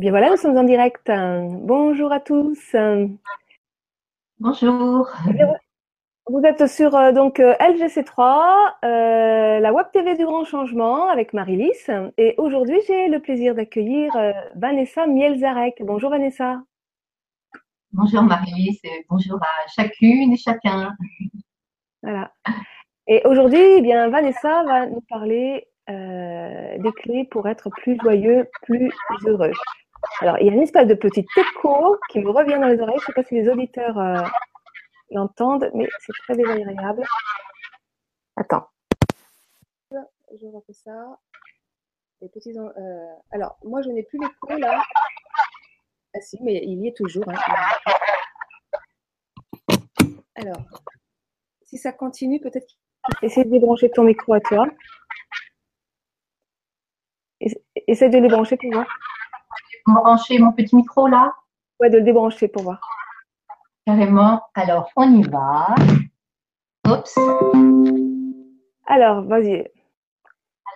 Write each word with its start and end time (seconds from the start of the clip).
Bien 0.00 0.12
voilà, 0.12 0.30
nous 0.30 0.38
sommes 0.38 0.56
en 0.56 0.64
direct. 0.64 1.12
Bonjour 1.12 2.10
à 2.10 2.20
tous. 2.20 2.74
Bonjour. 4.38 5.06
Vous 6.26 6.40
êtes 6.42 6.66
sur 6.68 6.96
euh, 6.96 7.12
donc 7.12 7.38
euh, 7.38 7.52
LGC3, 7.60 8.76
euh, 8.82 9.60
la 9.60 9.72
Web 9.74 9.88
TV 9.92 10.16
du 10.16 10.24
Grand 10.24 10.46
Changement 10.46 11.10
avec 11.10 11.34
Marie-Lys. 11.34 11.90
Et 12.16 12.34
aujourd'hui, 12.38 12.78
j'ai 12.88 13.08
le 13.08 13.20
plaisir 13.20 13.54
d'accueillir 13.54 14.10
Vanessa 14.54 15.06
Mielzarek. 15.06 15.82
Bonjour 15.84 16.08
Vanessa. 16.08 16.62
Bonjour 17.92 18.22
Marie-Lys 18.22 18.80
et 18.84 19.04
bonjour 19.10 19.38
à 19.42 19.68
chacune 19.68 20.32
et 20.32 20.38
chacun. 20.38 20.96
Voilà. 22.02 22.32
Et 23.06 23.20
aujourd'hui, 23.26 23.60
eh 23.60 23.82
bien 23.82 24.08
Vanessa 24.08 24.64
va 24.64 24.86
nous 24.86 25.02
parler 25.10 25.66
des 25.88 26.92
clés 26.96 27.28
pour 27.30 27.48
être 27.48 27.68
plus 27.68 27.98
joyeux, 28.00 28.48
plus 28.62 28.90
heureux. 29.26 29.52
Alors, 30.20 30.38
il 30.38 30.46
y 30.46 30.50
a 30.50 30.52
une 30.52 30.62
espèce 30.62 30.86
de 30.86 30.94
petit 30.94 31.26
écho 31.36 31.96
qui 32.10 32.20
me 32.20 32.30
revient 32.30 32.58
dans 32.60 32.68
les 32.68 32.80
oreilles. 32.80 32.98
Je 32.98 33.02
ne 33.02 33.06
sais 33.06 33.12
pas 33.12 33.24
si 33.24 33.34
les 33.34 33.48
auditeurs 33.48 33.98
l'entendent, 35.10 35.70
mais 35.74 35.88
c'est 36.00 36.12
très 36.24 36.36
désagréable. 36.36 37.04
Attends. 38.36 38.66
Je 40.38 40.46
refais 40.46 40.72
ça. 40.72 41.18
Les 42.20 42.28
petits, 42.28 42.56
euh, 42.56 43.14
alors, 43.32 43.58
moi, 43.64 43.82
je 43.82 43.88
n'ai 43.88 44.04
plus 44.04 44.18
l'écho 44.20 44.58
là. 44.58 44.82
Ah 46.14 46.20
si, 46.20 46.38
mais 46.42 46.60
il 46.62 46.84
y 46.84 46.88
est 46.88 46.96
toujours. 46.96 47.24
Hein. 47.28 47.34
Alors, 50.36 50.62
si 51.64 51.78
ça 51.78 51.92
continue, 51.92 52.40
peut-être. 52.40 52.66
Essaye 53.22 53.44
de 53.44 53.50
débrancher 53.50 53.90
ton 53.90 54.04
micro 54.04 54.34
à 54.34 54.40
toi. 54.40 54.66
Essaye 57.40 58.10
de 58.10 58.16
le 58.16 58.22
débrancher 58.22 58.56
pour 58.56 58.70
voir. 58.72 58.86
Brancher 59.90 60.38
mon 60.38 60.52
petit 60.52 60.74
micro 60.76 61.06
là 61.06 61.34
Ouais, 61.80 61.90
de 61.90 61.98
le 61.98 62.04
débrancher 62.04 62.48
pour 62.48 62.62
voir. 62.62 62.80
Carrément. 63.86 64.42
Alors, 64.54 64.90
on 64.96 65.14
y 65.14 65.22
va. 65.22 65.74
Oups. 66.86 67.18
Alors, 68.86 69.22
vas-y. 69.22 69.66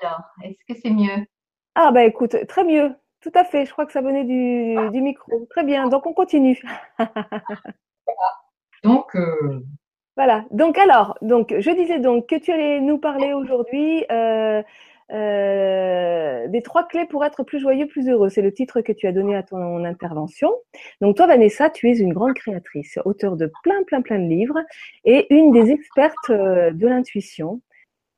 Alors, 0.00 0.20
est-ce 0.42 0.64
que 0.66 0.80
c'est 0.80 0.90
mieux? 0.90 1.26
Ah, 1.74 1.90
bah 1.92 2.04
écoute, 2.04 2.36
très 2.46 2.64
mieux. 2.64 2.94
Tout 3.20 3.32
à 3.34 3.44
fait. 3.44 3.66
Je 3.66 3.72
crois 3.72 3.84
que 3.86 3.92
ça 3.92 4.00
venait 4.00 4.24
du, 4.24 5.00
micro. 5.00 5.46
Très 5.50 5.64
bien. 5.64 5.88
Donc, 5.88 6.06
on 6.06 6.12
continue. 6.12 6.62
donc. 8.84 9.14
Euh, 9.16 9.64
voilà. 10.16 10.44
Donc, 10.50 10.78
alors, 10.78 11.18
donc, 11.22 11.54
je 11.58 11.70
disais 11.70 11.98
donc 11.98 12.28
que 12.28 12.36
tu 12.36 12.52
allais 12.52 12.80
nous 12.80 12.98
parler 12.98 13.32
aujourd'hui. 13.32 14.04
Euh, 14.10 14.62
euh, 15.12 16.48
des 16.48 16.62
trois 16.62 16.86
clés 16.86 17.06
pour 17.06 17.24
être 17.24 17.42
plus 17.42 17.60
joyeux, 17.60 17.86
plus 17.86 18.08
heureux. 18.08 18.30
C'est 18.30 18.42
le 18.42 18.52
titre 18.52 18.80
que 18.80 18.92
tu 18.92 19.06
as 19.06 19.12
donné 19.12 19.36
à 19.36 19.42
ton 19.42 19.84
intervention. 19.84 20.50
Donc 21.00 21.16
toi, 21.16 21.26
Vanessa, 21.26 21.70
tu 21.70 21.90
es 21.90 21.98
une 21.98 22.12
grande 22.12 22.34
créatrice, 22.34 22.98
auteur 23.04 23.36
de 23.36 23.50
plein, 23.62 23.82
plein, 23.84 24.00
plein 24.00 24.18
de 24.18 24.28
livres 24.28 24.58
et 25.04 25.26
une 25.34 25.52
des 25.52 25.70
expertes 25.70 26.30
euh, 26.30 26.70
de 26.70 26.86
l'intuition 26.86 27.60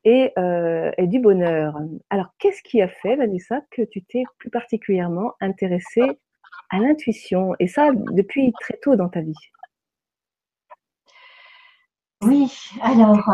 euh, 0.05 0.91
et, 0.97 1.07
du 1.07 1.19
bonheur. 1.19 1.77
Alors, 2.09 2.27
qu'est-ce 2.39 2.61
qui 2.63 2.81
a 2.81 2.87
fait, 2.87 3.17
Vanessa, 3.17 3.61
que 3.71 3.81
tu 3.81 4.01
t'es 4.03 4.23
plus 4.37 4.49
particulièrement 4.49 5.33
intéressée 5.41 6.19
à 6.69 6.79
l'intuition 6.79 7.53
et 7.59 7.67
ça 7.67 7.89
depuis 8.11 8.53
très 8.61 8.77
tôt 8.77 8.95
dans 8.95 9.09
ta 9.09 9.19
vie? 9.19 9.33
Oui, 12.21 12.49
alors, 12.81 13.29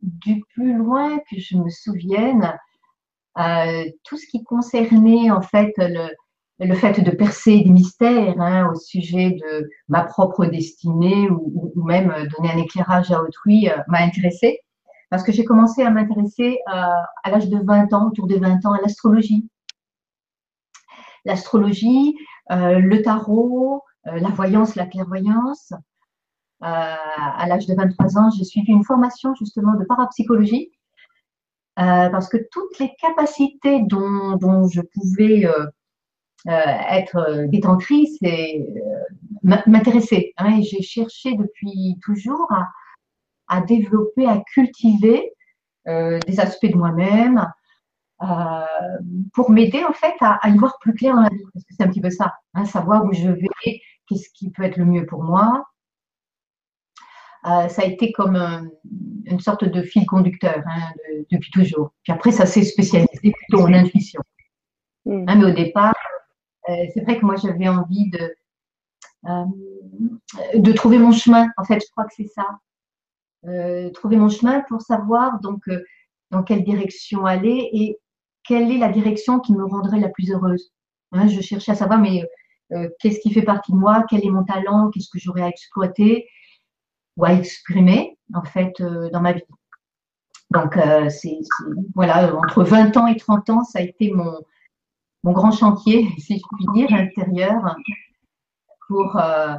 du 0.00 0.42
plus 0.54 0.74
loin 0.74 1.18
que 1.30 1.38
je 1.38 1.56
me 1.56 1.68
souvienne, 1.68 2.58
euh, 3.38 3.84
tout 4.04 4.16
ce 4.16 4.26
qui 4.26 4.44
concernait 4.44 5.30
en 5.30 5.42
fait 5.42 5.72
le, 5.78 6.08
le 6.60 6.74
fait 6.74 7.00
de 7.00 7.10
percer 7.10 7.60
des 7.60 7.70
mystères 7.70 8.40
hein, 8.40 8.70
au 8.70 8.76
sujet 8.76 9.30
de 9.32 9.68
ma 9.88 10.04
propre 10.04 10.46
destinée 10.46 11.28
ou, 11.30 11.72
ou, 11.74 11.84
même 11.84 12.14
donner 12.36 12.52
un 12.52 12.58
éclairage 12.58 13.10
à 13.10 13.20
autrui 13.20 13.68
euh, 13.68 13.76
m'a 13.88 14.02
intéressé 14.02 14.60
parce 15.10 15.22
que 15.22 15.32
j'ai 15.32 15.44
commencé 15.44 15.82
à 15.82 15.90
m'intéresser 15.90 16.58
euh, 16.68 16.72
à 17.24 17.30
l'âge 17.30 17.48
de 17.48 17.58
20 17.58 17.92
ans, 17.92 18.08
autour 18.08 18.26
de 18.26 18.36
20 18.36 18.64
ans, 18.66 18.72
à 18.72 18.80
l'astrologie. 18.80 19.48
L'astrologie, 21.24 22.16
euh, 22.50 22.78
le 22.78 23.02
tarot, 23.02 23.82
la 24.04 24.28
voyance, 24.28 24.74
la 24.74 24.86
clairvoyance. 24.86 25.72
à 26.60 27.46
l'âge 27.46 27.66
de 27.66 27.74
23 27.74 28.18
ans, 28.18 28.30
j'ai 28.30 28.44
suivi 28.44 28.72
une 28.72 28.84
formation 28.84 29.34
justement 29.34 29.74
de 29.76 29.84
parapsychologie 29.84 30.72
euh, 31.78 32.08
parce 32.08 32.28
que 32.28 32.36
toutes 32.50 32.78
les 32.78 32.94
capacités 33.00 33.82
dont, 33.82 34.68
je 34.68 34.80
pouvais 34.80 35.46
euh, 35.46 35.66
euh 36.48 36.74
être 36.90 37.46
détentrice 37.48 38.16
et 38.22 38.66
m'intéresser. 39.42 40.32
Hein, 40.36 40.60
j'ai 40.62 40.82
cherché 40.82 41.34
depuis 41.36 41.96
toujours 42.02 42.48
à, 43.48 43.60
développer, 43.62 44.26
à 44.26 44.42
cultiver 44.54 45.32
des 45.86 46.40
aspects 46.40 46.66
de 46.66 46.76
moi-même 46.76 47.46
pour 49.34 49.50
m'aider 49.50 49.84
en 49.84 49.92
fait 49.92 50.14
à, 50.20 50.34
à, 50.42 50.48
y 50.48 50.56
voir 50.56 50.78
plus 50.80 50.94
clair 50.94 51.14
dans 51.14 51.22
la 51.22 51.28
vie. 51.28 51.44
Parce 51.52 51.64
que 51.64 51.74
c'est 51.76 51.82
un 51.82 51.88
petit 51.88 52.00
peu 52.00 52.10
ça, 52.10 52.34
hein, 52.54 52.64
savoir 52.64 53.04
où 53.04 53.12
je 53.12 53.28
vais, 53.28 53.80
qu'est-ce 54.06 54.30
qui 54.34 54.50
peut 54.50 54.62
être 54.62 54.76
le 54.76 54.84
mieux 54.84 55.06
pour 55.06 55.22
moi, 55.22 55.64
euh, 57.46 57.68
ça 57.68 57.82
a 57.82 57.84
été 57.84 58.10
comme 58.12 58.70
une 59.26 59.40
sorte 59.40 59.64
de 59.64 59.82
fil 59.82 60.06
conducteur 60.06 60.62
hein, 60.66 60.92
depuis 61.30 61.50
toujours. 61.50 61.92
Puis 62.02 62.12
après, 62.12 62.30
ça 62.30 62.46
s'est 62.46 62.62
spécialisé 62.62 63.32
plutôt 63.32 63.62
en 63.62 63.72
intuition. 63.72 64.22
Mm. 65.04 65.24
Hein, 65.28 65.36
mais 65.36 65.44
au 65.44 65.54
départ, 65.54 65.94
euh, 66.70 66.86
c'est 66.94 67.02
vrai 67.02 67.18
que 67.18 67.26
moi, 67.26 67.36
j'avais 67.36 67.68
envie 67.68 68.08
de, 68.10 68.34
euh, 69.26 69.44
de 70.54 70.72
trouver 70.72 70.98
mon 70.98 71.12
chemin. 71.12 71.48
En 71.58 71.64
fait, 71.64 71.80
je 71.80 71.90
crois 71.90 72.04
que 72.04 72.14
c'est 72.16 72.28
ça. 72.28 72.46
trouver 73.92 74.16
mon 74.16 74.30
chemin 74.30 74.62
pour 74.68 74.80
savoir 74.80 75.38
donc 75.40 75.68
dans 76.30 76.42
quelle 76.42 76.64
direction 76.64 77.26
aller 77.26 77.68
et 77.72 77.98
quelle 78.42 78.70
est 78.70 78.78
la 78.78 78.88
direction 78.88 79.38
qui 79.40 79.52
me 79.52 79.64
rendrait 79.66 80.00
la 80.00 80.08
plus 80.08 80.30
heureuse. 80.32 80.72
Hein, 81.12 81.28
je 81.28 81.42
cherchais 81.42 81.72
à 81.72 81.74
savoir, 81.74 81.98
mais 82.00 82.22
qu'est-ce 82.98 83.20
qui 83.20 83.34
fait 83.34 83.42
partie 83.42 83.72
de 83.72 83.76
moi, 83.76 84.04
quel 84.08 84.24
est 84.24 84.30
mon 84.30 84.44
talent, 84.44 84.90
qu'est-ce 84.90 85.10
que 85.10 85.18
j'aurais 85.18 85.42
à 85.42 85.48
exploiter, 85.48 86.26
ou 87.16 87.24
à 87.24 87.32
exprimer 87.32 88.18
en 88.34 88.42
fait 88.42 88.72
euh, 88.80 89.10
dans 89.10 89.20
ma 89.20 89.32
vie. 89.32 89.42
Donc 90.50 90.76
euh, 90.76 91.08
c'est 91.08 91.38
voilà 91.94 92.34
entre 92.36 92.64
20 92.64 92.96
ans 92.96 93.06
et 93.06 93.16
30 93.16 93.50
ans, 93.50 93.64
ça 93.64 93.80
a 93.80 93.82
été 93.82 94.12
mon 94.12 94.40
mon 95.22 95.32
grand 95.32 95.52
chantier, 95.52 96.08
si 96.18 96.38
je 96.38 96.42
puis 96.56 96.66
dire, 96.74 96.92
intérieur 96.92 97.76
pour 98.88 99.16
euh, 99.16 99.54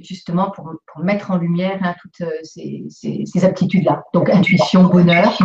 justement 0.00 0.50
pour, 0.50 0.74
mettre 0.98 1.30
en 1.30 1.36
lumière 1.36 1.78
hein, 1.82 1.94
toutes 2.00 2.26
ces, 2.42 2.84
ces, 2.88 3.24
ces 3.26 3.44
aptitudes-là. 3.44 4.02
Donc 4.12 4.28
intuition, 4.30 4.84
bonheur, 4.84 5.38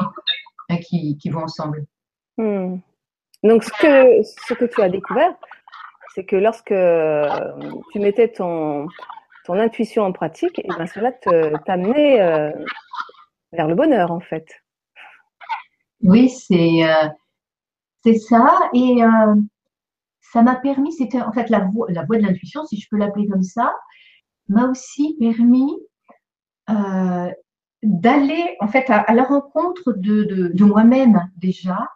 hein, 0.70 0.78
qui, 0.78 1.18
qui, 1.18 1.30
vont 1.30 1.44
ensemble. 1.44 1.86
Hmm. 2.38 2.78
Donc 3.44 3.64
ce 3.64 3.70
que, 3.80 4.24
ce 4.24 4.54
que 4.54 4.66
tu 4.66 4.82
as 4.82 4.90
découvert, 4.90 5.36
c'est 6.16 6.24
que 6.24 6.38
lorsque 6.38 6.74
tu 7.92 8.00
mettais 8.00 8.30
ton, 8.30 8.88
ton 9.46 9.60
intuition 9.60 10.04
en 10.04 10.12
pratique, 10.12 10.60
et 10.60 10.68
ben 10.68 10.88
cela 10.88 11.12
t'amener 11.66 12.22
euh, 12.22 12.52
vers 13.54 13.68
le 13.68 13.76
bonheur 13.76 14.12
en 14.12 14.20
fait. 14.20 14.48
Oui, 16.02 16.30
c'est 16.30 16.84
euh, 16.84 17.08
c'est 18.04 18.18
ça. 18.18 18.70
Et 18.74 19.04
euh, 19.04 19.36
ça 20.22 20.42
m'a 20.42 20.56
permis, 20.56 20.92
c'était 20.92 21.22
en 21.22 21.32
fait 21.32 21.50
la 21.50 21.60
voie, 21.60 21.88
la 21.90 22.04
de 22.04 22.16
l'intuition, 22.16 22.66
si 22.66 22.80
je 22.80 22.88
peux 22.90 22.98
l'appeler 22.98 23.28
comme 23.28 23.44
ça, 23.44 23.74
m'a 24.50 24.68
aussi 24.68 25.16
permis 25.20 25.72
d'aller 27.84 28.58
en 28.60 28.68
fait 28.68 28.90
à, 28.90 29.14
la 29.14 29.24
rencontre 29.24 29.94
de, 29.94 30.24
de, 30.24 30.66
moi-même 30.66 31.22
déjà. 31.38 31.88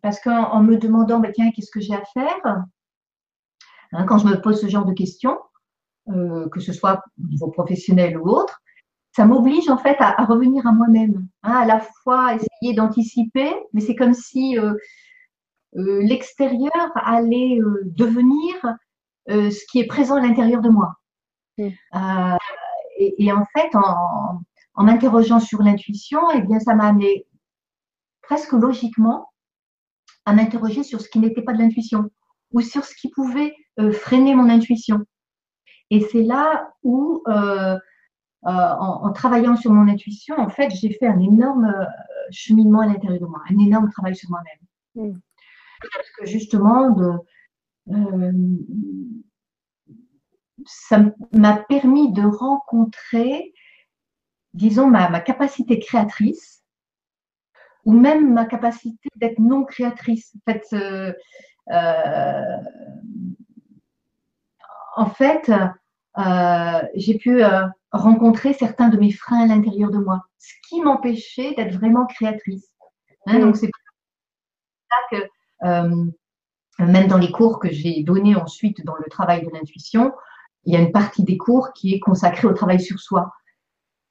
parce 0.00 0.20
qu'en 0.20 0.62
me 0.62 0.76
demandant, 0.76 1.20
tiens, 1.34 1.50
qu'est-ce 1.50 1.72
que 1.72 1.80
j'ai 1.80 1.94
à 1.94 2.04
faire? 2.14 2.64
Hein, 3.92 4.04
quand 4.04 4.18
je 4.18 4.26
me 4.26 4.40
pose 4.40 4.60
ce 4.60 4.68
genre 4.68 4.84
de 4.84 4.92
questions, 4.92 5.38
euh, 6.10 6.48
que 6.50 6.60
ce 6.60 6.72
soit 6.72 7.02
au 7.18 7.28
niveau 7.28 7.50
professionnel 7.50 8.18
ou 8.18 8.28
autre, 8.28 8.60
ça 9.14 9.24
m'oblige 9.24 9.68
en 9.68 9.78
fait 9.78 9.96
à, 9.98 10.24
revenir 10.24 10.66
à 10.66 10.72
moi-même, 10.72 11.26
hein, 11.42 11.52
à 11.52 11.66
la 11.66 11.80
fois 11.80 12.34
essayer 12.34 12.74
d'anticiper, 12.74 13.52
mais 13.72 13.80
c'est 13.80 13.96
comme 13.96 14.14
si 14.14 14.58
euh, 14.58 14.74
euh, 15.76 16.02
l'extérieur 16.02 16.92
allait 16.94 17.60
devenir 17.84 18.54
ce 19.28 19.66
qui 19.70 19.80
est 19.80 19.86
présent 19.86 20.16
à 20.16 20.20
l'intérieur 20.22 20.62
de 20.62 20.70
moi. 20.70 20.94
Mmh. 21.58 21.68
Et, 22.96 23.30
en 23.30 23.44
fait, 23.54 23.68
en, 23.74 24.40
en 24.74 24.84
m'interrogeant 24.84 25.38
sur 25.38 25.62
l'intuition, 25.62 26.30
eh 26.30 26.40
bien, 26.40 26.58
ça 26.60 26.74
m'a 26.74 26.86
amené 26.86 27.26
presque 28.22 28.52
logiquement 28.52 29.28
à 30.24 30.32
m'interroger 30.32 30.82
sur 30.82 31.00
ce 31.00 31.08
qui 31.08 31.18
n'était 31.18 31.42
pas 31.42 31.52
de 31.52 31.58
l'intuition 31.58 32.10
ou 32.52 32.60
sur 32.60 32.84
ce 32.84 32.94
qui 32.94 33.10
pouvait 33.10 33.54
freiner 33.92 34.34
mon 34.34 34.48
intuition. 34.48 35.04
Et 35.90 36.00
c'est 36.00 36.22
là 36.22 36.70
où, 36.82 37.22
euh, 37.28 37.76
euh, 38.46 38.50
en, 38.50 39.12
travaillant 39.12 39.56
sur 39.56 39.72
mon 39.72 39.90
intuition, 39.90 40.36
en 40.38 40.48
fait, 40.48 40.70
j'ai 40.70 40.92
fait 40.92 41.06
un 41.06 41.20
énorme 41.20 41.72
cheminement 42.30 42.80
à 42.80 42.86
l'intérieur 42.86 43.20
de 43.20 43.26
moi, 43.26 43.42
un 43.50 43.58
énorme 43.58 43.90
travail 43.90 44.14
sur 44.14 44.30
moi-même. 44.30 45.14
parce 45.80 46.10
que 46.18 46.26
justement, 46.26 46.90
de, 46.90 47.12
euh, 47.90 48.32
ça 50.66 51.04
m'a 51.32 51.56
permis 51.56 52.12
de 52.12 52.22
rencontrer, 52.22 53.54
disons, 54.54 54.88
ma, 54.88 55.20
capacité 55.20 55.78
créatrice 55.78 56.62
ou 57.84 57.92
même 57.92 58.32
ma 58.32 58.44
capacité 58.44 59.08
d'être 59.16 59.38
non 59.38 59.64
créatrice. 59.64 60.34
En 60.36 60.52
fait, 60.52 60.66
euh, 60.74 61.12
euh, 61.70 62.56
en 64.96 65.06
fait 65.06 65.50
j'ai 66.94 67.18
pu 67.18 67.42
rencontrer 67.92 68.52
certains 68.52 68.88
de 68.88 68.98
mes 68.98 69.12
freins 69.12 69.42
à 69.42 69.46
l'intérieur 69.46 69.90
de 69.90 69.98
moi, 69.98 70.22
ce 70.38 70.52
qui 70.68 70.80
m'empêchait 70.80 71.54
d'être 71.54 71.74
vraiment 71.74 72.06
créatrice. 72.06 72.72
Hein, 73.26 73.40
donc, 73.40 73.56
c'est 73.56 73.68
pour 73.68 73.80
ça 74.90 74.96
que 75.10 75.28
même 76.80 77.06
dans 77.08 77.18
les 77.18 77.30
cours 77.30 77.58
que 77.58 77.70
j'ai 77.70 78.02
donnés 78.02 78.36
ensuite 78.36 78.84
dans 78.84 78.96
le 78.96 79.08
travail 79.10 79.44
de 79.44 79.50
l'intuition, 79.50 80.12
il 80.64 80.74
y 80.74 80.76
a 80.76 80.80
une 80.80 80.92
partie 80.92 81.24
des 81.24 81.36
cours 81.36 81.72
qui 81.72 81.94
est 81.94 82.00
consacrée 82.00 82.46
au 82.46 82.52
travail 82.52 82.80
sur 82.80 82.98
soi. 82.98 83.32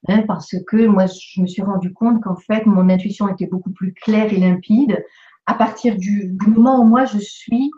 Hein, 0.07 0.23
parce 0.27 0.55
que 0.65 0.87
moi, 0.87 1.05
je 1.07 1.41
me 1.41 1.47
suis 1.47 1.61
rendu 1.61 1.93
compte 1.93 2.21
qu'en 2.23 2.35
fait, 2.35 2.65
mon 2.65 2.89
intuition 2.89 3.27
était 3.27 3.47
beaucoup 3.47 3.71
plus 3.71 3.93
claire 3.93 4.31
et 4.31 4.37
limpide 4.37 5.03
à 5.45 5.53
partir 5.53 5.97
du, 5.97 6.29
du 6.29 6.47
moment 6.47 6.79
où 6.79 6.83
moi, 6.83 7.05
je 7.05 7.17
suis 7.17 7.71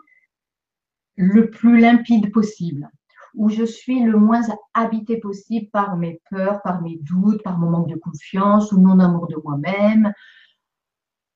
le 1.16 1.50
plus 1.50 1.78
limpide 1.78 2.32
possible, 2.32 2.88
où 3.34 3.48
je 3.48 3.64
suis 3.64 4.02
le 4.02 4.18
moins 4.18 4.42
habité 4.74 5.18
possible 5.18 5.68
par 5.70 5.96
mes 5.96 6.20
peurs, 6.30 6.62
par 6.62 6.82
mes 6.82 6.98
doutes, 7.02 7.42
par 7.42 7.58
mon 7.58 7.70
manque 7.70 7.88
de 7.88 7.96
confiance 7.96 8.72
ou 8.72 8.80
non 8.80 8.98
amour 8.98 9.26
de 9.28 9.36
moi-même, 9.42 10.12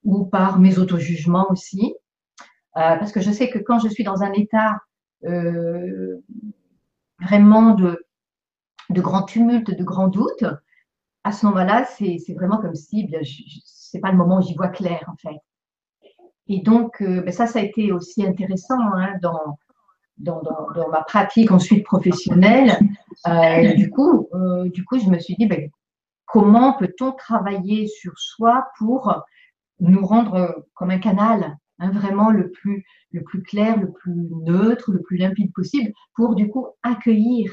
ou 0.05 0.25
par 0.25 0.59
mes 0.59 0.79
auto-jugements 0.79 1.51
aussi. 1.51 1.95
Euh, 2.77 2.97
parce 2.97 3.13
que 3.13 3.21
je 3.21 3.31
sais 3.31 3.51
que 3.51 3.59
quand 3.59 3.79
je 3.79 3.89
suis 3.89 4.05
dans 4.05 4.23
un 4.23 4.33
état 4.33 4.81
euh, 5.25 6.21
vraiment 7.21 7.75
de, 7.75 8.05
de 8.91 9.01
grand 9.01 9.23
tumulte, 9.23 9.71
de 9.71 9.85
grand 9.85 10.09
doute, 10.09 10.45
à 11.23 11.33
ce 11.33 11.47
moment-là, 11.47 11.87
c'est 11.87 12.19
vraiment 12.35 12.59
comme 12.59 12.75
si 12.75 13.09
ce 13.11 13.91
c'est 13.93 14.01
pas 14.01 14.11
le 14.11 14.19
moment 14.19 14.39
où 14.39 14.43
j'y 14.43 14.55
vois 14.55 14.69
clair 14.69 15.05
en 15.07 15.17
fait. 15.17 15.39
Et 16.49 16.61
donc, 16.61 17.01
euh, 17.01 17.23
ben 17.23 17.33
ça, 17.33 17.47
ça 17.47 17.61
a 17.61 17.63
été 17.63 17.93
aussi 17.93 18.27
intéressant 18.27 18.81
hein, 18.95 19.15
dans, 19.23 19.59
dans, 20.19 20.43
dans, 20.43 20.89
ma 20.91 21.03
pratique 21.03 21.51
ensuite 21.51 21.85
professionnelle. 21.85 22.79
du, 23.77 23.91
coup, 23.91 24.29
du 24.67 24.85
coup, 24.85 24.99
je 24.99 25.09
me 25.09 25.19
suis 25.19 25.35
dit, 25.37 25.47
ben, 25.47 25.71
comment 26.27 26.75
peut-on 26.75 27.13
travailler 27.13 27.87
sur 27.89 28.19
soi 28.19 28.67
pour 28.79 29.23
nous 29.81 30.07
rendre 30.07 30.65
comme 30.75 30.91
un 30.91 30.99
canal 30.99 31.57
Hein, 31.81 31.91
vraiment 31.91 32.31
le 32.31 32.51
plus, 32.53 32.85
le 33.11 33.23
plus 33.25 33.43
clair, 33.43 33.77
le 33.77 33.91
plus 33.91 34.29
neutre, 34.43 34.93
le 34.93 35.03
plus 35.03 35.17
limpide 35.17 35.53
possible, 35.53 35.93
pour 36.15 36.37
du 36.37 36.49
coup 36.49 36.69
accueillir 36.85 37.53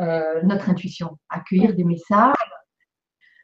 euh, 0.00 0.42
notre 0.42 0.70
intuition, 0.70 1.18
accueillir 1.28 1.74
des 1.74 1.84
messages. 1.84 2.34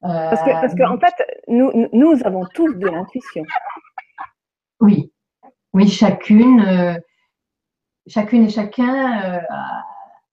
parce 0.02 0.42
que, 0.42 0.50
parce 0.50 0.74
qu'en 0.74 0.96
en 0.96 0.98
fait, 0.98 1.14
nous, 1.46 1.70
nous 1.92 2.14
avons 2.24 2.44
tous 2.54 2.74
de 2.74 2.88
l'intuition. 2.88 3.44
Oui, 4.80 5.12
oui, 5.72 5.88
chacune, 5.88 6.60
euh, 6.60 6.98
chacune 8.08 8.44
et 8.44 8.50
chacun 8.50 9.22
euh, 9.22 9.40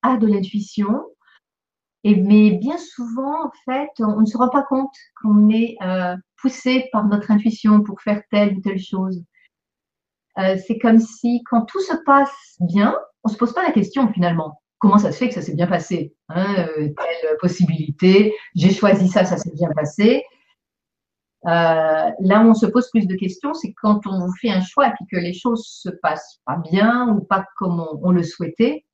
a 0.02 0.18
de 0.18 0.28
l'intuition. 0.28 1.06
Et, 2.04 2.16
mais 2.16 2.52
bien 2.52 2.78
souvent, 2.78 3.46
en 3.46 3.52
fait, 3.66 3.90
on 4.00 4.22
ne 4.22 4.26
se 4.26 4.38
rend 4.38 4.50
pas 4.50 4.64
compte 4.64 4.94
qu'on 5.22 5.50
est 5.50 5.78
poussé 6.38 6.88
par 6.92 7.06
notre 7.08 7.32
intuition 7.32 7.82
pour 7.82 8.00
faire 8.02 8.22
telle 8.30 8.58
ou 8.58 8.62
telle 8.62 8.80
chose. 8.80 9.24
Euh, 10.38 10.58
c'est 10.68 10.78
comme 10.80 11.00
si 11.00 11.42
quand 11.50 11.62
tout 11.62 11.80
se 11.80 11.96
passe 12.06 12.58
bien, 12.60 12.96
on 13.24 13.30
se 13.30 13.38
pose 13.38 13.54
pas 13.54 13.64
la 13.64 13.72
question 13.72 14.12
finalement. 14.12 14.62
Comment 14.80 14.98
ça 14.98 15.12
se 15.12 15.18
fait 15.18 15.30
que 15.30 15.34
ça 15.34 15.42
s'est 15.42 15.56
bien 15.56 15.68
passé 15.68 16.14
hein, 16.30 16.68
euh, 16.78 16.90
Telle 16.90 17.38
possibilité, 17.40 18.34
j'ai 18.54 18.72
choisi 18.72 19.08
ça, 19.08 19.24
ça 19.24 19.38
s'est 19.38 19.54
bien 19.54 19.70
passé. 19.74 20.24
Euh, 21.48 22.12
là 22.20 22.42
où 22.42 22.50
on 22.50 22.54
se 22.54 22.66
pose 22.66 22.90
plus 22.90 23.08
de 23.08 23.16
questions, 23.16 23.54
c'est 23.54 23.74
quand 23.74 24.08
on 24.08 24.32
fait 24.42 24.50
un 24.50 24.62
choix 24.62 24.88
et 24.88 24.92
puis 24.94 25.06
que 25.12 25.18
les 25.18 25.34
choses 25.34 25.66
se 25.68 25.90
passent 25.90 26.40
pas 26.46 26.58
bien 26.72 27.10
ou 27.10 27.22
pas 27.24 27.46
comme 27.58 27.86
on, 28.02 28.12
le 28.12 28.24
souhaitait. 28.24 28.86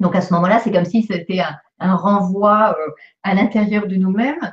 Donc 0.00 0.16
à 0.16 0.20
ce 0.20 0.34
moment-là, 0.34 0.58
c'est 0.58 0.72
comme 0.72 0.84
si 0.84 1.02
c'était 1.02 1.40
un, 1.78 1.94
renvoi 1.96 2.76
à 3.22 3.34
l'intérieur 3.34 3.86
de 3.86 3.94
nous-mêmes 3.94 4.52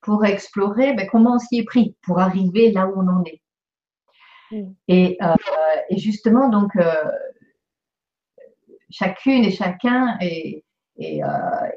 pour 0.00 0.24
explorer 0.24 0.94
ben, 0.94 1.08
comment 1.10 1.34
on 1.34 1.38
s'y 1.38 1.58
est 1.58 1.64
pris 1.64 1.96
pour 2.02 2.20
arriver 2.20 2.70
là 2.70 2.86
où 2.86 3.00
on 3.00 3.08
en 3.08 3.24
est. 3.24 3.42
Mm. 4.52 4.74
Euh, 4.90 5.36
et, 5.88 5.98
justement, 5.98 6.48
donc, 6.48 6.76
euh, 6.76 6.92
chacune 8.90 9.44
et 9.44 9.50
chacun 9.50 10.16
est, 10.20 10.64
est, 10.98 11.22
euh, 11.24 11.28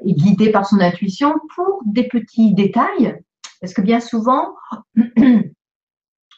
est, 0.06 0.14
guidé 0.14 0.52
par 0.52 0.66
son 0.66 0.80
intuition 0.80 1.34
pour 1.56 1.82
des 1.86 2.08
petits 2.08 2.54
détails. 2.54 3.22
Parce 3.62 3.74
que 3.74 3.82
bien 3.82 4.00
souvent, 4.00 4.56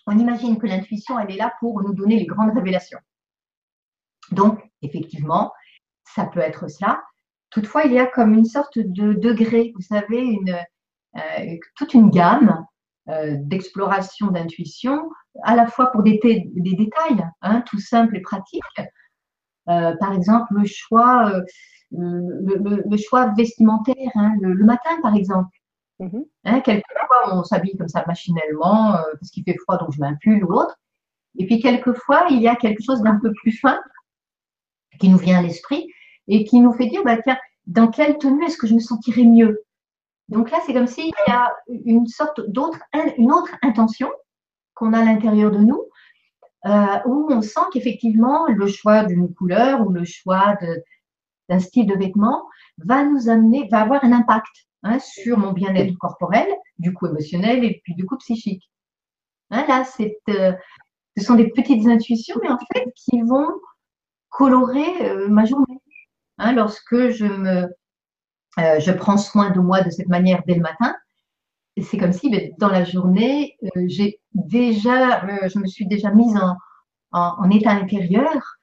on 0.08 0.18
imagine 0.18 0.58
que 0.58 0.68
l'intuition, 0.68 1.20
elle 1.20 1.32
est 1.32 1.38
là 1.38 1.54
pour 1.60 1.82
nous 1.82 1.94
donner 1.94 2.18
les 2.20 2.26
grandes 2.26 2.54
révélations. 2.54 3.00
Donc, 4.32 4.60
effectivement, 4.82 5.52
ça 6.04 6.26
peut 6.26 6.40
être 6.40 6.70
cela. 6.70 7.04
Toutefois, 7.50 7.86
il 7.86 7.94
y 7.94 8.00
a 8.00 8.06
comme 8.06 8.34
une 8.34 8.46
sorte 8.46 8.78
de 8.78 9.14
degré, 9.14 9.72
vous 9.76 9.82
savez, 9.82 10.20
une, 10.20 10.58
toute 11.76 11.94
une 11.94 12.10
gamme 12.10 12.66
d'exploration 13.08 14.28
d'intuition 14.28 15.10
à 15.44 15.56
la 15.56 15.68
fois 15.68 15.92
pour 15.92 16.04
des, 16.04 16.20
détails, 16.56 17.26
hein, 17.42 17.62
tout 17.62 17.80
simples 17.80 18.18
et 18.18 18.22
pratiques. 18.22 18.62
Euh, 19.70 19.96
par 20.00 20.14
exemple, 20.14 20.54
le 20.54 20.66
choix, 20.66 21.32
euh, 21.32 21.42
le, 21.92 22.98
choix 22.98 23.34
vestimentaire, 23.38 24.12
hein, 24.16 24.34
le, 24.42 24.64
matin, 24.64 25.00
par 25.02 25.16
exemple. 25.16 25.57
Mm-hmm. 26.00 26.28
Hein, 26.46 26.62
quelquefois, 26.62 27.34
on 27.34 27.44
s'habille 27.44 27.78
comme 27.78 27.88
ça 27.88 28.04
machinalement 28.08 28.96
euh, 28.96 29.02
parce 29.20 29.32
qu'il 29.32 29.44
fait 29.44 29.58
froid, 29.58 29.78
donc 29.78 29.92
je 29.94 30.02
mets 30.02 30.08
un 30.08 30.18
pull 30.22 30.44
ou 30.44 30.54
autre. 30.54 30.76
Et 31.38 31.46
puis, 31.46 31.60
quelquefois, 31.60 32.26
il 32.30 32.42
y 32.42 32.48
a 32.48 32.56
quelque 32.56 32.84
chose 32.84 33.02
d'un 33.02 33.20
peu 33.20 33.32
plus 33.34 33.52
fin 33.52 33.80
qui 35.00 35.10
nous 35.10 35.18
vient 35.18 35.40
à 35.40 35.42
l'esprit 35.42 35.92
et 36.28 36.44
qui 36.44 36.60
nous 36.60 36.74
fait 36.74 36.88
dire, 36.88 37.04
bah, 37.04 37.18
tiens, 37.22 37.38
dans 37.66 37.88
quelle 37.88 38.18
tenue 38.18 38.46
est-ce 38.46 38.58
que 38.58 38.68
je 38.68 38.74
me 38.74 38.80
sentirais 38.80 39.24
mieux? 39.24 39.64
Donc 40.30 40.52
là, 40.52 40.60
c'est 40.66 40.74
comme 40.74 40.88
s'il 40.88 41.08
y 41.08 41.32
a 41.32 41.54
une 41.68 42.08
sorte 42.08 42.42
d'autre, 42.50 42.80
une 43.18 43.32
autre 43.32 43.56
intention 43.62 44.12
qu'on 44.74 44.94
a 44.94 45.00
à 45.00 45.06
l'intérieur 45.06 45.52
de 45.52 45.60
nous, 45.60 45.84
euh, 46.66 47.00
où 47.06 47.28
on 47.32 47.42
sent 47.42 47.62
qu'effectivement 47.72 48.48
le 48.48 48.68
choix 48.68 49.06
d'une 49.06 49.34
couleur 49.34 49.86
ou 49.88 49.92
le 49.92 50.04
choix 50.06 50.58
d'un 51.50 51.60
style 51.60 51.88
de 51.88 51.96
vêtement 51.96 52.48
va 52.78 53.04
nous 53.04 53.30
amener, 53.30 53.68
va 53.72 53.82
avoir 53.82 54.04
un 54.04 54.12
impact 54.12 54.67
hein, 54.84 55.00
sur 55.00 55.38
mon 55.38 55.54
bien-être 55.54 55.96
corporel, 55.98 56.48
du 56.80 56.94
coup 56.94 57.08
émotionnel 57.08 57.64
et 57.64 57.82
puis 57.84 57.96
du 57.96 58.06
coup 58.06 58.18
psychique. 58.18 58.70
Hein, 59.50 59.66
là, 59.68 59.84
euh, 60.30 60.54
ce 61.18 61.24
sont 61.24 61.36
des 61.36 61.50
petites 61.50 61.88
intuitions, 61.88 62.36
mais 62.42 62.50
en 62.50 62.58
fait 62.74 62.86
qui 62.96 63.22
vont 63.22 63.50
colorer 64.30 65.10
euh, 65.10 65.28
ma 65.30 65.46
journée. 65.46 65.80
Hein, 66.38 66.54
lorsque 66.54 67.10
je 67.10 67.26
me, 67.26 67.68
je 68.58 68.92
prends 68.92 69.18
soin 69.18 69.52
de 69.52 69.60
moi 69.60 69.82
de 69.82 69.90
cette 69.90 70.08
manière 70.08 70.44
dès 70.46 70.56
le 70.56 70.62
matin, 70.62 70.96
c'est 71.82 71.98
comme 71.98 72.14
si 72.14 72.30
ben, 72.30 72.52
dans 72.58 72.70
la 72.70 72.84
journée, 72.84 73.56
euh, 73.64 73.84
j'ai 73.88 74.20
déjà, 74.34 75.24
euh, 75.26 75.50
je 75.50 75.60
me 75.60 75.68
suis 75.68 75.88
déjà 75.88 76.12
mise 76.12 76.36
en, 77.12 77.50
état 77.50 77.72
intérieur 77.72 78.58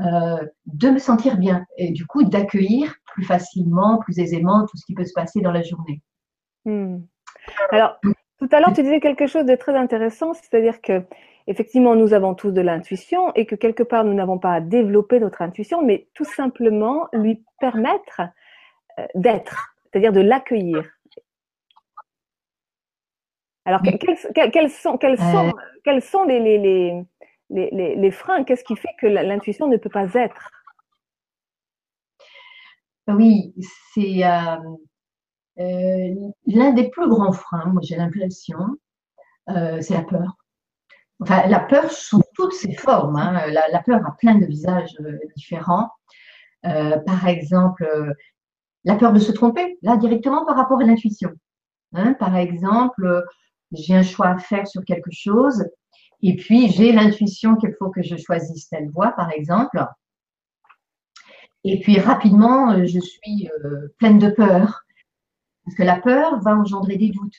euh, 0.00 0.44
de 0.66 0.90
me 0.90 0.98
sentir 0.98 1.36
bien 1.36 1.64
et 1.76 1.90
du 1.90 2.06
coup 2.06 2.24
d'accueillir 2.24 2.94
plus 3.16 3.24
facilement, 3.24 3.98
plus 3.98 4.18
aisément 4.18 4.66
tout 4.66 4.76
ce 4.76 4.84
qui 4.84 4.94
peut 4.94 5.06
se 5.06 5.14
passer 5.14 5.40
dans 5.40 5.52
la 5.52 5.62
journée. 5.62 6.02
Hmm. 6.66 6.98
Alors, 7.70 7.98
tout 8.38 8.48
à 8.52 8.60
l'heure, 8.60 8.74
tu 8.74 8.82
disais 8.82 9.00
quelque 9.00 9.26
chose 9.26 9.46
de 9.46 9.56
très 9.56 9.74
intéressant, 9.74 10.34
c'est-à-dire 10.34 10.82
que 10.82 11.02
effectivement, 11.46 11.94
nous 11.96 12.12
avons 12.12 12.34
tous 12.34 12.52
de 12.52 12.60
l'intuition 12.60 13.32
et 13.34 13.46
que 13.46 13.54
quelque 13.54 13.82
part, 13.82 14.04
nous 14.04 14.12
n'avons 14.12 14.38
pas 14.38 14.52
à 14.52 14.60
développer 14.60 15.18
notre 15.18 15.40
intuition, 15.40 15.82
mais 15.82 16.08
tout 16.12 16.26
simplement 16.26 17.08
lui 17.14 17.42
permettre 17.58 18.20
d'être, 19.14 19.74
c'est-à-dire 19.84 20.12
de 20.12 20.20
l'accueillir. 20.20 20.84
Alors, 23.64 23.80
quels, 23.82 24.18
sont, 24.68 24.98
quels 24.98 25.18
sont, 25.18 25.52
quels 25.84 26.02
sont 26.02 26.24
les, 26.24 26.40
les, 26.40 27.02
les, 27.48 27.96
les 27.96 28.10
freins? 28.10 28.44
Qu'est-ce 28.44 28.64
qui 28.64 28.76
fait 28.76 28.94
que 29.00 29.06
l'intuition 29.06 29.68
ne 29.68 29.78
peut 29.78 29.88
pas 29.88 30.12
être? 30.12 30.50
Oui, 33.08 33.54
c'est 33.94 34.24
euh, 34.24 34.56
euh, 35.60 36.14
l'un 36.46 36.72
des 36.72 36.90
plus 36.90 37.08
grands 37.08 37.32
freins, 37.32 37.66
moi 37.66 37.80
j'ai 37.82 37.96
l'impression, 37.96 38.58
euh, 39.50 39.80
c'est 39.80 39.94
la 39.94 40.02
peur. 40.02 40.36
Enfin, 41.20 41.46
la 41.46 41.60
peur 41.60 41.90
sous 41.90 42.22
toutes 42.34 42.52
ses 42.52 42.74
formes. 42.74 43.16
Hein. 43.16 43.46
La, 43.48 43.82
peur 43.82 44.00
a 44.06 44.16
plein 44.18 44.34
de 44.36 44.46
visages 44.46 44.94
différents. 45.36 45.88
par 46.62 47.26
exemple, 47.28 48.14
la 48.84 48.96
peur 48.96 49.12
de 49.12 49.18
se 49.20 49.32
tromper, 49.32 49.78
là 49.82 49.96
directement 49.96 50.44
par 50.44 50.56
rapport 50.56 50.80
à 50.80 50.84
l'intuition. 50.84 51.30
Hein. 51.94 52.14
par 52.14 52.36
exemple, 52.36 53.24
j'ai 53.72 53.94
un 53.94 54.02
choix 54.02 54.28
à 54.28 54.38
faire 54.38 54.66
sur 54.66 54.84
quelque 54.84 55.10
chose 55.12 55.64
Et 56.22 56.36
puis, 56.36 56.70
j'ai 56.70 56.92
l'intuition 56.92 57.56
qu'il 57.56 57.72
faut 57.78 57.90
que 57.90 58.02
je 58.02 58.16
choisisse 58.16 58.68
telle 58.68 58.90
voie, 58.90 59.12
par 59.12 59.30
exemple. 59.30 59.84
Et 61.68 61.80
puis, 61.80 61.98
rapidement, 61.98 62.70
euh, 62.70 62.86
je 62.86 63.00
suis 63.00 63.50
euh, 63.64 63.88
pleine 63.98 64.20
de 64.20 64.30
peur. 64.30 64.84
Parce 65.64 65.76
que 65.76 65.82
la 65.82 66.00
peur 66.00 66.40
va 66.40 66.56
engendrer 66.56 66.96
des 66.96 67.10
doutes. 67.10 67.36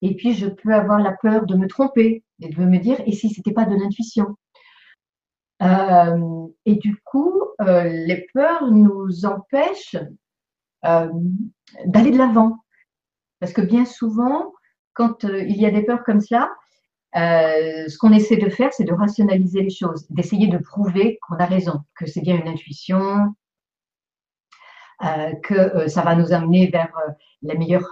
Et 0.00 0.14
puis, 0.14 0.32
je 0.34 0.46
peux 0.46 0.72
avoir 0.72 1.00
la 1.00 1.10
peur 1.10 1.44
de 1.44 1.56
me 1.56 1.66
tromper 1.66 2.22
et 2.40 2.50
de 2.50 2.64
me 2.64 2.78
dire, 2.78 3.00
et 3.04 3.10
si 3.10 3.28
ce 3.28 3.40
n'était 3.40 3.52
pas 3.52 3.64
de 3.64 3.74
l'intuition? 3.74 4.36
Euh, 5.60 6.46
Et 6.66 6.76
du 6.76 6.96
coup, 7.04 7.42
les 7.58 8.28
peurs 8.32 8.70
nous 8.70 9.26
empêchent 9.26 9.96
d'aller 10.84 12.12
de 12.12 12.18
l'avant. 12.18 12.60
Parce 13.40 13.52
que 13.52 13.60
bien 13.60 13.84
souvent, 13.84 14.52
quand 14.92 15.24
il 15.24 15.56
y 15.56 15.66
a 15.66 15.72
des 15.72 15.82
peurs 15.82 16.04
comme 16.04 16.20
cela, 16.20 16.48
ce 17.12 17.98
qu'on 17.98 18.12
essaie 18.12 18.36
de 18.36 18.50
faire, 18.50 18.72
c'est 18.72 18.84
de 18.84 18.92
rationaliser 18.92 19.62
les 19.62 19.70
choses, 19.70 20.06
d'essayer 20.10 20.46
de 20.46 20.58
prouver 20.58 21.18
qu'on 21.22 21.38
a 21.38 21.46
raison, 21.46 21.80
que 21.96 22.06
c'est 22.06 22.20
bien 22.20 22.36
une 22.36 22.46
intuition, 22.46 23.34
que 25.42 25.54
euh, 25.54 25.88
ça 25.88 26.02
va 26.02 26.14
nous 26.14 26.32
amener 26.32 26.68
vers 26.68 26.92
la 27.42 27.54
meilleure 27.54 27.88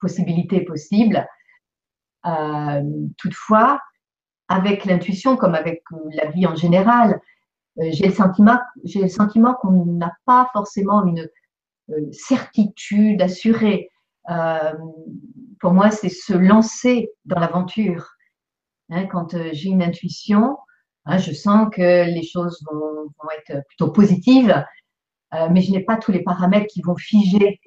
possibilité 0.00 0.60
possible. 0.60 1.26
toutefois, 3.18 3.80
avec 4.48 4.84
l'intuition, 4.84 5.36
comme 5.36 5.54
avec 5.54 5.82
la 6.12 6.30
vie 6.30 6.46
en 6.46 6.54
général, 6.54 7.20
j'ai 7.76 8.06
le 8.06 8.12
sentiment, 8.12 9.54
qu'on 9.54 9.84
n'a 9.86 10.12
pas 10.26 10.48
forcément 10.52 11.04
une 11.04 11.28
certitude 12.12 13.20
assurée. 13.20 13.90
pour 15.60 15.72
moi, 15.72 15.90
c'est 15.90 16.08
se 16.08 16.34
lancer 16.34 17.10
dans 17.24 17.40
l'aventure. 17.40 18.14
Hein, 18.90 19.06
quand 19.06 19.34
euh, 19.34 19.50
j'ai 19.52 19.70
une 19.70 19.82
intuition, 19.82 20.58
hein, 21.06 21.18
je 21.18 21.32
sens 21.32 21.68
que 21.72 22.04
les 22.04 22.22
choses 22.22 22.62
vont, 22.70 23.10
être 23.38 23.64
plutôt 23.68 23.90
positives, 23.90 24.64
euh, 25.34 25.48
mais 25.50 25.60
je 25.60 25.72
n'ai 25.72 25.80
pas 25.80 25.96
tous 25.96 26.12
les 26.12 26.22
paramètres 26.22 26.66
qui 26.66 26.82
vont 26.82 26.96
figer 26.96 27.60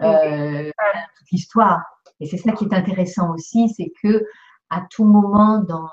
euh, 0.00 0.70
toute 1.18 1.30
l'histoire. 1.30 1.82
Et 2.20 2.26
c'est 2.26 2.36
ça 2.36 2.52
qui 2.52 2.64
est 2.64 2.74
intéressant 2.74 3.32
aussi, 3.32 3.68
c'est 3.68 3.92
que 4.02 4.24
à 4.70 4.82
tout 4.90 5.04
moment 5.04 5.58
dans, 5.58 5.88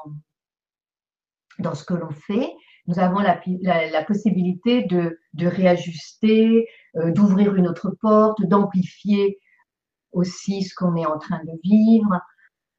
dans 1.60 1.76
ce 1.76 1.84
que 1.84 1.94
l'on 1.94 2.12
fait, 2.12 2.52
nous 2.88 3.00
avons 3.00 3.20
la, 3.20 4.04
possibilité 4.04 4.84
de, 4.84 5.20
de 5.34 5.48
réajuster, 5.48 6.68
d'ouvrir 6.96 7.56
une 7.56 7.68
autre 7.68 7.92
porte, 8.02 8.42
d'amplifier 8.44 9.40
aussi 10.12 10.64
ce 10.64 10.74
qu'on 10.76 10.96
est 10.96 11.06
en 11.06 11.18
train 11.18 11.40
de 11.44 11.52
vivre. 11.64 12.20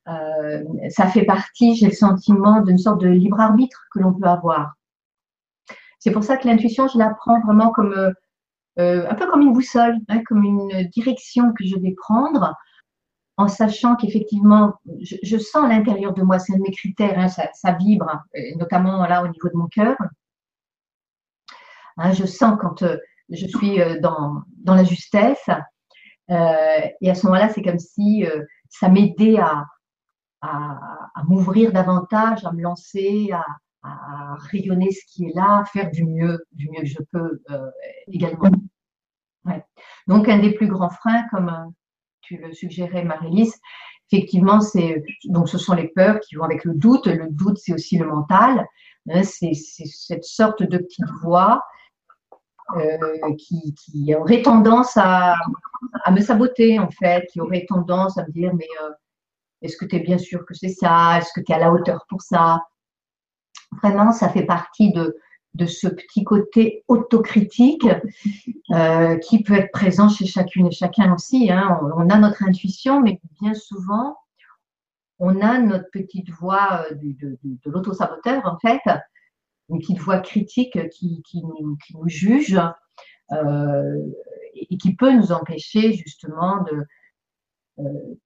Euh, 0.09 0.65
ça 0.91 1.07
fait 1.07 1.25
partie, 1.25 1.77
j'ai 1.77 1.87
le 1.87 1.93
sentiment, 1.93 2.61
d'une 2.61 2.79
sorte 2.79 3.01
de 3.01 3.09
libre 3.09 3.41
arbitre 3.41 3.85
que 3.93 4.01
l'on 4.01 4.13
peut 4.13 4.27
avoir. 4.27 4.75
C'est 5.99 6.11
pour 6.11 6.25
ça 6.25 6.37
que 6.37 6.49
l'intuition, 6.49 6.89
je 6.89 6.99
la 6.99 7.11
prends 7.15 7.41
vraiment 7.41 7.71
comme 7.71 8.13
euh, 8.79 8.83
euh, 9.03 9.11
un 9.11 9.15
peu 9.15 9.27
comme 9.27 9.43
une 9.43 9.53
boussole, 9.53 9.99
hein, 10.09 10.23
comme 10.27 10.43
une 10.43 10.89
direction 10.89 11.53
que 11.53 11.65
je 11.65 11.77
vais 11.77 11.95
prendre, 11.97 12.55
en 13.37 13.49
sachant 13.49 13.97
qu'effectivement, 13.97 14.75
je, 15.01 15.39
sens 15.39 15.65
à 15.65 15.69
l'intérieur 15.69 16.13
de 16.13 16.23
moi, 16.23 16.39
c'est 16.39 16.53
un 16.55 16.59
de 16.59 16.63
mes 16.63 16.71
critères, 16.71 17.19
hein, 17.19 17.29
ça, 17.29 17.73
vibre, 17.73 18.23
notamment 18.57 19.07
là 19.07 19.23
au 19.23 19.29
niveau 19.29 19.49
de 19.49 19.57
mon 19.57 19.67
cœur. 19.69 19.97
Hein, 21.97 22.13
je 22.13 22.25
sens 22.27 22.59
quand 22.61 22.85
je 23.31 23.47
suis 23.47 23.79
dans, 24.01 24.43
dans 24.59 24.75
la 24.75 24.85
justesse, 24.85 25.49
et 26.29 27.11
à 27.11 27.15
ce 27.15 27.27
moment-là, 27.27 27.49
c'est 27.49 27.63
comme 27.63 27.79
si 27.79 28.25
ça 28.69 28.89
m'aidait 28.89 29.39
à, 29.39 29.65
à, 30.43 31.23
m'ouvrir 31.25 31.73
davantage, 31.73 32.45
à 32.45 32.53
me 32.53 32.63
lancer, 32.63 33.31
à, 33.33 33.45
rayonner 33.85 34.91
ce 34.91 35.05
qui 35.07 35.27
est 35.27 35.35
là, 35.35 35.65
faire 35.73 35.91
du 35.91 36.05
mieux, 36.05 36.45
du 36.53 36.69
mieux 36.71 36.81
que 36.81 36.87
je 36.87 37.03
peux 37.11 37.43
euh, 37.51 37.71
également. 38.09 38.51
Donc, 40.07 40.29
un 40.29 40.39
des 40.39 40.53
plus 40.53 40.69
grands 40.69 40.91
freins, 40.91 41.25
comme 41.31 41.49
euh, 41.49 41.71
tu 42.21 42.37
le 42.37 42.53
suggérais, 42.53 43.05
Marie-Lise, 43.05 43.55
effectivement, 44.11 44.61
c'est 44.61 45.03
donc 45.25 45.49
ce 45.49 45.59
sont 45.59 45.75
les 45.75 45.89
peurs 45.89 46.21
qui 46.21 46.37
vont 46.37 46.45
avec 46.45 46.65
le 46.65 46.75
doute. 46.75 47.07
Le 47.07 47.29
doute, 47.29 47.59
c'est 47.59 47.73
aussi 47.73 47.99
le 47.99 48.07
mental. 48.07 48.67
Hein, 49.11 49.23
c'est 49.25 49.55
cette 49.55 50.25
sorte 50.25 50.63
de 50.63 50.79
petite 50.79 51.11
voix 51.23 51.63
euh, 52.77 53.35
qui, 53.37 53.75
qui, 53.75 54.15
aurait 54.15 54.43
tendance 54.43 54.97
à, 54.97 55.35
à, 56.05 56.11
me 56.13 56.21
saboter, 56.21 56.79
en 56.79 56.91
fait, 56.91 57.27
qui 57.33 57.41
aurait 57.41 57.67
tendance 57.69 58.17
à 58.19 58.25
me 58.25 58.31
dire, 58.31 58.55
mais 58.55 58.69
est-ce 59.61 59.77
que 59.77 59.85
tu 59.85 59.97
es 59.97 60.01
bien 60.01 60.19
sûr 60.19 60.45
que 60.47 60.55
c'est 60.55 60.69
ça? 60.69 61.19
Est-ce 61.19 61.33
que 61.35 61.41
tu 61.41 61.51
es 61.51 61.55
à 61.55 61.59
la 61.59 61.73
hauteur 61.73 62.05
pour 62.09 62.23
ça? 62.23 62.61
Vraiment, 63.81 64.13
ça 64.13 64.29
fait 64.29 64.45
partie 64.45 64.93
de, 64.93 65.17
de 65.55 65.67
ce 65.67 65.87
petit 65.87 66.25
côté 66.25 66.85
autocritique 66.89 67.87
euh, 68.71 69.17
qui 69.19 69.43
peut 69.43 69.55
être 69.55 69.73
présent 69.73 70.09
chez 70.09 70.27
chacune 70.27 70.67
et 70.67 70.73
chacun 70.73 71.15
aussi. 71.15 71.51
Hein. 71.51 71.79
On, 71.97 72.09
a 72.09 72.19
notre 72.19 72.43
intuition, 72.43 73.01
mais 73.01 73.21
bien 73.41 73.55
souvent, 73.55 74.17
on 75.19 75.41
a 75.41 75.59
notre 75.59 75.91
petite 75.91 76.31
voix 76.31 76.87
euh, 76.91 76.95
de, 76.95 77.39
de, 77.43 77.71
l'auto-saboteur, 77.71 78.43
en 78.47 78.59
fait, 78.59 78.81
une 79.69 79.79
petite 79.79 80.01
voix 80.01 80.19
critique 80.19 80.79
qui, 80.91 81.23
qui, 81.23 81.43
nous, 81.43 81.77
juge 82.07 82.59
euh, 83.33 84.07
et 84.55 84.79
qui 84.79 84.95
peut 84.95 85.13
nous 85.13 85.33
empêcher 85.33 85.93
justement 85.93 86.65
de, 86.65 86.87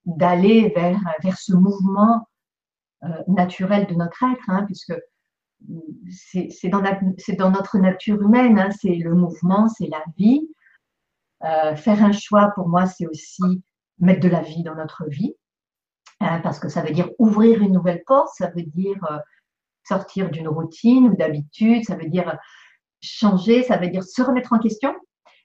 d'aller 0.05 0.71
vers, 0.75 0.99
vers 1.23 1.37
ce 1.37 1.53
mouvement 1.53 2.27
naturel 3.27 3.85
de 3.87 3.93
notre 3.93 4.23
être, 4.23 4.49
hein, 4.49 4.63
puisque 4.65 4.93
c'est 6.09 6.69
dans, 6.69 6.81
dans, 6.81 7.51
notre 7.51 7.77
nature 7.77 8.21
humaine, 8.21 8.59
hein, 8.59 8.69
c'est 8.79 8.95
le 8.95 9.13
mouvement, 9.13 9.67
c'est 9.67 9.87
la 9.87 10.03
vie. 10.17 10.47
Euh, 11.43 11.75
faire 11.75 12.03
un 12.03 12.11
choix, 12.11 12.51
pour 12.55 12.67
moi, 12.67 12.85
c'est 12.85 13.07
aussi 13.07 13.63
mettre 13.99 14.21
de 14.21 14.29
la 14.29 14.41
vie 14.41 14.63
dans 14.63 14.75
notre 14.75 15.05
vie, 15.07 15.35
hein, 16.19 16.39
parce 16.41 16.59
que 16.59 16.69
ça 16.69 16.81
veut 16.81 16.91
dire 16.91 17.09
ouvrir 17.19 17.61
une 17.61 17.73
nouvelle 17.73 18.03
porte, 18.05 18.29
ça 18.35 18.49
veut 18.55 18.63
dire 18.63 19.21
sortir 19.83 20.29
d'une 20.29 20.47
routine 20.47 21.09
ou 21.09 21.15
d'habitude, 21.15 21.83
ça 21.85 21.95
veut 21.95 22.09
dire 22.09 22.37
changer, 23.01 23.63
ça 23.63 23.77
veut 23.77 23.89
dire 23.89 24.03
se 24.03 24.21
remettre 24.21 24.53
en 24.53 24.59
question, 24.59 24.95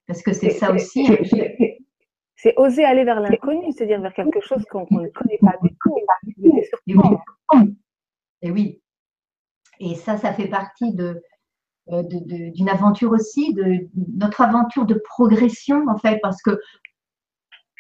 parce 0.07 0.23
que 0.23 0.33
c'est 0.33 0.51
ça 0.51 0.73
aussi 0.73 1.07
c'est 2.43 2.55
oser 2.57 2.85
aller 2.85 3.05
vers 3.05 3.21
l'inconnu, 3.21 3.71
c'est-à-dire 3.71 4.01
vers 4.01 4.13
quelque 4.13 4.41
chose 4.41 4.65
qu'on 4.69 4.81
ne 4.91 5.09
connaît 5.11 5.39
pas 5.41 5.57
du 5.63 5.71
tout. 5.81 5.97
Et 8.43 8.51
oui. 8.51 8.82
Et 9.83 9.97
ça, 9.97 10.17
ça 10.17 10.33
fait 10.33 10.47
partie 10.47 10.95
de, 10.95 11.21
euh, 11.91 12.05
d'une 12.05 12.69
aventure 12.69 13.11
aussi, 13.11 13.53
de 13.53 13.89
notre 14.17 14.41
aventure 14.41 14.87
de 14.87 14.95
progression 14.95 15.85
en 15.89 15.99
fait, 15.99 16.21
parce 16.23 16.41
que 16.41 16.57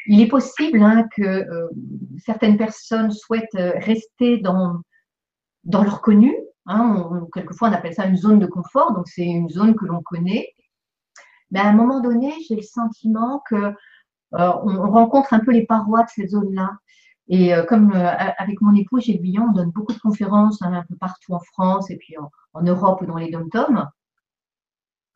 il 0.06 0.21
est 0.21 0.26
possible 0.26 0.82
hein, 0.82 1.06
que 1.16 1.23
euh, 1.23 1.68
certaines 2.18 2.56
personnes 2.56 3.12
souhaitent 3.12 3.54
euh, 3.54 3.75
rester 3.76 4.38
dans, 4.38 4.80
dans 5.62 5.85
leur 5.85 6.02
connu. 6.02 6.37
Hein, 6.66 7.28
quelquefois, 7.32 7.68
on 7.68 7.73
appelle 7.73 7.94
ça 7.94 8.06
une 8.06 8.16
zone 8.16 8.40
de 8.40 8.47
confort, 8.47 8.92
donc 8.94 9.06
c'est 9.06 9.25
une 9.25 9.49
zone 9.49 9.76
que 9.76 9.85
l'on 9.85 10.02
connaît. 10.02 10.49
Mais 11.52 11.61
à 11.61 11.68
un 11.68 11.73
moment 11.73 12.00
donné, 12.00 12.35
j'ai 12.49 12.56
le 12.56 12.62
sentiment 12.62 13.40
que 13.49 13.73
on, 14.32 14.90
rencontre 14.90 15.35
un 15.35 15.40
peu 15.40 15.52
les 15.52 15.66
parois 15.66 16.02
de 16.02 16.09
cette 16.09 16.30
zone-là. 16.30 16.71
Et 17.29 17.55
euh, 17.55 17.64
comme 17.64 17.93
euh, 17.93 18.11
avec 18.38 18.61
mon 18.61 18.75
époux 18.75 19.00
Gilles 19.00 19.21
Billon, 19.21 19.47
on 19.49 19.52
donne 19.52 19.71
beaucoup 19.71 19.93
de 19.93 19.99
conférences 19.99 20.61
hein, 20.62 20.73
un 20.73 20.83
peu 20.83 20.97
partout 20.97 21.35
en 21.35 21.41
France 21.41 21.91
et 21.91 21.97
puis 21.97 22.17
en, 22.19 22.62
Europe 22.62 23.00
ou 23.00 23.07
dans 23.07 23.17
les 23.17 23.31
dom-toms, 23.31 23.88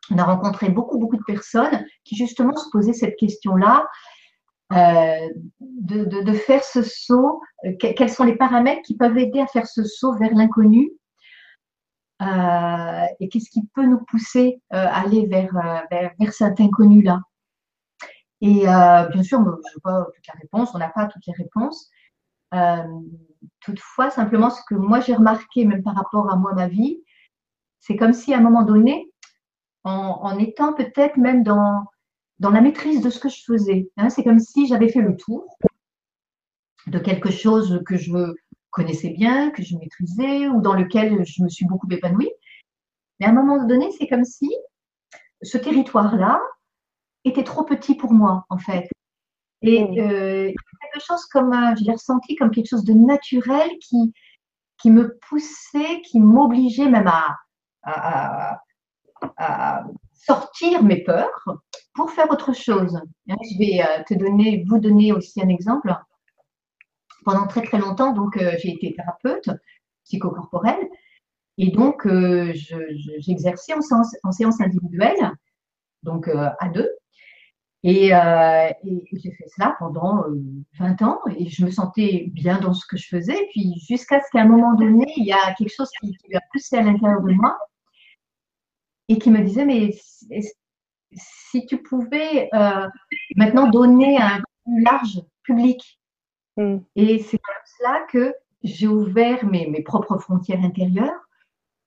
on 0.09 0.17
a 0.17 0.23
rencontré 0.23 0.69
beaucoup, 0.69 0.97
beaucoup 0.97 1.17
de 1.17 1.23
personnes 1.23 1.85
qui 2.03 2.15
justement 2.15 2.55
se 2.55 2.69
posaient 2.71 2.93
cette 2.93 3.15
question-là, 3.17 3.87
de, 4.71 6.33
faire 6.33 6.63
ce 6.63 6.81
saut, 6.81 7.41
quels 7.79 8.09
sont 8.09 8.23
les 8.23 8.35
paramètres 8.35 8.81
qui 8.81 8.97
peuvent 8.97 9.17
aider 9.17 9.39
à 9.39 9.47
faire 9.47 9.67
ce 9.67 9.83
saut 9.83 10.15
vers 10.15 10.33
l'inconnu 10.33 10.91
et 12.21 13.29
qu'est-ce 13.29 13.51
qui 13.51 13.67
peut 13.75 13.85
nous 13.85 14.03
pousser 14.05 14.61
à 14.71 15.01
aller 15.01 15.27
vers, 15.27 15.53
vers, 15.91 16.33
cet 16.33 16.59
inconnu-là. 16.59 17.21
Et 18.41 18.67
euh, 18.67 19.07
bien 19.09 19.23
sûr, 19.23 19.39
je 19.39 19.49
n'ai 19.49 19.81
pas 19.83 20.05
toutes 20.13 20.27
les 20.27 20.39
réponses, 20.41 20.75
on 20.75 20.77
n'a 20.77 20.89
pas 20.89 21.07
toutes 21.07 21.25
les 21.25 21.33
réponses. 21.33 21.89
Euh, 22.53 22.83
toutefois, 23.61 24.09
simplement, 24.09 24.49
ce 24.49 24.61
que 24.67 24.75
moi 24.75 24.99
j'ai 24.99 25.15
remarqué, 25.15 25.65
même 25.65 25.83
par 25.83 25.95
rapport 25.95 26.31
à 26.31 26.35
moi, 26.35 26.53
ma 26.53 26.67
vie, 26.67 27.01
c'est 27.79 27.95
comme 27.95 28.13
si 28.13 28.33
à 28.33 28.37
un 28.37 28.41
moment 28.41 28.63
donné, 28.63 29.11
en, 29.83 30.37
étant 30.37 30.73
peut-être 30.73 31.15
même 31.15 31.43
dans, 31.43 31.85
dans 32.39 32.49
la 32.49 32.59
maîtrise 32.59 33.01
de 33.01 33.09
ce 33.09 33.19
que 33.19 33.29
je 33.29 33.41
faisais, 33.45 33.89
hein, 33.95 34.09
c'est 34.09 34.23
comme 34.23 34.39
si 34.39 34.67
j'avais 34.67 34.89
fait 34.89 35.01
le 35.01 35.15
tour 35.15 35.57
de 36.87 36.99
quelque 36.99 37.31
chose 37.31 37.81
que 37.85 37.95
je 37.95 38.33
connaissais 38.69 39.11
bien, 39.11 39.49
que 39.51 39.63
je 39.63 39.77
maîtrisais 39.77 40.49
ou 40.49 40.61
dans 40.61 40.73
lequel 40.73 41.25
je 41.25 41.41
me 41.41 41.47
suis 41.47 41.65
beaucoup 41.65 41.87
épanouie. 41.89 42.31
Mais 43.19 43.27
à 43.27 43.29
un 43.29 43.33
moment 43.33 43.65
donné, 43.65 43.89
c'est 43.97 44.07
comme 44.07 44.25
si 44.25 44.49
ce 45.41 45.57
territoire-là, 45.57 46.41
était 47.25 47.43
trop 47.43 47.63
petit 47.63 47.95
pour 47.95 48.13
moi, 48.13 48.45
en 48.49 48.57
fait. 48.57 48.87
Et 49.61 49.81
euh, 49.81 50.51
quelque 50.81 51.05
chose 51.05 51.25
comme, 51.25 51.51
je 51.77 51.83
l'ai 51.83 51.93
ressenti 51.93 52.35
comme 52.35 52.51
quelque 52.51 52.69
chose 52.69 52.83
de 52.83 52.93
naturel 52.93 53.69
qui, 53.81 54.13
qui 54.79 54.91
me 54.91 55.17
poussait, 55.27 56.01
qui 56.01 56.19
m'obligeait 56.19 56.89
même 56.89 57.07
à, 57.07 57.37
sortir 60.13 60.83
mes 60.83 61.03
peurs 61.03 61.45
pour 61.93 62.11
faire 62.11 62.29
autre 62.29 62.53
chose. 62.53 62.99
Je 63.27 63.57
vais 63.57 63.81
euh, 63.81 64.03
te 64.03 64.13
donner, 64.13 64.63
vous 64.67 64.77
donner 64.77 65.11
aussi 65.13 65.41
un 65.41 65.47
exemple. 65.47 65.95
Pendant 67.25 67.47
très 67.47 67.61
très 67.61 67.79
longtemps, 67.79 68.13
donc 68.13 68.37
euh, 68.37 68.55
j'ai 68.61 68.73
été 68.73 68.93
thérapeute 68.93 69.49
psychocorporelle 70.05 70.87
et 71.57 71.71
donc 71.71 72.07
j'exerçais 72.07 73.73
en 73.73 73.81
séance, 73.81 74.15
en 74.23 74.31
séance 74.31 74.61
individuelle, 74.61 75.31
donc 76.03 76.29
à 76.29 76.69
deux. 76.69 76.89
Et, 77.83 78.09
j'ai 78.09 79.31
fait 79.31 79.47
cela 79.55 79.75
pendant 79.79 80.23
20 80.79 81.01
ans 81.03 81.19
et 81.37 81.47
je 81.47 81.65
me 81.65 81.71
sentais 81.71 82.25
bien 82.33 82.59
dans 82.59 82.73
ce 82.73 82.85
que 82.85 82.97
je 82.97 83.07
faisais. 83.07 83.47
Puis 83.51 83.73
jusqu'à 83.87 84.19
ce 84.21 84.25
qu'à 84.31 84.41
un 84.41 84.47
moment 84.47 84.73
donné, 84.73 85.05
il 85.15 85.25
y 85.25 85.31
a 85.31 85.53
quelque 85.57 85.73
chose 85.73 85.89
qui, 86.01 86.17
qui 86.17 86.35
a 86.35 86.41
poussé 86.51 86.77
à 86.77 86.81
l'intérieur 86.81 87.21
de 87.21 87.31
moi 87.33 87.57
et 89.07 89.17
qui 89.17 89.29
me 89.29 89.41
disait, 89.41 89.65
mais 89.65 89.91
si 91.13 91.65
tu 91.65 91.81
pouvais 91.81 92.49
euh, 92.53 92.87
maintenant 93.35 93.69
donner 93.69 94.17
un 94.17 94.41
plus 94.65 94.83
large 94.83 95.21
public. 95.43 95.99
Mm. 96.57 96.77
Et 96.95 97.19
c'est 97.19 97.37
comme 97.37 97.55
cela 97.77 98.05
que 98.11 98.35
j'ai 98.63 98.87
ouvert 98.87 99.45
mes, 99.45 99.67
mes, 99.67 99.81
propres 99.81 100.17
frontières 100.17 100.63
intérieures 100.63 101.27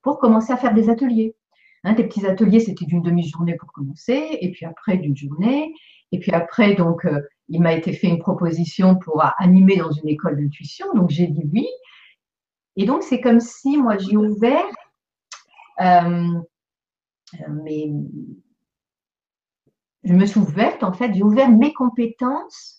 pour 0.02 0.18
commencer 0.18 0.52
à 0.52 0.56
faire 0.56 0.74
des 0.74 0.88
ateliers. 0.88 1.36
Hein, 1.84 1.94
des 1.94 2.04
petits 2.04 2.26
ateliers, 2.26 2.60
c'était 2.60 2.84
d'une 2.84 3.02
demi-journée 3.02 3.56
pour 3.56 3.72
commencer, 3.72 4.38
et 4.40 4.50
puis 4.50 4.66
après 4.66 4.98
d'une 4.98 5.16
journée, 5.16 5.72
et 6.12 6.18
puis 6.18 6.32
après, 6.32 6.74
donc, 6.74 7.04
euh, 7.06 7.20
il 7.48 7.62
m'a 7.62 7.72
été 7.72 7.92
fait 7.92 8.08
une 8.08 8.18
proposition 8.18 8.96
pour 8.96 9.22
animer 9.38 9.76
dans 9.76 9.90
une 9.90 10.08
école 10.08 10.36
d'intuition, 10.36 10.86
donc 10.94 11.10
j'ai 11.10 11.26
dit 11.26 11.48
oui. 11.52 11.66
Et 12.76 12.84
donc, 12.84 13.02
c'est 13.02 13.20
comme 13.20 13.40
si 13.40 13.76
moi, 13.76 13.96
j'ai 13.98 14.16
ouvert 14.16 14.66
euh, 15.80 16.40
mais 17.48 17.90
je 20.04 20.12
me 20.12 20.26
suis 20.26 20.40
ouverte, 20.40 20.82
en 20.82 20.92
fait, 20.92 21.14
j'ai 21.14 21.22
ouvert 21.22 21.48
mes 21.48 21.72
compétences, 21.72 22.78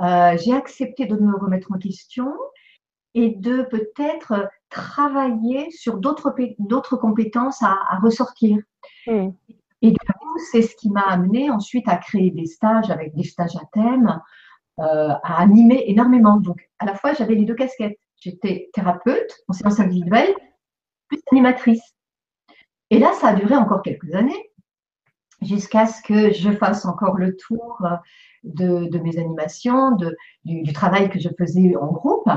euh, 0.00 0.36
j'ai 0.38 0.52
accepté 0.52 1.06
de 1.06 1.16
me 1.16 1.36
remettre 1.36 1.72
en 1.72 1.78
question 1.78 2.32
et 3.14 3.30
de 3.30 3.62
peut-être 3.62 4.48
travailler 4.72 5.70
sur 5.70 5.98
d'autres 5.98 6.96
compétences 6.96 7.62
à, 7.62 7.76
ressortir. 8.02 8.58
Hmm. 9.06 9.30
Et 9.82 9.90
du 9.90 9.98
coup, 9.98 10.38
c'est 10.50 10.62
ce 10.62 10.74
qui 10.76 10.90
m'a 10.90 11.02
amené 11.02 11.50
ensuite 11.50 11.88
à 11.88 11.96
créer 11.96 12.30
des 12.30 12.46
stages 12.46 12.90
avec 12.90 13.14
des 13.14 13.24
stages 13.24 13.56
à 13.56 13.64
thème, 13.72 14.20
euh, 14.80 15.14
à 15.22 15.40
animer 15.40 15.84
énormément. 15.88 16.36
Donc, 16.36 16.68
à 16.78 16.86
la 16.86 16.94
fois, 16.94 17.12
j'avais 17.14 17.34
les 17.34 17.44
deux 17.44 17.54
casquettes. 17.54 17.98
J'étais 18.16 18.70
thérapeute 18.72 19.32
en 19.48 19.52
séance 19.52 19.80
individuelle, 19.80 20.32
plus 21.08 21.20
animatrice. 21.32 21.82
Et 22.90 22.98
là, 22.98 23.12
ça 23.14 23.28
a 23.28 23.34
duré 23.34 23.56
encore 23.56 23.82
quelques 23.82 24.14
années, 24.14 24.50
jusqu'à 25.40 25.86
ce 25.86 26.02
que 26.02 26.32
je 26.32 26.50
fasse 26.52 26.84
encore 26.84 27.16
le 27.16 27.36
tour 27.36 27.82
de, 28.44 28.98
mes 28.98 29.18
animations, 29.18 29.96
du, 30.44 30.72
travail 30.72 31.10
que 31.10 31.18
je 31.18 31.28
faisais 31.36 31.74
en 31.76 31.90
groupe. 31.90 32.28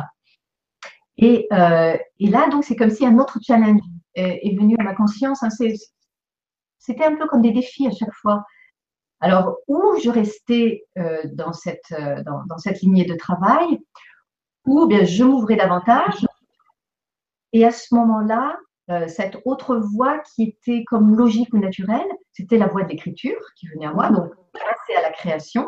Et, 1.17 1.48
euh, 1.51 1.98
là, 2.19 2.50
donc, 2.50 2.63
c'est 2.63 2.75
comme 2.75 2.89
si 2.89 3.05
un 3.05 3.17
autre 3.19 3.39
challenge 3.41 3.81
est, 4.15 4.57
venu 4.57 4.75
à 4.79 4.84
ma 4.84 4.95
conscience. 4.95 5.43
Hein. 5.43 5.50
C'était 6.79 7.05
un 7.05 7.15
peu 7.15 7.27
comme 7.27 7.41
des 7.41 7.51
défis 7.51 7.88
à 7.88 7.91
chaque 7.91 8.13
fois. 8.13 8.43
Alors, 9.22 9.57
où 9.67 9.95
je 10.03 10.10
restais 10.10 10.84
euh, 10.98 11.22
dans, 11.34 11.53
cette, 11.53 11.93
dans, 12.25 12.57
cette 12.57 12.81
lignée 12.81 13.05
de 13.05 13.15
travail, 13.15 13.79
ou 14.65 14.86
bien 14.88 15.03
je 15.03 15.24
m'ouvrais 15.24 15.55
davantage. 15.55 16.25
Et 17.53 17.65
à 17.65 17.72
ce 17.72 17.93
moment-là, 17.95 18.57
euh, 18.91 19.07
cette 19.07 19.38
autre 19.45 19.77
voie 19.77 20.19
qui 20.19 20.43
était 20.43 20.84
comme 20.86 21.15
logique 21.15 21.53
ou 21.53 21.57
naturelle, 21.57 22.07
c'était 22.33 22.57
la 22.57 22.68
voie 22.68 22.83
de 22.83 22.89
l'écriture 22.89 23.39
qui 23.55 23.68
venait 23.68 23.87
à 23.87 23.94
moi, 23.94 24.11
donc 24.11 24.31
passer 24.53 24.96
à 24.96 25.01
la 25.01 25.09
création, 25.09 25.68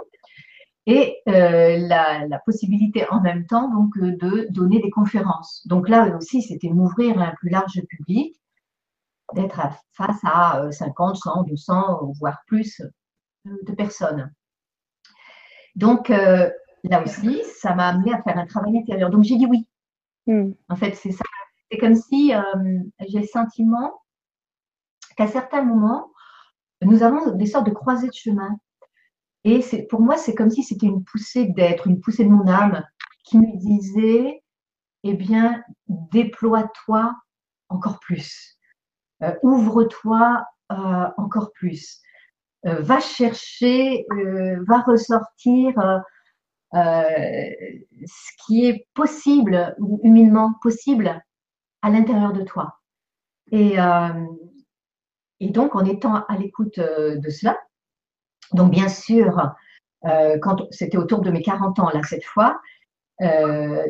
et 0.87 1.17
euh, 1.27 1.77
la, 1.77 2.39
possibilité 2.45 3.05
en 3.11 3.21
même 3.21 3.45
temps 3.45 3.69
donc 3.69 3.95
euh, 3.97 4.15
de 4.17 4.47
donner 4.49 4.81
des 4.81 4.89
conférences. 4.89 5.61
Donc 5.67 5.89
là 5.89 6.15
aussi, 6.15 6.41
c'était 6.41 6.69
m'ouvrir 6.69 7.21
à 7.21 7.27
un 7.27 7.35
plus 7.35 7.49
large 7.49 7.79
public, 7.89 8.35
d'être 9.35 9.61
face 9.91 10.19
à 10.23 10.71
50, 10.71 11.17
100, 11.17 11.43
200, 11.43 12.13
voire 12.19 12.41
plus 12.47 12.81
de 13.45 13.73
personnes. 13.73 14.33
Donc 15.75 16.07
là 16.09 17.03
aussi, 17.03 17.43
ça 17.59 17.75
m'a 17.75 17.89
amené 17.89 18.13
à 18.13 18.21
faire 18.23 18.37
un 18.37 18.45
travail 18.45 18.77
intérieur. 18.77 19.09
Donc 19.09 19.23
j'ai 19.23 19.35
dit 19.35 19.45
oui. 19.45 19.67
Hmm. 20.27 20.53
En 20.69 20.75
fait, 20.75 20.95
c'est 20.95 21.11
ça 21.11 21.23
c'est 21.71 21.77
comme 21.77 21.95
si 21.95 22.33
euh, 22.33 22.41
j'ai 23.07 23.19
le 23.19 23.27
sentiment 23.27 24.01
qu'à 25.15 25.27
certains 25.27 25.63
moments, 25.63 26.11
nous 26.81 27.03
avons 27.03 27.31
des 27.31 27.45
sortes 27.45 27.65
de 27.65 27.71
croisées 27.71 28.07
de 28.07 28.13
chemin. 28.13 28.57
Et 29.49 29.61
pour 29.89 30.01
moi, 30.01 30.17
c'est 30.17 30.35
comme 30.35 30.49
si 30.49 30.63
c'était 30.63 30.87
une 30.87 31.03
poussée 31.03 31.45
d'être, 31.45 31.87
une 31.87 32.01
poussée 32.01 32.25
de 32.25 32.29
mon 32.29 32.47
âme 32.47 32.83
qui 33.23 33.37
me 33.37 33.57
disait, 33.57 34.43
eh 35.03 35.13
bien, 35.13 35.63
déploie-toi 35.87 37.15
encore 37.69 37.99
plus. 37.99 38.57
Euh, 39.23 39.33
ouvre-toi 39.43 40.45
euh, 40.71 41.07
encore 41.17 41.51
plus. 41.53 42.01
va 42.63 42.99
chercher, 42.99 44.05
va 44.67 44.81
ressortir 44.81 45.73
ce 46.73 48.31
qui 48.45 48.65
est 48.65 48.85
possible, 48.93 49.75
humainement 50.03 50.55
possible, 50.61 51.21
à 51.81 51.89
l'intérieur 51.89 52.33
de 52.33 52.43
toi. 52.43 52.79
Et, 53.51 53.79
euh, 53.79 54.25
donc, 55.39 55.75
en 55.75 55.85
étant 55.85 56.25
à 56.25 56.37
l'écoute 56.37 56.79
euh, 56.79 57.17
de 57.17 57.29
cela, 57.29 57.57
donc 58.53 58.71
bien 58.71 58.89
sûr, 58.89 59.51
euh, 60.05 60.37
quand 60.39 60.67
c'était 60.71 60.97
autour 60.97 61.21
de 61.21 61.31
mes 61.31 61.41
40 61.41 61.79
ans, 61.79 61.89
là, 61.93 62.01
cette 62.03 62.25
fois, 62.25 62.59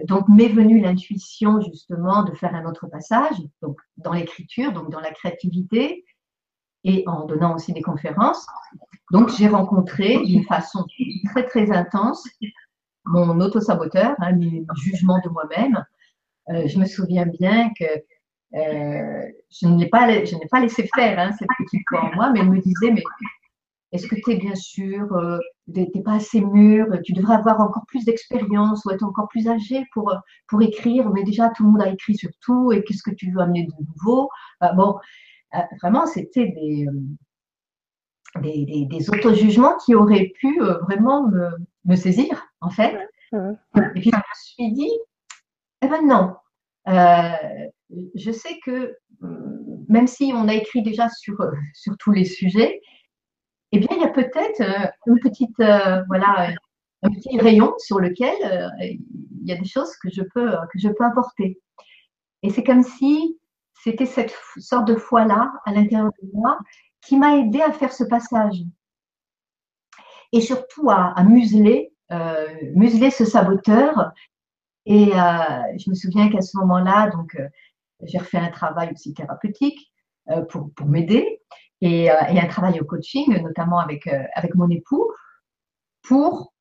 donc 0.06 0.30
m'est 0.30 0.48
venue 0.48 0.80
l'intuition 0.80 1.60
justement 1.60 2.24
de 2.24 2.34
faire 2.34 2.56
un 2.56 2.66
autre 2.66 2.88
passage, 2.88 3.36
donc 3.62 3.78
dans 3.98 4.14
l'écriture, 4.14 4.72
donc 4.72 4.90
dans 4.90 5.02
la 5.02 5.12
créativité, 5.12 6.06
et 6.86 7.04
en 7.08 7.26
donnant 7.26 7.56
aussi 7.56 7.74
des 7.74 7.82
conférences. 7.82 8.48
Donc 9.12 9.30
j'ai 9.38 9.50
rencontré 9.50 10.20
d'une 10.24 10.46
façon 10.46 10.86
très 11.34 11.46
très 11.46 11.72
intense 11.72 12.26
mon 13.08 13.40
auto-saboteur, 13.40 14.16
hein, 14.20 14.34
mes 14.34 14.66
jugements 14.76 15.20
de 15.24 15.30
moi-même, 15.30 15.84
euh, 16.50 16.68
je 16.68 16.80
me 16.80 16.86
souviens 16.86 17.26
bien 17.26 17.72
que 17.80 17.86
euh, 18.56 19.28
je 19.50 19.68
ne 19.68 19.80
l'ai 19.80 19.90
pas, 19.90 20.08
je 20.26 20.36
n'ai 20.36 20.48
pas 20.50 20.60
laissé 20.60 20.88
faire 20.96 21.20
hein, 21.20 21.32
cette 21.38 21.50
petite 21.58 21.82
voix 21.92 22.06
en 22.06 22.16
moi, 22.16 22.32
mais 22.32 22.40
elle 22.40 22.50
me 22.50 22.62
disait, 22.62 22.92
mais 22.92 23.04
est-ce 23.92 24.08
que 24.08 24.16
tu 24.16 24.32
es 24.32 24.36
bien 24.36 24.56
sûr, 24.56 25.12
euh, 25.14 25.40
tu 25.74 25.80
n'es 25.82 26.04
pas 26.04 26.16
assez 26.16 26.42
mûr, 26.42 26.88
tu 27.04 27.14
devrais 27.14 27.36
avoir 27.36 27.62
encore 27.62 27.86
plus 27.88 28.06
d'expérience 28.06 28.84
ou 28.86 28.92
être 28.92 29.04
encore 29.04 29.28
plus 29.30 29.48
âgé 29.48 29.86
pour, 29.94 30.14
pour 30.48 30.62
écrire, 30.62 31.10
mais 31.12 31.24
déjà 31.24 31.50
tout 31.50 31.64
le 31.64 31.72
monde 31.72 31.82
a 31.82 31.90
écrit 31.90 32.16
sur 32.16 32.30
tout, 32.42 32.72
et 32.72 32.84
qu'est-ce 32.84 33.04
que 33.04 33.16
tu 33.16 33.32
veux 33.32 33.40
amener 33.40 33.66
de 33.66 33.74
nouveau? 33.86 34.30
Bon, 34.76 34.98
vraiment, 35.82 36.06
c'était 36.06 36.48
des, 36.48 36.88
des, 38.42 38.66
des, 38.66 38.86
des 38.86 39.10
auto-jugements 39.10 39.78
qui 39.78 39.96
auraient 39.96 40.32
pu 40.40 40.60
vraiment 40.60 41.28
me, 41.28 41.50
me, 41.86 41.96
saisir, 41.96 42.44
en 42.62 42.70
fait. 42.70 42.98
Et 43.34 44.00
puis, 44.00 44.12
je 44.12 44.18
me 44.18 44.22
suis 44.36 44.74
dit, 44.74 44.92
eh 45.82 45.88
ben 45.88 46.06
non. 46.06 46.36
Euh, 46.88 47.68
je 48.16 48.32
sais 48.32 48.60
que 48.66 48.96
même 49.90 50.08
si 50.08 50.32
on 50.34 50.48
a 50.48 50.54
écrit 50.54 50.84
déjà 50.84 51.10
sur, 51.10 51.40
euh, 51.42 51.52
sur 51.74 51.96
tous 51.98 52.12
les 52.12 52.26
sujets, 52.26 52.82
eh 53.72 53.80
bien, 53.80 53.90
il 53.92 54.02
y 54.02 54.06
a 54.06 54.10
peut-être 54.10 54.62
euh, 54.62 54.88
une 55.08 55.20
petite, 55.20 55.58
voilà, 56.08 56.52
un 57.04 57.10
petit 57.10 57.40
rayon 57.40 57.74
sur 57.80 58.00
lequel 58.00 58.72
il 58.82 59.48
y 59.48 59.52
a 59.52 59.58
des 59.58 59.68
choses 59.68 59.96
que 59.98 60.10
je 60.10 60.22
peux, 60.34 60.52
que 60.72 60.80
je 60.80 60.90
peux 60.90 61.04
apporter. 61.04 61.60
Et 62.44 62.50
c'est 62.50 62.64
comme 62.64 62.84
si 62.84 63.38
c'était 63.84 64.06
cette 64.06 64.36
sorte 64.58 64.88
de 64.88 64.96
foi-là 64.96 65.52
à 65.66 65.72
l'intérieur 65.72 66.12
de 66.22 66.30
moi 66.34 66.58
qui 67.02 67.18
m'a 67.18 67.38
aidé 67.38 67.62
à 67.62 67.72
faire 67.72 67.94
ce 67.94 68.04
passage. 68.04 68.56
Et 70.34 70.42
surtout 70.42 70.90
à, 70.90 71.24
museler, 71.24 71.94
museler 72.74 73.12
ce 73.12 73.26
saboteur 73.26 74.14
et 74.88 75.12
euh, 75.14 75.78
je 75.78 75.90
me 75.90 75.96
souviens 75.96 76.30
qu'à 76.30 76.42
ce 76.42 76.56
moment-là, 76.60 77.10
donc, 77.10 77.36
euh, 77.36 77.48
j'ai 78.04 78.20
refait 78.20 78.38
un 78.38 78.50
travail 78.50 78.90
aussi 78.94 79.14
thérapeutique 79.14 79.92
euh, 80.30 80.44
pour, 80.44 80.74
pour 80.74 80.88
m'aider 80.88 81.42
et, 81.82 82.10
un 82.10 82.48
travail 82.48 82.80
au 82.80 82.86
coaching, 82.86 83.42
notamment 83.42 83.80
avec, 83.80 84.08
avec 84.36 84.56
mon 84.56 84.70
époux, 84.70 85.12
pour 86.02 86.54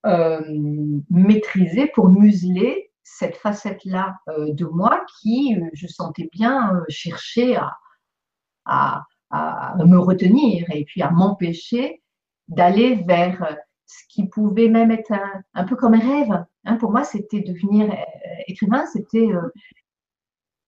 maîtriser, 1.10 1.86
pour 1.94 2.08
museler 2.08 2.90
cette 3.02 3.36
facette-là 3.36 4.16
de 4.36 4.64
moi 4.66 5.04
qui, 5.20 5.56
je 5.72 5.86
sentais 5.86 6.28
bien 6.32 6.82
chercher 6.88 7.56
à, 7.56 9.04
à, 9.30 9.76
me 9.84 9.98
retenir 9.98 10.66
et 10.70 10.84
puis 10.84 11.02
à 11.02 11.10
m'empêcher 11.10 12.02
d'aller 12.48 12.96
vers 13.06 13.56
ce 13.86 14.02
qui 14.08 14.26
pouvait 14.26 14.68
même 14.68 14.90
être 14.90 15.12
un, 15.54 15.64
peu 15.64 15.76
comme 15.76 15.94
un 15.94 16.00
rêve. 16.00 16.44
Hein. 16.64 16.76
pour 16.76 16.90
moi, 16.90 17.04
c'était 17.04 17.40
devenir 17.40 17.90
euh, 17.90 18.42
écrivain, 18.48 18.84
c'était 18.86 19.28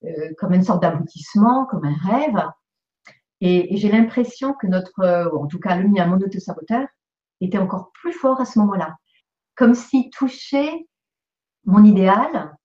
euh, 0.05 0.33
comme 0.37 0.53
une 0.53 0.63
sorte 0.63 0.81
d'aboutissement, 0.81 1.65
comme 1.65 1.85
un 1.85 1.95
rêve. 2.09 2.41
Et, 3.41 3.77
j'ai 3.77 3.89
l'impression 3.89 4.53
que 4.53 4.67
notre, 4.67 5.31
en 5.33 5.47
tout 5.47 5.59
cas 5.59 5.75
le 5.75 5.87
mien, 5.87 6.05
mon 6.07 6.17
auto-saboteur, 6.17 6.87
était 7.41 7.57
encore 7.57 7.91
plus 7.93 8.13
fort 8.13 8.41
à 8.41 8.45
ce 8.45 8.59
moment-là. 8.59 8.97
Comme 9.55 9.75
s'il 9.75 10.09
touchait 10.09 10.87
mon 11.65 11.83
idéal, 11.83 12.55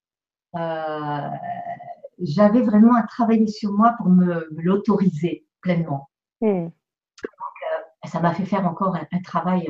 euh, 0.57 1.29
j'avais 2.21 2.63
vraiment 2.63 2.95
à 2.95 3.03
travailler 3.05 3.47
sur 3.47 3.73
moi 3.73 3.95
pour 3.99 4.09
me, 4.09 4.49
l'autoriser 4.53 5.47
pleinement. 5.61 6.09
Hmm. 6.41 6.67
Euh, 6.67 8.09
ça 8.09 8.21
m'a 8.21 8.35
fait 8.35 8.45
faire 8.45 8.67
encore 8.67 8.97
un, 8.97 9.21
travail 9.23 9.69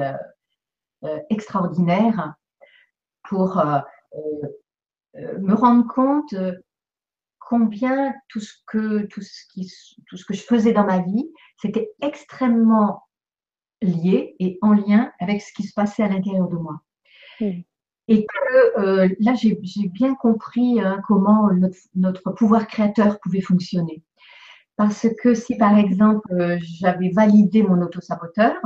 euh, 1.05 1.19
extraordinaire 1.31 2.35
pour 3.29 3.63
me 5.15 5.55
rendre 5.55 5.87
compte 5.87 6.35
combien 7.49 8.15
tout 8.29 8.41
ce 8.41 8.53
que 8.67 9.07
tout 9.07 9.23
ce 9.23 9.47
qui 9.53 9.71
tout 10.09 10.17
ce 10.17 10.25
que 10.25 10.35
je 10.35 10.43
faisais 10.43 10.73
dans 10.73 10.85
ma 10.85 11.01
vie, 11.01 11.31
c'était 11.57 11.91
extrêmement 12.01 13.05
lié 13.85 14.35
et 14.39 14.59
en 14.63 14.73
lien 14.73 15.13
avec 15.21 15.43
ce 15.43 15.53
qui 15.53 15.63
se 15.63 15.73
passait 15.75 16.03
à 16.03 16.09
l'intérieur 16.09 16.49
de 16.49 16.57
moi. 16.57 16.81
Hmm. 17.41 17.61
Et 18.07 18.27
que 18.27 18.81
euh, 18.81 19.09
là, 19.21 19.35
j'ai 19.35 19.59
bien 19.89 20.15
compris 20.15 20.81
hein, 20.81 21.01
comment 21.07 21.51
notre, 21.95 22.33
pouvoir 22.33 22.67
créateur 22.67 23.19
pouvait 23.21 23.41
fonctionner. 23.41 24.03
Parce 24.77 25.07
que 25.23 25.35
si, 25.35 25.57
par 25.57 25.79
exemple, 25.79 26.33
euh, 26.33 26.59
j'avais 26.61 27.11
validé 27.11 27.63
mon 27.63 27.81
autosaboteur, 27.81 28.57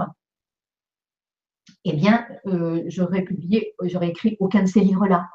eh 1.85 1.93
bien, 1.93 2.27
euh, 2.47 2.83
j'aurais 2.87 3.23
publié, 3.23 3.75
j'aurais 3.83 4.09
écrit 4.09 4.37
aucun 4.41 4.63
de 4.63 4.69
ces 4.69 4.81
livres-là. 4.81 5.29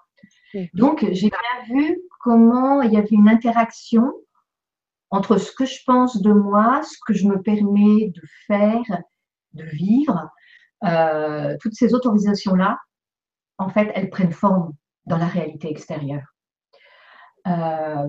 Hmm. 0.54 0.66
Donc, 0.74 1.06
j'ai 1.12 1.30
bien 1.30 1.76
vu 1.76 1.98
comment 2.24 2.82
il 2.82 2.94
y 2.94 2.98
avait 2.98 3.08
une 3.12 3.28
interaction 3.28 4.14
entre 5.12 5.38
ce 5.38 5.52
que 5.52 5.66
je 5.66 5.84
pense 5.86 6.22
de 6.22 6.32
moi, 6.32 6.82
ce 6.84 6.98
que 7.06 7.14
je 7.14 7.28
me 7.28 7.42
permets 7.42 8.12
de 8.16 8.22
faire, 8.48 9.04
de 9.52 9.64
vivre, 9.64 10.32
euh, 10.86 11.56
toutes 11.62 11.76
ces 11.76 11.94
autorisations-là, 11.94 12.80
en 13.58 13.70
fait, 13.70 13.92
elles 13.94 14.10
prennent 14.10 14.32
forme 14.32 14.74
dans 15.06 15.18
la 15.18 15.28
réalité 15.28 15.70
extérieure. 15.70 16.24
Euh, 17.46 18.08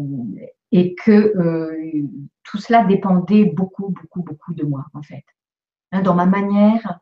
et 0.70 0.94
que 0.94 1.10
euh, 1.10 2.08
tout 2.44 2.58
cela 2.58 2.84
dépendait 2.84 3.46
beaucoup, 3.46 3.88
beaucoup, 3.88 4.22
beaucoup 4.22 4.54
de 4.54 4.64
moi, 4.64 4.86
en 4.94 5.02
fait. 5.02 5.24
Hein, 5.92 6.02
dans 6.02 6.14
ma 6.14 6.26
manière 6.26 7.00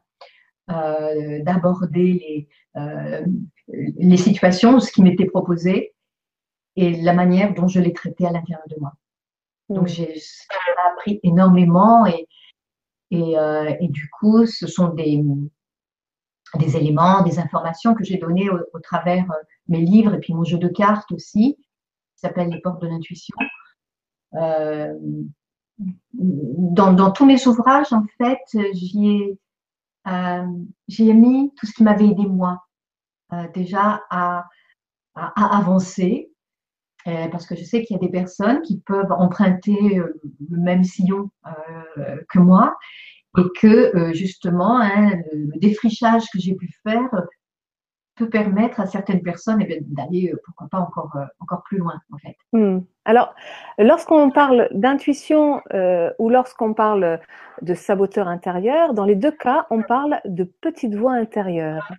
d'aborder 1.45 2.13
les, 2.15 2.49
les 3.67 4.17
situations, 4.17 4.81
ce 4.81 4.91
qui 4.91 5.03
m'était 5.03 5.27
proposé, 5.27 5.93
et 6.77 7.03
la 7.03 7.13
manière 7.13 7.55
dont 7.55 7.69
je 7.69 7.81
les 7.81 7.93
traitais 7.93 8.27
à 8.27 8.31
l'intérieur 8.31 8.67
de 8.69 8.77
moi. 8.81 8.93
Donc, 9.69 9.87
j'ai 9.89 10.15
appris 10.87 11.21
énormément 11.23 12.07
et, 12.07 12.27
euh, 13.13 13.75
et, 13.81 13.89
du 13.89 14.09
coup, 14.11 14.47
ce 14.47 14.67
sont 14.67 14.89
des, 14.89 15.23
des 16.59 16.77
éléments, 16.77 17.23
des 17.23 17.39
informations 17.39 17.95
que 17.95 18.05
j'ai 18.05 18.17
données 18.17 18.49
au, 18.51 18.81
travers 18.81 19.31
euh, 19.31 19.43
mes 19.69 19.81
livres 19.81 20.15
et 20.15 20.19
puis 20.19 20.35
mon 20.35 20.45
jeu 20.45 20.59
de 20.59 20.69
cartes 20.69 21.11
aussi, 21.13 21.57
qui 21.57 22.21
s'appelle 22.21 22.49
Les 22.49 22.61
portes 22.61 22.81
de 22.83 22.89
l'intuition. 22.89 23.37
Euh, 24.35 24.95
dans, 26.13 26.93
dans, 26.93 27.11
tous 27.11 27.27
mes 27.27 27.47
ouvrages, 27.47 27.93
en 27.93 28.05
fait, 28.19 28.41
j'y 28.73 29.09
ai, 29.09 29.39
ai, 30.07 31.13
mis 31.13 31.53
tout 31.57 31.67
ce 31.67 31.73
qui 31.73 31.83
m'avait 31.83 32.09
aidé 32.09 32.27
moi, 32.27 32.63
déjà 33.55 34.03
à, 34.11 34.47
à, 35.15 35.59
avancer, 35.59 36.32
parce 37.05 37.47
que 37.47 37.57
je 37.57 37.65
sais 37.65 37.83
qu'il 37.83 37.97
y 37.97 37.99
a 37.99 38.03
des 38.03 38.13
personnes 38.13 38.63
qui 38.63 38.81
peuvent 38.81 39.13
emprunter 39.13 39.97
le 39.97 40.59
même 40.59 40.85
sillon 40.85 41.31
que 42.29 42.39
moi 42.39 42.77
et 43.39 43.45
que 43.61 43.97
euh, 43.97 44.13
justement 44.13 44.81
hein, 44.81 45.13
le, 45.33 45.59
défrichage 45.59 46.25
que 46.33 46.39
j'ai 46.39 46.55
pu 46.55 46.71
faire 46.87 47.09
peut 48.17 48.29
permettre 48.29 48.79
à 48.81 48.87
certaines 48.87 49.23
personnes 49.23 49.65
eh 49.67 49.81
d'aller 49.81 50.31
euh, 50.33 50.41
pourquoi 50.45 50.69
pas 50.71 50.79
encore, 50.79 51.17
euh, 51.17 51.25
encore 51.41 51.63
plus 51.65 51.79
loin 51.79 51.99
en 52.13 52.19
fait. 52.19 52.37
Hmm. 52.53 52.81
Alors, 53.05 53.35
lorsqu'on 53.79 54.31
parle 54.31 54.69
d'intuition 54.73 55.61
ou 56.21 56.29
lorsqu'on 56.29 56.73
parle 56.73 57.19
de 57.63 57.75
saboteur 57.75 58.29
intérieur, 58.29 58.95
dans 58.95 59.05
les 59.05 59.17
deux 59.17 59.33
cas, 59.33 59.67
on 59.71 59.83
parle 59.83 60.21
de 60.25 60.45
petite 60.45 60.95
voix 60.95 61.15
intérieure. 61.15 61.91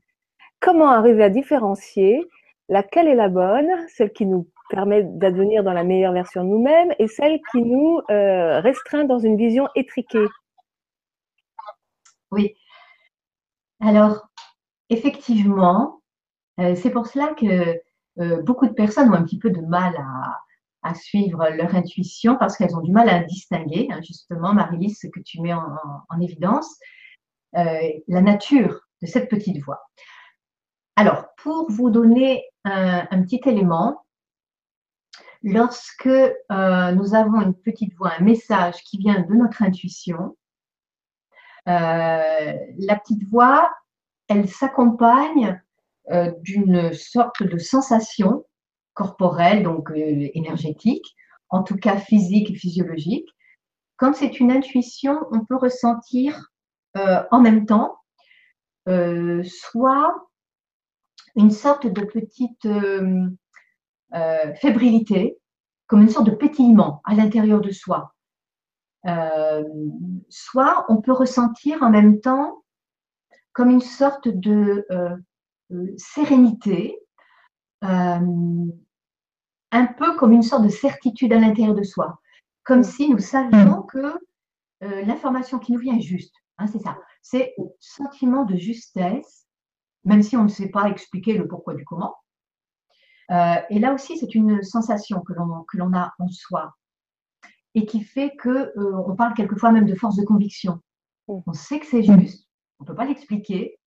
Comment 0.62 0.90
arriver 0.90 1.24
à 1.24 1.30
différencier 1.30 2.26
laquelle 2.70 3.10
est 3.10 3.16
la 3.16 3.28
bonne, 3.28 3.68
celle 3.90 4.14
qui 4.14 4.26
nous 4.26 4.48
permet 4.74 5.04
d'advenir 5.04 5.64
dans 5.64 5.74
la 5.74 5.84
meilleure 5.84 6.14
version 6.14 6.44
de 6.44 6.50
nous-mêmes 6.50 6.94
et 7.00 7.08
celle 7.08 7.40
qui 7.52 7.62
nous 7.62 8.02
restreint 8.10 9.06
dans 9.06 9.20
une 9.20 9.38
vision 9.38 9.68
étriquée 9.76 10.28
oui. 12.34 12.56
Alors, 13.80 14.28
effectivement, 14.90 16.02
euh, 16.60 16.76
c'est 16.76 16.90
pour 16.90 17.06
cela 17.06 17.36
que 17.36 17.80
euh, 18.20 18.42
beaucoup 18.42 18.66
de 18.66 18.74
personnes 18.74 19.10
ont 19.10 19.14
un 19.14 19.24
petit 19.24 19.38
peu 19.38 19.52
de 19.52 19.62
mal 19.62 19.96
à, 20.82 20.96
suivre 20.96 21.48
leur 21.50 21.74
intuition 21.76 22.36
parce 22.38 22.58
qu'elles 22.58 22.76
ont 22.76 22.82
du 22.82 22.92
mal 22.92 23.08
à 23.08 23.24
distinguer, 23.24 23.88
hein, 23.92 24.02
justement, 24.02 24.54
Marie-Lise, 24.54 25.00
ce 25.00 25.08
que 25.08 25.22
tu 25.22 25.40
mets 25.42 25.54
en, 25.54 26.20
évidence, 26.22 26.78
euh, 27.56 27.90
la 28.08 28.22
nature 28.22 28.82
de 29.02 29.08
cette 29.08 29.30
petite 29.30 29.64
voix. 29.64 29.80
Alors, 30.98 31.28
pour 31.38 31.72
vous 31.72 31.90
donner 31.90 32.44
un, 32.66 33.22
petit 33.24 33.42
élément, 33.46 34.04
lorsque 35.44 36.08
nous 36.08 37.16
avons 37.16 37.42
une 37.42 37.54
petite 37.54 37.94
voix, 37.96 38.14
un 38.18 38.24
message 38.24 38.82
qui 38.84 38.98
vient 38.98 39.22
de 39.22 39.34
notre 39.34 39.62
intuition, 39.62 40.36
euh, 41.68 42.54
la 42.78 42.96
petite 43.00 43.24
voix, 43.30 43.72
elle 44.28 44.50
s'accompagne 44.50 45.62
euh, 46.12 46.32
d'une 46.42 46.94
sorte 46.94 47.42
de 47.42 47.58
sensation 47.58 48.46
corporelle, 48.94 49.64
donc 49.64 49.90
euh, 49.92 50.30
énergétique, 50.34 51.16
en 51.50 51.64
tout 51.64 51.78
cas 51.78 51.98
physique 51.98 52.52
et 52.52 52.56
physiologique. 52.56 53.30
Quand 53.98 54.14
c'est 54.14 54.40
une 54.40 54.52
intuition, 54.52 55.20
on 55.32 55.46
peut 55.46 55.56
ressentir 55.56 56.50
en 56.96 57.42
même 57.42 57.66
temps 57.66 57.98
soit 58.86 60.30
une 61.36 61.50
sorte 61.50 61.88
de 61.88 62.04
petite 62.04 62.68
fébrilité, 64.62 65.38
comme 65.88 66.02
une 66.02 66.10
sorte 66.10 66.28
de 66.28 66.36
pétillement 66.36 67.02
à 67.06 67.16
l'intérieur 67.16 67.62
de 67.62 67.72
soi. 67.72 68.14
Euh, 69.06 69.64
soit 70.30 70.86
on 70.88 71.02
peut 71.02 71.12
ressentir 71.12 71.84
en 71.84 71.90
même 71.90 72.22
temps 72.22 72.64
comme 73.52 73.70
une 73.70 73.82
sorte 73.82 74.30
de 74.30 74.86
euh, 74.92 75.16
euh, 75.72 75.94
sérénité, 75.98 76.98
un 77.82 78.22
peu 79.98 80.16
comme 80.16 80.32
une 80.32 80.42
sorte 80.42 80.64
de 80.64 80.70
certitude 80.70 81.34
à 81.34 81.40
l'intérieur 81.40 81.76
de 81.76 81.84
soi, 81.84 82.18
comme 82.64 82.80
mm. 82.80 82.84
si 82.84 83.10
nous 83.10 83.20
savions 83.20 83.82
mm. 83.82 83.86
que 83.88 84.20
l'information 85.06 85.60
qui 85.60 85.74
nous 85.74 85.80
vient 85.80 85.98
est 85.98 86.02
juste. 86.02 86.34
Hein, 86.58 86.68
c'est 86.68 86.80
ça. 86.80 86.98
C'est 87.22 87.54
sentiment 87.80 88.46
de 88.46 88.56
justesse, 88.56 89.48
même 90.06 90.24
si 90.24 90.36
on 90.38 90.44
ne 90.44 90.50
sait 90.50 90.70
pas 90.70 90.90
expliquer 90.90 91.38
le 91.38 91.48
pourquoi 91.48 91.74
du 91.74 91.86
comment. 91.86 92.16
Et 93.30 93.80
là 93.80 93.94
aussi, 93.94 94.18
c'est 94.18 94.36
une 94.36 94.62
sensation 94.64 95.22
que 95.22 95.34
l'on 95.78 95.94
a 95.94 96.14
en 96.20 96.28
soi 96.28 96.76
et 97.76 97.86
qui 97.86 98.04
fait 98.04 98.36
que 98.36 98.50
euh, 98.78 99.04
on 99.08 99.16
parle 99.16 99.34
quelquefois 99.34 99.72
même 99.72 99.86
de 99.86 99.96
force 99.96 100.16
de 100.16 100.24
conviction. 100.24 100.80
Mm. 101.28 101.40
On 101.46 101.54
sait 101.54 101.80
que 101.80 101.86
c'est 101.86 102.08
mm. 102.08 102.20
juste, 102.20 102.48
on 102.80 102.84
ne 102.84 102.88
peut 102.88 102.96
pas 102.96 103.06
l'expliquer, 103.06 103.80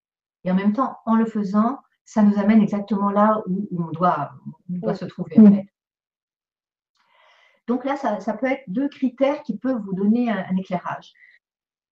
et 0.45 0.51
en 0.51 0.55
même 0.55 0.73
temps, 0.73 0.97
en 1.07 1.17
le 1.17 1.27
faisant, 1.27 1.79
ça 2.05 2.23
nous 2.23 2.39
amène 2.39 2.61
exactement 2.61 3.11
là 3.11 3.43
où, 3.47 3.69
on 3.79 3.91
doit, 3.91 4.33
doit 4.69 4.93
mm. 4.93 4.97
se 4.97 5.05
trouver 5.05 5.39
en 5.39 5.53
fait. 5.53 5.67
Donc 7.67 7.85
là, 7.85 7.97
ça, 7.97 8.33
peut 8.35 8.47
être 8.47 8.63
deux 8.69 8.89
critères 8.89 9.43
qui 9.43 9.59
peuvent 9.59 9.83
vous 9.83 9.95
donner 9.95 10.31
un, 10.31 10.57
éclairage. 10.57 11.13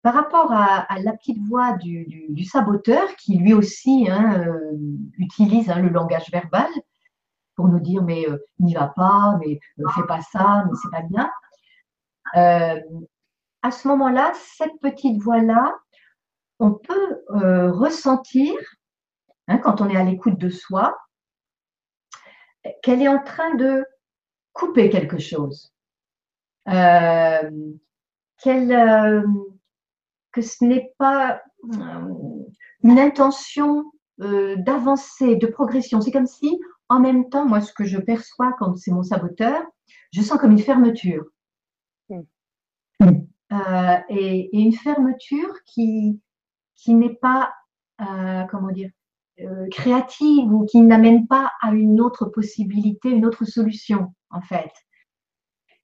Par 0.02 0.14
rapport 0.14 0.52
à, 0.52 0.86
la 1.00 1.12
petite 1.14 1.42
voix 1.48 1.72
du, 1.72 2.44
saboteur, 2.44 3.16
qui 3.16 3.38
lui 3.38 3.54
aussi 3.54 4.06
hein, 4.08 4.40
euh, 4.46 4.78
utilise 5.18 5.68
hein, 5.70 5.80
le 5.80 5.88
langage 5.88 6.30
verbal 6.30 6.68
pour 7.56 7.68
nous 7.68 7.80
dire 7.80 8.02
mais 8.02 8.28
euh, 8.28 8.38
n'y 8.60 8.74
va 8.74 8.88
pas, 8.88 9.36
mais 9.40 9.58
ne 9.78 9.88
fais 9.88 10.06
pas 10.06 10.20
ça, 10.20 10.64
mais 10.66 10.72
c'est 10.82 10.90
pas 10.90 11.02
bien. 11.02 11.30
Euh, 12.36 12.80
à 13.62 13.70
ce 13.70 13.88
moment-là, 13.88 14.32
cette 14.34 14.78
petite 14.80 15.22
voix-là, 15.22 15.74
on 16.58 16.72
peut 16.72 17.22
euh, 17.30 17.70
ressentir, 17.72 18.54
hein, 19.48 19.58
quand 19.58 19.80
on 19.80 19.88
est 19.88 19.96
à 19.96 20.04
l'écoute 20.04 20.38
de 20.38 20.50
soi, 20.50 20.96
qu'elle 22.82 23.02
est 23.02 23.08
en 23.08 23.22
train 23.22 23.54
de 23.54 23.84
couper 24.52 24.90
quelque 24.90 25.18
chose. 25.18 25.72
Euh, 26.68 27.50
que 30.32 30.42
ce 30.42 30.64
n'est 30.64 30.92
pas 30.98 31.40
une 31.62 32.98
intention 32.98 33.84
d'avancer, 34.18 35.36
de 35.36 35.46
progression. 35.46 36.00
C'est 36.02 36.12
comme 36.12 36.26
si, 36.26 36.60
en 36.94 37.00
même 37.00 37.28
temps, 37.28 37.44
moi, 37.44 37.60
ce 37.60 37.72
que 37.72 37.84
je 37.84 37.98
perçois 37.98 38.54
quand 38.58 38.76
c'est 38.76 38.92
mon 38.92 39.02
saboteur, 39.02 39.60
je 40.12 40.22
sens 40.22 40.38
comme 40.38 40.52
une 40.52 40.60
fermeture. 40.60 41.24
Mm. 42.08 42.20
Euh, 43.52 43.98
et, 44.08 44.56
et, 44.56 44.60
une 44.60 44.72
fermeture 44.72 45.52
qui, 45.66 46.20
qui 46.76 46.94
n'est 46.94 47.16
pas, 47.16 47.52
euh, 48.00 48.44
comment 48.44 48.70
dire, 48.70 48.90
euh, 49.40 49.66
créative 49.70 50.52
ou 50.52 50.64
qui 50.66 50.80
n'amène 50.82 51.26
pas 51.26 51.52
à 51.60 51.72
une 51.72 52.00
autre 52.00 52.26
possibilité, 52.26 53.10
une 53.10 53.26
autre 53.26 53.44
solution, 53.44 54.14
en 54.30 54.40
fait. 54.40 54.72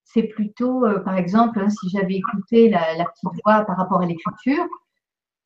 C'est 0.05 0.25
plutôt, 0.25 0.85
par 1.05 1.16
exemple, 1.16 1.61
hein, 1.61 1.68
si 1.68 1.88
j'avais 1.90 2.14
écouté 2.14 2.68
la, 2.68 2.96
la, 2.96 3.05
petite 3.05 3.31
voix 3.44 3.64
par 3.64 3.77
rapport 3.77 4.01
à 4.01 4.07
l'écriture, 4.07 4.66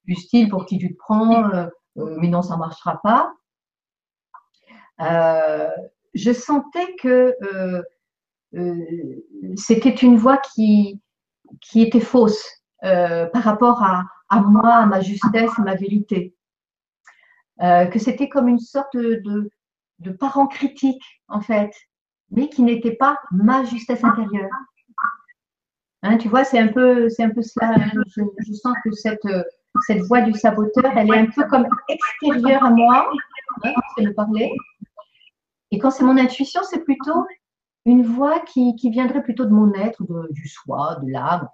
du 0.05 0.15
style 0.15 0.49
pour 0.49 0.67
qui 0.67 0.79
tu 0.79 0.95
te 0.95 0.99
prends, 0.99 1.69
mais 1.97 2.29
non, 2.29 2.43
ça 2.43 2.55
ne 2.55 2.61
marchera 2.61 3.01
pas. 3.03 3.35
Je 4.99 6.33
sentais 6.33 6.95
que 7.01 7.35
c'était 9.57 9.91
une 9.91 10.17
voix 10.17 10.39
qui, 10.39 11.01
qui 11.61 11.83
était 11.83 12.01
fausse 12.01 12.45
par 12.81 13.43
rapport 13.43 13.83
à, 13.83 14.05
à, 14.29 14.41
moi, 14.41 14.75
à 14.75 14.87
ma 14.87 15.01
justesse, 15.01 15.51
à 15.59 15.63
ma 15.63 15.75
vérité. 15.75 16.35
que 17.61 17.99
c'était 17.99 18.29
comme 18.29 18.49
une 18.49 18.61
sorte 18.61 18.97
de, 18.97 19.51
de, 20.01 20.11
parent 20.11 20.47
critique, 20.47 21.03
en 21.29 21.41
fait, 21.41 21.73
mais 22.31 22.49
qui 22.49 22.63
n'était 22.63 22.97
pas 22.97 23.19
ma 23.31 23.65
justesse 23.65 24.05
intérieure. 24.05 24.51
Hein, 26.07 26.19
tu 26.19 26.29
vois, 26.29 26.45
c'est 26.45 26.59
un 26.59 26.69
peu, 26.69 27.09
c'est 27.09 27.25
un 27.25 27.31
peu 27.31 27.41
cela. 27.41 27.75
Je, 28.15 28.53
sens 28.53 28.75
que 28.85 28.93
cette, 28.93 29.27
cette 29.87 30.03
voix 30.03 30.21
du 30.21 30.35
saboteur, 30.35 30.93
elle 30.97 31.11
est 31.11 31.19
un 31.19 31.27
peu 31.35 31.45
comme 31.47 31.67
extérieure 31.89 32.63
à 32.63 32.71
moi, 32.71 33.11
hein, 33.65 33.73
me 33.99 34.13
parler. 34.13 34.53
Et 35.75 35.79
quand 35.79 35.91
c'est 35.91 36.05
mon 36.05 36.19
intuition, 36.19 36.61
c'est 36.63 36.85
plutôt 36.85 37.27
une 37.85 38.05
voix 38.05 38.39
qui, 38.39 38.77
qui, 38.77 38.91
viendrait 38.91 39.25
plutôt 39.25 39.45
de 39.45 39.51
mon 39.51 39.75
être, 39.75 40.05
de, 40.05 40.33
du 40.33 40.47
soi, 40.47 41.01
de 41.03 41.11
l'âme, 41.11 41.49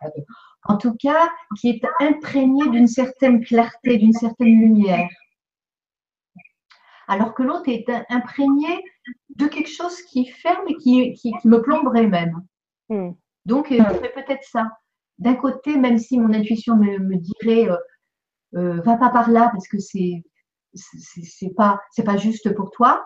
en 0.64 0.76
tout 0.76 0.94
cas, 0.94 1.30
qui 1.58 1.70
est 1.70 1.80
imprégnée 2.00 2.68
d'une 2.68 2.86
certaine 2.86 3.42
clarté, 3.42 3.96
d'une 3.96 4.12
certaine 4.12 4.60
lumière. 4.60 5.08
Alors 7.08 7.32
que 7.32 7.42
l'autre 7.42 7.68
est 7.68 7.86
imprégné 8.10 8.84
de 9.36 9.46
quelque 9.46 9.70
chose 9.70 10.02
qui 10.02 10.26
ferme 10.26 10.68
et 10.68 10.76
qui, 10.76 11.14
qui, 11.14 11.32
qui 11.40 11.48
me 11.48 11.62
plomberait 11.62 12.06
même. 12.06 12.42
Mm. 12.90 13.12
Donc, 13.46 13.68
il 13.70 13.82
ferait 13.82 14.12
peut-être 14.12 14.44
ça. 14.44 14.70
D'un 15.18 15.34
côté, 15.34 15.78
même 15.78 15.96
si 15.96 16.20
mon 16.20 16.34
intuition 16.34 16.76
me, 16.76 16.98
me 16.98 17.16
dirait 17.16 17.70
euh, 17.70 17.76
euh, 18.54 18.82
va 18.82 18.98
pas 18.98 19.08
par 19.08 19.30
là 19.30 19.48
parce 19.50 19.66
que 19.66 19.78
c'est 19.78 20.22
c'est 20.74 21.54
pas 21.56 21.80
c'est 21.90 22.04
pas 22.04 22.18
juste 22.18 22.54
pour 22.54 22.70
toi. 22.70 23.02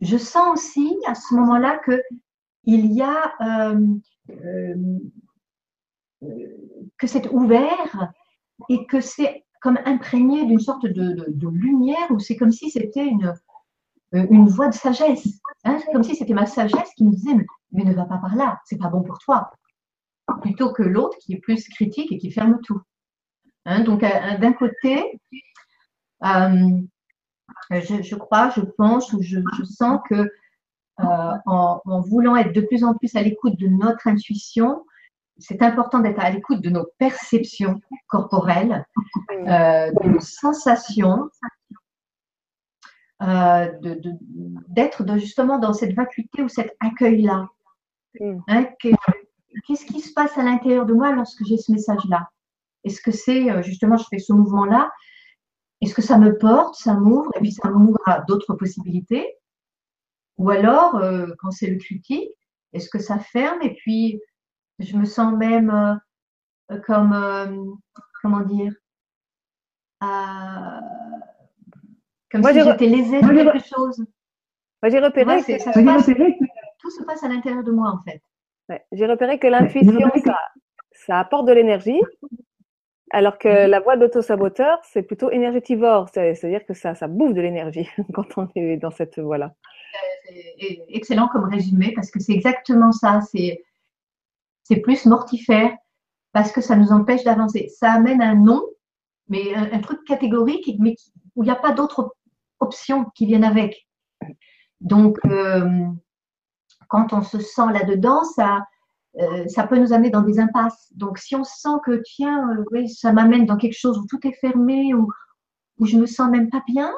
Je 0.00 0.16
sens 0.16 0.52
aussi 0.52 0.96
à 1.06 1.14
ce 1.14 1.34
moment-là 1.34 1.78
que 1.78 2.00
il 2.64 2.92
y 2.92 3.02
a 3.02 3.32
euh, 3.40 3.86
euh, 4.30 4.98
que 6.98 7.06
c'est 7.06 7.28
ouvert 7.30 8.12
et 8.68 8.86
que 8.86 9.00
c'est 9.00 9.44
comme 9.62 9.78
imprégné 9.84 10.44
d'une 10.46 10.60
sorte 10.60 10.86
de, 10.86 11.48
lumière 11.48 12.10
ou 12.10 12.18
c'est 12.18 12.36
comme 12.36 12.52
si 12.52 12.70
c'était 12.70 13.06
une 13.06 13.34
une 14.12 14.48
voix 14.48 14.68
de 14.68 14.74
sagesse. 14.74 15.40
Hein, 15.64 15.78
comme 15.92 16.02
si 16.02 16.14
c'était 16.14 16.34
ma 16.34 16.46
sagesse 16.46 16.92
qui 16.96 17.04
me 17.04 17.10
disait 17.10 17.34
mais, 17.72 17.84
ne 17.84 17.94
va 17.94 18.04
pas 18.04 18.18
par 18.18 18.36
là, 18.36 18.60
c'est 18.64 18.78
pas 18.78 18.88
bon 18.88 19.02
pour 19.02 19.18
toi. 19.18 19.50
Plutôt 20.42 20.72
que 20.72 20.82
l'autre 20.82 21.16
qui 21.18 21.34
est 21.34 21.38
plus 21.38 21.68
critique 21.68 22.12
et 22.12 22.18
qui 22.18 22.30
ferme 22.30 22.60
tout. 22.62 22.80
Hein, 23.64 23.80
donc, 23.80 24.02
euh, 24.02 24.38
d'un 24.38 24.52
côté, 24.52 25.20
euh, 26.24 26.80
je, 27.70 28.02
je, 28.02 28.14
crois, 28.14 28.50
je 28.50 28.60
pense 28.60 29.12
ou 29.12 29.22
je, 29.22 29.38
je 29.58 29.64
sens 29.64 30.00
que 30.08 30.28
euh, 31.00 31.32
en, 31.44 31.80
en, 31.84 32.00
voulant 32.00 32.36
être 32.36 32.54
de 32.54 32.62
plus 32.62 32.82
en 32.82 32.94
plus 32.94 33.14
à 33.16 33.22
l'écoute 33.22 33.58
de 33.58 33.68
notre 33.68 34.06
intuition, 34.06 34.84
c'est 35.38 35.60
important 35.60 35.98
d'être 35.98 36.20
à 36.20 36.30
l'écoute 36.30 36.62
de 36.62 36.70
nos 36.70 36.86
perceptions 36.98 37.80
corporelles, 38.06 38.86
euh, 39.32 39.90
de 39.92 40.08
nos 40.08 40.20
sensations, 40.20 41.28
euh, 43.22 43.70
d'être 44.68 45.04
de, 45.04 45.18
justement 45.18 45.58
dans 45.58 45.74
cette 45.74 45.94
vacuité 45.94 46.42
ou 46.42 46.48
cet 46.48 46.74
accueil-là. 46.80 47.48
Hein, 48.48 48.64
Qu'est-ce 48.80 49.84
qui 49.84 50.00
se 50.00 50.14
passe 50.14 50.38
à 50.38 50.42
l'intérieur 50.42 50.86
de 50.86 50.94
moi 50.94 51.12
lorsque 51.12 51.44
j'ai 51.44 51.58
ce 51.58 51.72
message-là? 51.72 52.30
Est-ce 52.84 53.02
que 53.02 53.10
c'est 53.10 53.62
justement, 53.62 53.98
je 53.98 54.04
fais 54.08 54.18
ce 54.18 54.32
mouvement-là 54.32 54.90
Est-ce 55.80 55.94
que 55.94 56.02
ça 56.02 56.18
me 56.18 56.36
porte, 56.38 56.74
ça 56.76 56.94
m'ouvre 56.94 57.30
et 57.36 57.40
puis 57.40 57.52
ça 57.52 57.68
m'ouvre 57.70 58.00
à 58.06 58.20
d'autres 58.20 58.54
possibilités? 58.54 59.36
Ou 60.38 60.50
alors, 60.50 60.96
euh, 60.96 61.26
quand 61.38 61.50
c'est 61.50 61.70
le 61.70 61.78
critique, 61.78 62.30
est-ce 62.72 62.88
que 62.88 62.98
ça 62.98 63.18
ferme 63.18 63.62
et 63.62 63.74
puis 63.74 64.20
je 64.78 64.96
me 64.96 65.04
sens 65.04 65.34
même 65.34 65.70
euh, 66.70 66.78
comme, 66.86 67.78
comment 68.22 68.40
dire, 68.40 68.72
comme 72.30 72.44
si 72.44 72.54
j'étais 72.54 72.86
lésée 72.86 73.20
de 73.20 73.28
quelque 73.28 73.64
chose? 73.64 74.04
Moi, 74.82 74.90
j'ai 74.90 75.00
repéré 75.00 75.42
que 75.42 75.58
ça 75.58 75.72
se 75.72 75.80
passe, 75.80 76.06
tout 76.78 76.90
se 76.90 77.02
passe 77.04 77.24
à 77.24 77.28
l'intérieur 77.28 77.64
de 77.64 77.72
moi 77.72 77.90
en 77.90 78.02
fait. 78.02 78.20
Ouais, 78.68 78.84
j'ai 78.92 79.06
repéré 79.06 79.38
que 79.38 79.46
l'intuition, 79.46 80.10
ça, 80.24 80.36
ça 80.92 81.18
apporte 81.20 81.46
de 81.46 81.52
l'énergie, 81.52 82.00
alors 83.16 83.38
que 83.38 83.48
mhm. 83.48 83.70
la 83.70 83.80
voix 83.80 83.96
d'auto-saboteur, 83.96 84.78
c'est 84.82 85.02
plutôt 85.02 85.30
énergétivore, 85.30 86.10
c'est-à-dire 86.12 86.66
que 86.66 86.74
ça, 86.74 86.94
ça 86.94 87.08
bouffe 87.08 87.32
de 87.32 87.40
l'énergie 87.40 87.88
quand 88.12 88.26
on 88.36 88.46
est 88.54 88.76
dans 88.76 88.90
cette 88.90 89.18
voie-là. 89.18 89.54
Excellent 90.90 91.26
comme 91.28 91.44
résumé, 91.44 91.92
parce 91.94 92.10
que 92.10 92.20
c'est 92.20 92.34
exactement 92.34 92.92
ça, 92.92 93.20
c'est 93.22 94.76
plus 94.82 95.06
mortifère, 95.06 95.72
parce 96.32 96.52
que 96.52 96.60
ça 96.60 96.76
nous 96.76 96.92
empêche 96.92 97.24
d'avancer. 97.24 97.70
Ça 97.70 97.92
amène 97.92 98.20
un 98.20 98.34
non, 98.34 98.62
mais 99.28 99.54
un, 99.54 99.78
truc 99.78 100.04
catégorique, 100.04 100.70
mais 100.78 100.94
où 101.36 101.42
il 101.42 101.46
n'y 101.46 101.52
a 101.52 101.56
pas 101.56 101.72
d'autres 101.72 102.14
options 102.60 103.06
qui 103.14 103.24
viennent 103.24 103.44
avec. 103.44 103.88
Donc, 104.82 105.16
euh, 105.24 105.86
quand 106.88 107.14
on 107.14 107.22
se 107.22 107.38
sent 107.38 107.72
là-dedans, 107.72 108.24
ça, 108.24 108.60
euh, 109.18 109.48
ça 109.48 109.66
peut 109.66 109.78
nous 109.78 109.92
amener 109.92 110.10
dans 110.10 110.22
des 110.22 110.38
impasses. 110.38 110.92
Donc, 110.94 111.18
si 111.18 111.34
on 111.36 111.44
sent 111.44 111.78
que, 111.84 112.02
tiens, 112.04 112.50
euh, 112.50 112.64
oui, 112.70 112.88
ça 112.88 113.12
m'amène 113.12 113.46
dans 113.46 113.56
quelque 113.56 113.78
chose 113.78 113.98
où 113.98 114.06
tout 114.06 114.26
est 114.26 114.38
fermé, 114.40 114.94
où, 114.94 115.10
où 115.78 115.86
je 115.86 115.96
me 115.96 116.06
sens 116.06 116.30
même 116.30 116.50
pas 116.50 116.62
bien, 116.66 116.92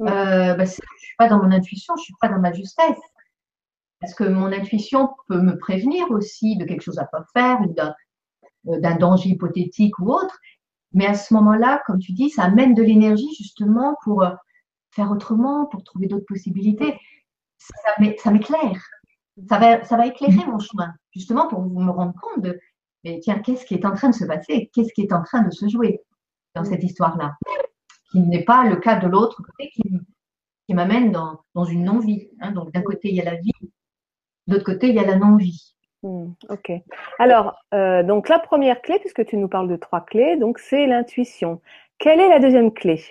euh, 0.00 0.54
bah, 0.54 0.64
je 0.64 0.70
suis 0.70 1.16
pas 1.18 1.28
dans 1.28 1.38
mon 1.38 1.52
intuition, 1.52 1.94
je 1.96 2.02
suis 2.02 2.14
pas 2.20 2.28
dans 2.28 2.40
ma 2.40 2.52
justesse. 2.52 2.98
Parce 4.00 4.14
que 4.14 4.24
mon 4.24 4.46
intuition 4.46 5.10
peut 5.28 5.40
me 5.40 5.56
prévenir 5.56 6.10
aussi 6.10 6.56
de 6.56 6.64
quelque 6.64 6.82
chose 6.82 6.98
à 6.98 7.04
pas 7.04 7.24
faire, 7.32 7.60
euh, 7.62 8.80
d'un 8.80 8.96
danger 8.96 9.30
hypothétique 9.30 9.98
ou 10.00 10.12
autre. 10.12 10.36
Mais 10.92 11.06
à 11.06 11.14
ce 11.14 11.32
moment-là, 11.34 11.82
comme 11.86 12.00
tu 12.00 12.12
dis, 12.12 12.30
ça 12.30 12.42
amène 12.44 12.74
de 12.74 12.82
l'énergie 12.82 13.32
justement 13.38 13.96
pour 14.02 14.26
faire 14.90 15.10
autrement, 15.10 15.66
pour 15.66 15.84
trouver 15.84 16.06
d'autres 16.06 16.26
possibilités. 16.26 16.98
Ça 17.58 18.30
m'éclaire 18.30 18.82
ça 19.48 19.58
va, 19.58 19.84
ça 19.84 19.96
va 19.96 20.06
éclairer 20.06 20.44
mon 20.46 20.58
chemin, 20.58 20.92
justement 21.10 21.48
pour 21.48 21.62
me 21.62 21.90
rendre 21.90 22.14
compte 22.20 22.42
de, 22.42 22.58
mais 23.04 23.18
tiens, 23.20 23.38
qu'est-ce 23.40 23.66
qui 23.66 23.74
est 23.74 23.86
en 23.86 23.94
train 23.94 24.10
de 24.10 24.14
se 24.14 24.24
passer? 24.24 24.70
Qu'est-ce 24.72 24.92
qui 24.92 25.02
est 25.02 25.12
en 25.12 25.22
train 25.22 25.42
de 25.42 25.50
se 25.50 25.68
jouer 25.68 26.00
dans 26.54 26.64
cette 26.64 26.82
histoire-là? 26.82 27.36
Qui 28.10 28.20
n'est 28.20 28.44
pas 28.44 28.64
le 28.64 28.76
cas 28.76 28.96
de 28.96 29.08
l'autre 29.08 29.42
côté 29.42 29.70
qui, 29.70 29.82
qui 30.66 30.74
m'amène 30.74 31.10
dans, 31.10 31.40
dans, 31.54 31.64
une 31.64 31.84
non-vie. 31.84 32.28
Hein. 32.40 32.52
Donc 32.52 32.72
d'un 32.72 32.82
côté, 32.82 33.08
il 33.08 33.16
y 33.16 33.20
a 33.20 33.24
la 33.24 33.36
vie, 33.36 33.52
de 34.46 34.54
l'autre 34.54 34.64
côté, 34.64 34.88
il 34.88 34.94
y 34.94 34.98
a 34.98 35.06
la 35.06 35.16
non-vie. 35.16 35.74
Hmm, 36.02 36.32
ok. 36.48 36.72
Alors, 37.18 37.56
euh, 37.74 38.02
donc 38.02 38.28
la 38.28 38.38
première 38.38 38.82
clé, 38.82 38.98
puisque 39.00 39.24
tu 39.24 39.36
nous 39.36 39.48
parles 39.48 39.68
de 39.68 39.76
trois 39.76 40.00
clés, 40.02 40.36
donc 40.36 40.58
c'est 40.58 40.86
l'intuition. 40.86 41.60
Quelle 41.98 42.20
est 42.20 42.28
la 42.28 42.38
deuxième 42.38 42.72
clé? 42.72 43.02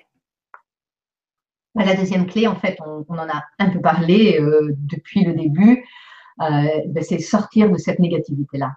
Bah, 1.73 1.85
La 1.85 1.95
deuxième 1.95 2.27
clé, 2.27 2.47
en 2.47 2.55
fait, 2.55 2.77
on, 2.85 3.05
on 3.07 3.17
en 3.17 3.29
a 3.29 3.43
un 3.59 3.69
peu 3.69 3.81
parlé 3.81 4.39
euh, 4.39 4.73
depuis 4.77 5.23
le 5.23 5.33
début. 5.33 5.85
Euh, 6.41 6.81
ben, 6.87 7.03
c'est 7.03 7.19
sortir 7.19 7.69
de 7.69 7.77
cette 7.77 7.99
négativité-là. 7.99 8.71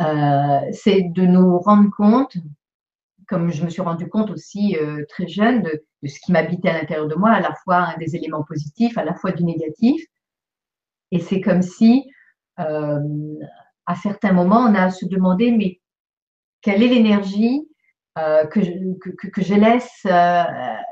Euh, 0.00 0.68
c'est 0.72 1.02
de 1.02 1.22
nous 1.22 1.58
rendre 1.58 1.90
compte, 1.96 2.36
comme 3.26 3.50
je 3.50 3.64
me 3.64 3.70
suis 3.70 3.80
rendu 3.80 4.08
compte 4.08 4.30
aussi 4.30 4.76
euh, 4.76 5.04
très 5.08 5.26
jeune, 5.26 5.62
de, 5.62 5.82
ce 6.06 6.20
qui 6.20 6.32
m'habitait 6.32 6.68
à 6.68 6.74
l'intérieur 6.78 7.08
de 7.08 7.14
moi, 7.14 7.30
à 7.30 7.40
la 7.40 7.54
fois 7.64 7.94
des 7.98 8.16
éléments 8.16 8.44
positifs, 8.44 8.98
à 8.98 9.04
la 9.04 9.14
fois 9.14 9.32
du 9.32 9.44
négatif. 9.44 10.02
Et 11.10 11.20
c'est 11.20 11.40
comme 11.40 11.62
si, 11.62 12.04
à 12.56 13.94
certains 14.02 14.32
moments, 14.32 14.60
on 14.60 14.74
a 14.74 14.84
à 14.84 14.90
se 14.90 15.06
demander, 15.06 15.52
mais 15.52 15.80
quelle 16.60 16.82
est 16.82 16.88
l'énergie 16.88 17.68
que, 18.16 18.60
je, 18.62 18.98
que, 18.98 19.28
que, 19.28 19.42
je 19.42 19.54
laisse 19.54 20.02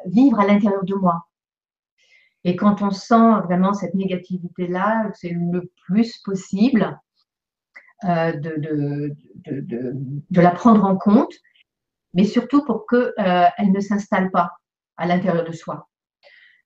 vivre 0.06 0.40
à 0.40 0.46
l'intérieur 0.46 0.84
de 0.84 0.94
moi? 0.94 1.26
Et 2.44 2.56
quand 2.56 2.82
on 2.82 2.90
sent 2.90 3.40
vraiment 3.44 3.72
cette 3.72 3.94
négativité-là, 3.94 5.10
c'est 5.14 5.30
le 5.30 5.70
plus 5.86 6.18
possible 6.18 6.98
euh, 8.04 8.32
de, 8.32 9.14
la 10.30 10.50
prendre 10.50 10.84
en 10.84 10.96
compte, 10.96 11.32
mais 12.12 12.24
surtout 12.24 12.62
pour 12.64 12.86
qu'elle 12.86 13.14
euh, 13.18 13.48
ne 13.72 13.80
s'installe 13.80 14.30
pas 14.30 14.50
à 14.98 15.06
l'intérieur 15.06 15.44
de 15.44 15.52
soi. 15.52 15.88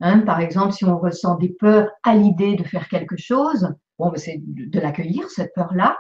Hein, 0.01 0.21
par 0.21 0.41
exemple, 0.41 0.73
si 0.73 0.85
on 0.85 0.99
ressent 0.99 1.37
des 1.37 1.51
peurs 1.51 1.91
à 2.03 2.15
l'idée 2.15 2.57
de 2.57 2.65
faire 2.65 2.89
quelque 2.89 3.17
chose, 3.17 3.73
bon, 3.99 4.13
c'est 4.17 4.41
de, 4.41 4.81
l'accueillir, 4.81 5.31
cette 5.31 5.55
peur-là, 5.55 5.97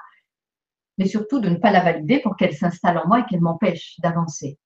mais 0.98 1.06
surtout 1.06 1.38
de 1.38 1.48
ne 1.48 1.56
pas 1.56 1.70
la 1.70 1.84
valider 1.84 2.20
pour 2.20 2.36
qu'elle 2.36 2.54
s'installe 2.54 2.98
en 2.98 3.06
moi 3.06 3.20
et 3.20 3.24
qu'elle 3.26 3.40
m'empêche 3.40 3.94
d'avancer. 4.00 4.58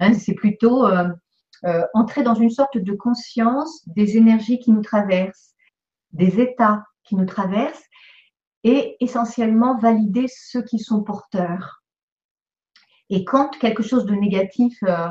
Hein, 0.00 0.12
c'est 0.12 0.34
plutôt 0.34 0.86
euh, 0.86 1.08
euh, 1.64 1.84
entrer 1.94 2.22
dans 2.22 2.34
une 2.34 2.50
sorte 2.50 2.78
de 2.78 2.92
conscience 2.92 3.82
des 3.86 4.16
énergies 4.16 4.58
qui 4.58 4.70
nous 4.70 4.82
traversent, 4.82 5.54
des 6.12 6.40
états 6.40 6.84
qui 7.04 7.16
nous 7.16 7.26
traversent, 7.26 7.84
et 8.64 8.96
essentiellement 9.00 9.78
valider 9.78 10.26
ceux 10.28 10.62
qui 10.62 10.78
sont 10.78 11.02
porteurs. 11.02 11.82
Et 13.10 13.24
quand 13.24 13.56
quelque 13.58 13.82
chose 13.82 14.06
de 14.06 14.14
négatif, 14.14 14.76
euh, 14.82 15.08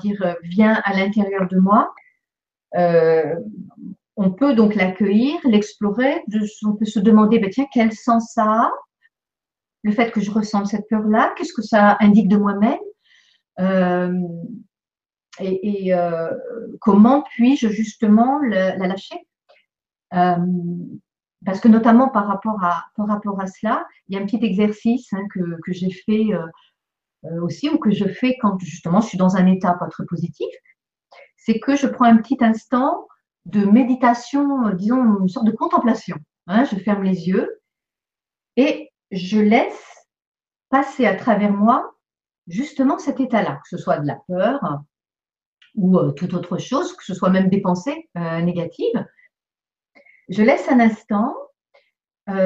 dire, 0.00 0.36
vient 0.42 0.80
à 0.84 0.94
l'intérieur 0.94 1.46
de 1.48 1.58
moi, 1.58 1.92
on 4.20 4.32
peut 4.32 4.54
donc 4.54 4.74
l'accueillir, 4.74 5.38
l'explorer, 5.44 6.24
on 6.66 6.74
peut 6.74 6.84
se 6.84 6.98
demander, 6.98 7.38
ben, 7.38 7.50
tiens, 7.50 7.66
quel 7.72 7.92
sens 7.92 8.32
ça 8.34 8.44
a? 8.44 8.70
Le 9.84 9.92
fait 9.92 10.10
que 10.10 10.20
je 10.20 10.30
ressente 10.30 10.66
cette 10.66 10.88
peur-là, 10.88 11.32
qu'est-ce 11.36 11.52
que 11.52 11.62
ça 11.62 11.96
indique 12.00 12.28
de 12.28 12.36
moi-même? 12.36 12.78
Euh, 13.60 14.12
Et, 15.40 15.94
euh, 15.94 16.30
comment 16.80 17.22
puis-je 17.22 17.68
justement 17.68 18.38
la, 18.40 18.76
lâcher? 18.76 19.16
Euh, 20.14 20.36
Parce 21.44 21.60
que 21.60 21.68
notamment 21.68 22.08
par 22.08 22.26
rapport 22.26 22.62
à, 22.62 22.84
par 22.96 23.08
rapport 23.08 23.40
à 23.40 23.46
cela, 23.46 23.86
il 24.08 24.16
y 24.16 24.18
a 24.18 24.22
un 24.22 24.26
petit 24.26 24.44
exercice 24.44 25.12
hein, 25.12 25.26
que, 25.32 25.60
que 25.64 25.72
j'ai 25.72 25.90
fait 25.90 26.30
aussi, 27.42 27.68
ou 27.68 27.78
que 27.78 27.90
je 27.90 28.06
fais 28.06 28.36
quand 28.40 28.58
justement 28.60 29.00
je 29.00 29.08
suis 29.08 29.18
dans 29.18 29.36
un 29.36 29.46
état 29.46 29.74
pas 29.74 29.88
très 29.88 30.06
positif, 30.06 30.48
c'est 31.36 31.58
que 31.58 31.76
je 31.76 31.86
prends 31.86 32.04
un 32.04 32.18
petit 32.18 32.38
instant 32.40 33.06
de 33.46 33.64
méditation, 33.64 34.70
disons 34.74 35.20
une 35.20 35.28
sorte 35.28 35.46
de 35.46 35.52
contemplation. 35.52 36.16
Hein. 36.46 36.64
je 36.64 36.76
ferme 36.76 37.02
les 37.02 37.28
yeux 37.28 37.60
et 38.56 38.90
je 39.10 39.38
laisse 39.38 40.06
passer 40.70 41.06
à 41.06 41.14
travers 41.14 41.52
moi 41.52 41.94
justement 42.48 42.98
cet 42.98 43.20
état-là, 43.20 43.60
que 43.62 43.68
ce 43.68 43.76
soit 43.76 43.98
de 43.98 44.06
la 44.06 44.18
peur 44.26 44.60
ou 45.74 45.98
euh, 45.98 46.12
toute 46.12 46.34
autre 46.34 46.58
chose, 46.58 46.94
que 46.96 47.04
ce 47.04 47.14
soit 47.14 47.30
même 47.30 47.48
des 47.48 47.60
pensées 47.60 48.08
euh, 48.16 48.40
négatives. 48.40 49.04
Je 50.28 50.42
laisse 50.42 50.68
un 50.68 50.80
instant 50.80 51.34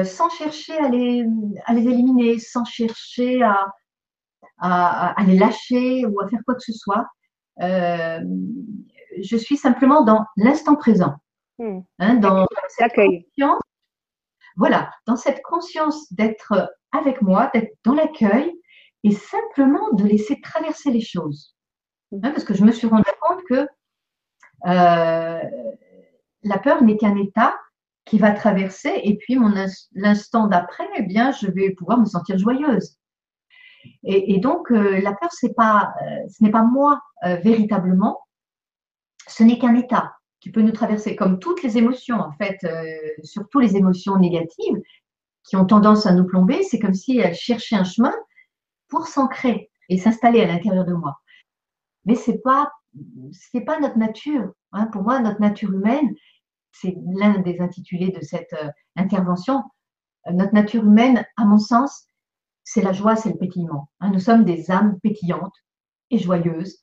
sans 0.05 0.29
chercher 0.29 0.77
à 0.77 0.87
les, 0.87 1.25
à 1.65 1.73
les, 1.73 1.81
éliminer, 1.81 2.39
sans 2.39 2.63
chercher 2.63 3.43
à, 3.43 3.67
à, 4.57 5.23
les 5.27 5.37
lâcher 5.37 6.05
ou 6.05 6.21
à 6.21 6.29
faire 6.29 6.39
quoi 6.45 6.55
que 6.55 6.61
ce 6.61 6.71
soit 6.71 7.05
je 9.21 9.37
suis 9.37 9.57
simplement 9.57 10.03
dans 10.03 10.25
l'instant 10.37 10.75
présent. 10.75 11.15
Hmm. 11.59 11.79
Hein, 11.99 12.15
dans 12.15 12.47
cette 12.69 12.93
conscience, 12.93 13.61
voilà, 14.57 14.91
dans 15.05 15.15
cette 15.15 15.41
conscience 15.43 16.11
d'être 16.13 16.71
avec 16.91 17.21
moi, 17.21 17.49
d'être 17.53 17.73
dans 17.83 17.93
l'accueil 17.93 18.51
et 19.03 19.11
simplement 19.11 19.91
de 19.93 20.03
laisser 20.03 20.39
traverser 20.41 20.91
les 20.91 21.01
choses. 21.01 21.55
Hmm. 22.11 22.19
Hein, 22.23 22.31
parce 22.31 22.43
que 22.43 22.53
je 22.53 22.63
me 22.63 22.71
suis 22.71 22.87
rendu 22.87 23.09
compte 23.21 23.43
que 23.49 23.67
euh, 24.65 25.41
la 26.43 26.57
peur 26.59 26.83
n'est 26.83 26.97
qu'un 26.97 27.15
état 27.17 27.55
qui 28.05 28.17
va 28.17 28.31
traverser 28.31 29.01
et 29.03 29.17
puis 29.17 29.37
mon 29.37 29.53
l'instant 29.93 30.47
d'après, 30.47 30.87
eh 30.97 31.03
bien, 31.03 31.31
je 31.31 31.47
vais 31.47 31.71
pouvoir 31.71 31.99
me 31.99 32.05
sentir 32.05 32.37
joyeuse. 32.37 32.97
Et, 34.05 34.39
donc, 34.39 34.71
euh, 34.71 35.01
la 35.01 35.13
peur, 35.13 35.29
c'est 35.31 35.53
pas, 35.55 35.93
euh, 36.01 36.27
ce 36.29 36.41
n'est 36.41 36.51
pas 36.51 36.63
moi 36.63 37.01
véritablement, 37.41 38.19
ce 39.27 39.43
n'est 39.43 39.57
qu'un 39.57 39.75
état 39.75 40.13
qui 40.41 40.51
peut 40.51 40.61
nous 40.61 40.71
traverser, 40.71 41.15
comme 41.15 41.39
toutes 41.39 41.63
les 41.63 41.77
émotions, 41.77 42.19
en 42.19 42.31
fait, 42.33 42.57
surtout 43.23 43.59
les 43.59 43.77
émotions 43.77 44.17
négatives 44.17 44.81
qui 45.45 45.55
ont 45.55 45.65
tendance 45.65 46.05
à 46.05 46.13
nous 46.13 46.25
plomber, 46.25 46.63
c'est 46.63 46.79
comme 46.79 46.93
si 46.93 47.17
elles 47.17 47.35
cherchaient 47.35 47.77
un 47.77 47.85
chemin 47.85 48.13
pour 48.93 49.07
s'ancrer 49.07 49.71
et 49.89 49.97
s'installer 49.97 50.41
à 50.41 50.45
l'intérieur 50.45 50.85
de 50.85 50.93
moi. 50.93 51.19
Mais 52.05 52.13
c'est 52.13 52.37
pas 52.43 52.71
pas 53.65 53.79
notre 53.79 53.97
nature. 53.97 54.53
Hein. 54.71 54.85
Pour 54.85 55.01
moi, 55.01 55.19
notre 55.19 55.41
nature 55.41 55.73
humaine, 55.73 56.13
c'est 56.71 56.95
l'un 57.15 57.39
des 57.39 57.59
intitulés 57.59 58.11
de 58.11 58.21
cette 58.21 58.53
euh, 58.53 58.69
intervention. 58.95 59.63
Notre 60.31 60.53
nature 60.53 60.85
humaine, 60.85 61.25
à 61.37 61.45
mon 61.45 61.57
sens, 61.57 62.05
c'est 62.63 62.83
la 62.83 62.93
joie, 62.93 63.15
c'est 63.15 63.31
le 63.31 63.37
pétillement. 63.37 63.89
Hein. 63.99 64.11
Nous 64.11 64.19
sommes 64.19 64.45
des 64.45 64.69
âmes 64.69 64.99
pétillantes 65.01 65.55
et 66.11 66.19
joyeuses 66.19 66.77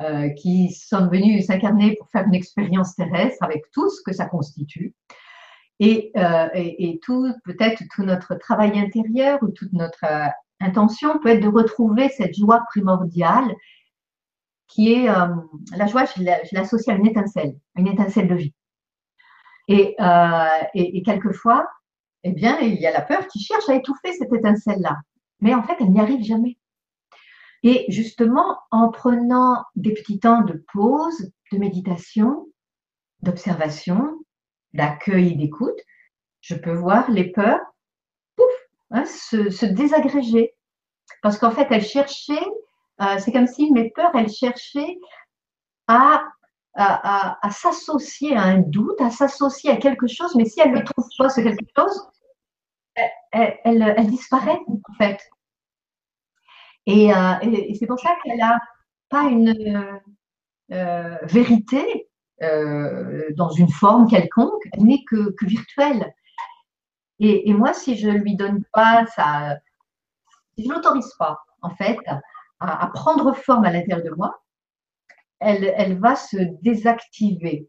euh, 0.00 0.28
qui 0.28 0.70
sont 0.70 1.08
venus 1.08 1.46
s'incarner 1.46 1.96
pour 1.96 2.08
faire 2.10 2.24
une 2.24 2.36
expérience 2.36 2.94
terrestre 2.94 3.42
avec 3.42 3.64
tout 3.72 3.90
ce 3.90 4.00
que 4.04 4.12
ça 4.12 4.26
constitue. 4.26 4.94
Et, 5.80 6.12
euh, 6.16 6.48
et, 6.54 7.00
tout, 7.02 7.32
peut-être 7.44 7.82
tout 7.94 8.04
notre 8.04 8.36
travail 8.36 8.78
intérieur 8.78 9.40
ou 9.42 9.48
toute 9.48 9.72
notre 9.72 10.04
euh, 10.04 10.28
intention 10.60 11.18
peut 11.18 11.28
être 11.28 11.42
de 11.42 11.48
retrouver 11.48 12.08
cette 12.10 12.36
joie 12.36 12.62
primordiale 12.68 13.54
qui 14.66 14.92
est 14.92 15.06
la 15.06 15.86
joie, 15.86 16.04
je 16.04 16.54
l'associe 16.54 16.94
à 16.94 16.98
une 16.98 17.06
étincelle, 17.06 17.56
une 17.76 17.86
étincelle 17.86 18.28
de 18.28 18.34
vie. 18.34 18.54
Et, 19.66 19.96
et, 20.74 20.98
et, 20.98 21.02
quelquefois, 21.02 21.66
eh 22.22 22.32
bien, 22.32 22.58
il 22.60 22.74
y 22.74 22.86
a 22.86 22.92
la 22.92 23.00
peur 23.00 23.26
qui 23.28 23.40
cherche 23.40 23.68
à 23.68 23.74
étouffer 23.74 24.12
cette 24.12 24.32
étincelle-là. 24.32 24.98
Mais 25.40 25.54
en 25.54 25.62
fait, 25.62 25.76
elle 25.80 25.90
n'y 25.90 26.00
arrive 26.00 26.22
jamais. 26.22 26.58
Et 27.62 27.86
justement, 27.88 28.58
en 28.70 28.90
prenant 28.90 29.64
des 29.74 29.92
petits 29.92 30.20
temps 30.20 30.42
de 30.42 30.64
pause, 30.72 31.32
de 31.52 31.58
méditation, 31.58 32.46
d'observation, 33.22 34.20
d'accueil 34.74 35.32
et 35.32 35.36
d'écoute, 35.36 35.78
je 36.40 36.54
peux 36.54 36.72
voir 36.72 37.10
les 37.10 37.32
peurs 37.32 37.60
hein, 38.90 39.04
se, 39.04 39.66
désagréger. 39.66 40.54
Parce 41.22 41.38
qu'en 41.38 41.50
fait, 41.50 41.66
elles 41.70 41.84
cherchaient, 41.84 42.46
euh, 43.00 43.18
c'est 43.18 43.32
comme 43.32 43.46
si 43.46 43.70
mes 43.72 43.90
peurs, 43.90 44.14
elles 44.14 44.30
cherchaient 44.30 44.98
à, 45.86 46.22
à, 46.74 47.50
s'associer 47.50 48.36
à 48.36 48.42
un 48.42 48.58
doute, 48.58 49.00
à 49.00 49.10
s'associer 49.10 49.70
à 49.70 49.76
quelque 49.76 50.06
chose, 50.06 50.34
mais 50.36 50.44
si 50.44 50.60
elles 50.60 50.72
ne 50.72 50.82
trouvent 50.82 51.08
pas 51.16 51.28
ce 51.28 51.40
quelque 51.40 51.64
chose, 51.76 52.08
elles, 53.32 53.58
elles 53.64 54.10
disparaissent 54.10 54.58
en 54.68 54.94
fait. 54.94 55.18
Euh, 56.88 57.34
et, 57.42 57.74
c'est 57.74 57.86
pour 57.86 57.98
ça 57.98 58.16
qu'elle 58.22 58.38
n'a 58.38 58.58
pas 59.08 59.24
une 59.24 60.00
euh, 60.72 61.16
vérité 61.22 62.08
dans 62.40 63.50
une 63.50 63.68
forme 63.68 64.08
quelconque, 64.08 64.62
elle 64.72 64.84
n'est 64.84 65.02
que, 65.08 65.34
virtuelle. 65.42 66.14
Et, 67.20 67.52
moi, 67.52 67.72
si 67.72 67.96
je 67.96 68.08
lui 68.08 68.36
donne 68.36 68.62
pas 68.72 69.06
ça, 69.06 69.56
si 70.56 70.64
je 70.64 70.70
l'autorise 70.70 71.12
pas, 71.18 71.38
en 71.62 71.70
fait, 71.70 71.98
à, 72.60 72.90
prendre 72.94 73.34
forme 73.34 73.64
à 73.64 73.72
l'intérieur 73.72 74.04
de 74.04 74.14
moi, 74.14 74.40
elle, 75.40 75.98
va 75.98 76.16
se 76.16 76.36
désactiver 76.62 77.68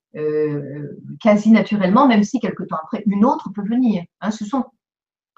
quasi 1.19 1.51
naturellement, 1.51 2.07
même 2.07 2.23
si 2.23 2.39
quelque 2.39 2.63
temps 2.63 2.77
après, 2.83 3.03
une 3.07 3.25
autre 3.25 3.49
peut 3.53 3.67
venir. 3.67 4.03
Hein. 4.21 4.31
ce 4.31 4.45
sont 4.45 4.65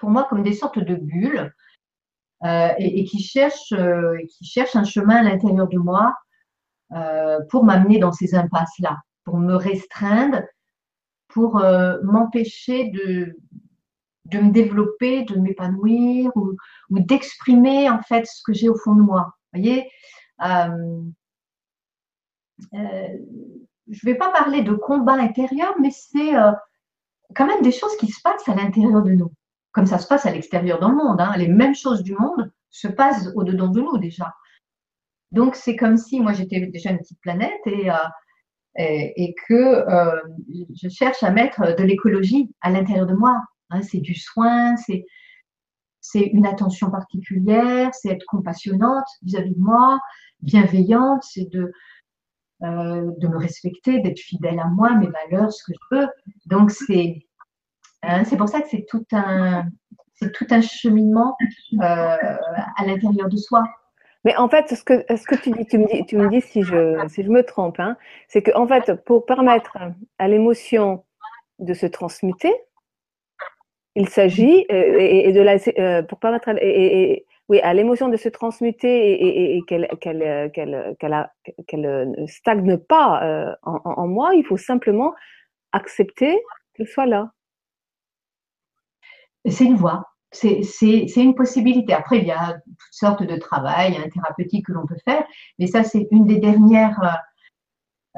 pour 0.02 0.10
moi 0.10 0.24
comme 0.28 0.42
des 0.42 0.52
sortes 0.52 0.80
de 0.80 0.96
bulles 0.96 1.52
euh, 2.44 2.70
et, 2.76 3.04
qui 3.04 3.22
cherche, 3.22 3.72
euh, 3.72 4.18
qui 4.28 4.44
cherche 4.44 4.74
un 4.74 4.82
chemin 4.82 5.16
à 5.18 5.22
l'intérieur 5.22 5.68
de 5.68 5.78
moi 5.78 6.12
euh, 6.92 7.38
pour 7.50 7.62
m'amener 7.62 8.00
dans 8.00 8.10
ces 8.10 8.34
impasses-là, 8.34 8.98
pour 9.24 9.38
me 9.38 9.54
restreindre, 9.54 10.42
pour 11.28 11.62
m'empêcher 12.02 12.90
de, 12.90 13.38
de 14.26 14.38
me 14.38 14.50
développer, 14.50 15.24
de 15.24 15.36
m'épanouir 15.36 16.30
ou, 16.36 16.56
d'exprimer 16.90 17.90
en 17.90 18.00
fait 18.02 18.26
ce 18.26 18.42
que 18.44 18.52
j'ai 18.52 18.68
au 18.68 18.76
fond 18.76 18.94
de 18.94 19.02
moi. 19.02 19.34
Vous 19.52 19.60
voyez, 19.60 19.90
euh, 20.42 21.02
euh, 22.74 23.08
je 23.88 24.06
ne 24.06 24.12
vais 24.12 24.14
pas 24.14 24.30
parler 24.30 24.62
de 24.62 24.72
combat 24.72 25.14
intérieur, 25.14 25.74
mais 25.80 25.90
c'est 25.90 26.36
euh, 26.36 26.52
quand 27.34 27.46
même 27.46 27.62
des 27.62 27.72
choses 27.72 27.96
qui 27.96 28.08
se 28.08 28.20
passent 28.22 28.48
à 28.48 28.54
l'intérieur 28.54 29.02
de 29.02 29.12
nous 29.12 29.32
comme 29.72 29.86
ça 29.86 29.96
se 29.96 30.06
passe 30.06 30.26
à 30.26 30.30
l'extérieur 30.30 30.78
dans 30.80 30.90
le 30.90 30.96
monde. 30.96 31.18
Hein. 31.18 31.32
Les 31.38 31.48
mêmes 31.48 31.74
choses 31.74 32.02
du 32.02 32.14
monde 32.14 32.52
se 32.68 32.88
passent 32.88 33.30
au-dedans 33.34 33.68
de 33.68 33.80
nous 33.80 33.96
déjà. 33.96 34.34
Donc 35.30 35.56
c'est 35.56 35.76
comme 35.76 35.96
si 35.96 36.20
moi 36.20 36.34
j'étais 36.34 36.60
déjà 36.66 36.90
une 36.90 36.98
petite 36.98 37.22
planète 37.22 37.58
et, 38.76 39.34
que 39.48 39.86
je 40.74 40.88
cherche 40.90 41.22
à 41.22 41.30
mettre 41.30 41.74
de 41.74 41.82
l'écologie 41.84 42.54
à 42.60 42.68
l'intérieur 42.68 43.06
de 43.06 43.14
moi. 43.14 43.40
Hein. 43.72 43.82
C'est 43.82 44.00
du 44.00 44.14
soin, 44.14 44.76
c'est 44.76 45.04
c'est 46.00 46.24
une 46.24 46.46
attention 46.46 46.90
particulière, 46.90 47.90
c'est 47.94 48.10
être 48.10 48.26
compassionnante 48.26 49.06
vis-à-vis 49.22 49.54
de 49.54 49.60
moi, 49.60 50.00
bienveillante, 50.40 51.22
c'est 51.22 51.48
de 51.50 51.72
euh, 52.62 53.10
de 53.18 53.28
me 53.28 53.38
respecter, 53.38 54.00
d'être 54.00 54.20
fidèle 54.20 54.60
à 54.60 54.66
moi, 54.66 54.94
mes 54.94 55.08
valeurs, 55.08 55.52
ce 55.52 55.64
que 55.64 55.72
je 55.72 55.96
veux. 55.96 56.08
Donc 56.46 56.70
c'est 56.70 57.26
Hein, 58.02 58.24
c'est 58.24 58.36
pour 58.36 58.48
ça 58.48 58.60
que 58.60 58.68
c'est 58.68 58.84
tout 58.88 59.04
un, 59.12 59.64
c'est 60.14 60.32
tout 60.32 60.46
un 60.50 60.60
cheminement 60.60 61.36
euh, 61.74 61.76
à 61.80 62.84
l'intérieur 62.84 63.28
de 63.28 63.36
soi. 63.36 63.62
Mais 64.24 64.36
en 64.36 64.48
fait, 64.48 64.68
ce 64.74 64.82
que, 64.84 65.04
ce 65.16 65.24
que 65.24 65.34
tu 65.34 65.50
dis, 65.50 65.66
tu 65.66 65.78
me 65.78 65.86
dis, 65.86 66.04
tu 66.06 66.16
me 66.16 66.28
dis 66.28 66.40
si 66.40 66.62
je, 66.62 67.04
si 67.08 67.22
je 67.22 67.28
me 67.28 67.42
trompe, 67.42 67.78
hein, 67.80 67.96
c'est 68.28 68.42
qu'en 68.42 68.66
fait, 68.66 68.92
pour 69.04 69.24
permettre 69.24 69.76
à 70.18 70.28
l'émotion 70.28 71.04
de 71.58 71.74
se 71.74 71.86
transmuter. 71.86 72.52
Il 73.94 74.08
s'agit, 74.08 74.64
euh, 74.72 74.96
et, 74.98 75.32
de 75.32 75.40
la, 75.40 75.56
euh, 75.78 76.02
pour 76.02 76.18
pas 76.18 76.32
mettre, 76.32 76.48
et, 76.60 77.26
oui, 77.48 77.60
à 77.60 77.74
l'émotion 77.74 78.08
de 78.08 78.16
se 78.16 78.28
transmuter 78.28 79.56
et, 79.56 79.62
qu'elle 79.68 79.88
qu'elle 80.00 80.52
qu'elle 80.54 82.14
ne 82.16 82.26
stagne 82.26 82.78
pas 82.78 83.56
en, 83.62 84.06
moi, 84.06 84.34
il 84.34 84.44
faut 84.44 84.56
simplement 84.56 85.12
accepter 85.72 86.40
qu'elle 86.74 86.86
soit 86.86 87.06
là. 87.06 87.32
C'est 89.44 89.64
une 89.64 89.76
voie, 89.76 90.06
c'est 90.30 90.62
une 91.16 91.34
possibilité. 91.34 91.92
Après, 91.92 92.18
il 92.18 92.26
y 92.26 92.30
a 92.30 92.54
toutes 92.54 92.92
sortes 92.92 93.22
de 93.24 93.36
travail 93.36 93.96
hein, 93.96 94.08
thérapeutiques 94.14 94.66
que 94.66 94.72
l'on 94.72 94.86
peut 94.86 94.96
faire, 95.04 95.24
mais 95.58 95.66
ça, 95.66 95.82
c'est 95.82 96.08
une 96.10 96.26
des 96.26 96.38
dernières 96.38 97.20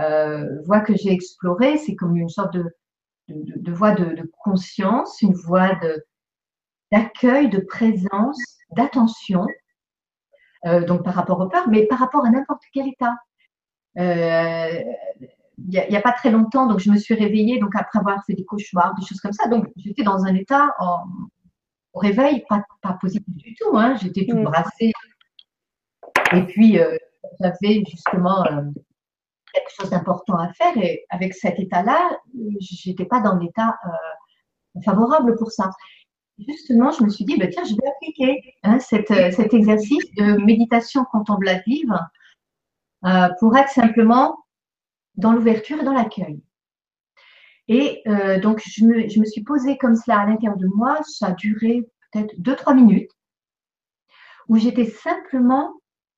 euh, 0.00 0.60
voies 0.64 0.80
que 0.80 0.94
j'ai 0.96 1.12
explorées. 1.12 1.78
C'est 1.78 1.94
comme 1.94 2.16
une 2.16 2.28
sorte 2.28 2.54
de, 2.54 2.64
de, 3.28 3.58
de 3.58 3.72
voie 3.72 3.92
de, 3.92 4.30
conscience, 4.42 5.22
une 5.22 5.34
voie 5.34 5.78
d'accueil, 6.92 7.48
de, 7.48 7.60
présence, 7.60 8.38
d'attention, 8.76 9.46
euh, 10.66 10.84
donc 10.84 11.04
par 11.04 11.14
rapport 11.14 11.40
au 11.40 11.48
peur, 11.48 11.68
mais 11.68 11.86
par 11.86 11.98
rapport 11.98 12.24
à 12.24 12.30
n'importe 12.30 12.62
quel 12.72 12.88
état. 12.88 13.14
Euh, 13.98 14.82
il 15.58 15.86
n'y 15.88 15.96
a, 15.96 16.02
pas 16.02 16.12
très 16.12 16.30
longtemps, 16.30 16.66
donc 16.66 16.80
je 16.80 16.90
me 16.90 16.96
suis 16.96 17.14
réveillée, 17.14 17.60
donc 17.60 17.76
après 17.76 18.00
avoir 18.00 18.24
fait 18.24 18.34
des 18.34 18.44
cauchemars, 18.44 18.94
des 18.96 19.06
choses 19.06 19.20
comme 19.20 19.32
ça. 19.32 19.46
Donc 19.46 19.68
j'étais 19.76 20.02
dans 20.02 20.24
un 20.24 20.34
état 20.34 20.74
en, 20.80 21.04
au 21.94 22.00
réveil, 22.00 22.44
pas, 22.48 22.62
pas 22.82 22.94
positif 23.00 23.24
du 23.28 23.54
tout. 23.54 23.76
Hein. 23.76 23.96
J'étais 24.02 24.26
tout 24.26 24.36
mm. 24.36 24.44
brassée. 24.44 24.92
Et 26.32 26.42
puis, 26.42 26.78
euh, 26.78 26.96
j'avais 27.40 27.84
justement 27.88 28.44
euh, 28.46 28.62
quelque 29.54 29.70
chose 29.70 29.90
d'important 29.90 30.36
à 30.38 30.52
faire. 30.52 30.76
Et 30.76 31.04
avec 31.10 31.34
cet 31.34 31.58
état-là, 31.58 32.18
j'étais 32.60 33.06
pas 33.06 33.20
dans 33.20 33.36
l'état 33.36 33.78
euh, 33.86 34.80
favorable 34.82 35.36
pour 35.36 35.50
ça. 35.50 35.70
Justement, 36.38 36.90
je 36.90 37.04
me 37.04 37.08
suis 37.08 37.24
dit, 37.24 37.38
bah, 37.38 37.46
tiens, 37.46 37.64
je 37.64 37.74
vais 37.74 37.88
appliquer 37.88 38.54
hein, 38.64 38.80
cet, 38.80 39.08
cet, 39.08 39.54
exercice 39.54 40.04
de 40.16 40.36
méditation 40.44 41.04
contemplative 41.04 41.94
pour 43.38 43.56
être 43.56 43.68
simplement 43.68 44.36
dans 45.16 45.32
l'ouverture 45.32 45.80
et 45.80 45.84
dans 45.84 45.92
l'accueil. 45.92 46.42
Et 47.68 48.02
euh, 48.06 48.38
donc, 48.40 48.62
je 48.64 48.84
me, 48.84 49.08
je 49.08 49.20
me, 49.20 49.24
suis 49.24 49.42
posée 49.42 49.78
comme 49.78 49.96
cela 49.96 50.20
à 50.20 50.26
l'intérieur 50.26 50.58
de 50.58 50.66
moi. 50.66 50.98
Ça 51.02 51.28
a 51.28 51.32
duré 51.32 51.82
peut-être 52.12 52.34
deux, 52.38 52.56
trois 52.56 52.74
minutes, 52.74 53.10
où 54.48 54.56
j'étais 54.58 54.86
simplement 54.86 55.72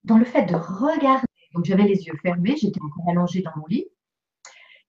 dans 0.05 0.19
le 0.19 0.25
fait 0.25 0.45
de 0.47 0.55
regarder. 0.55 1.26
Donc, 1.57 1.65
j'avais 1.65 1.85
les 1.85 2.05
yeux 2.05 2.17
fermés, 2.23 2.55
j'étais 2.57 2.83
encore 2.83 3.09
allongée 3.09 3.41
dans 3.41 3.53
mon 3.57 3.67
lit, 3.67 3.87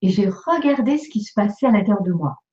et 0.01 0.09
j'ai 0.09 0.27
regardé 0.27 0.97
ce 0.97 1.07
qui 1.07 1.23
se 1.23 1.31
passait 1.33 1.65
à 1.65 1.71
l'intérieur 1.71 2.03
de 2.03 2.11
moi. 2.11 2.43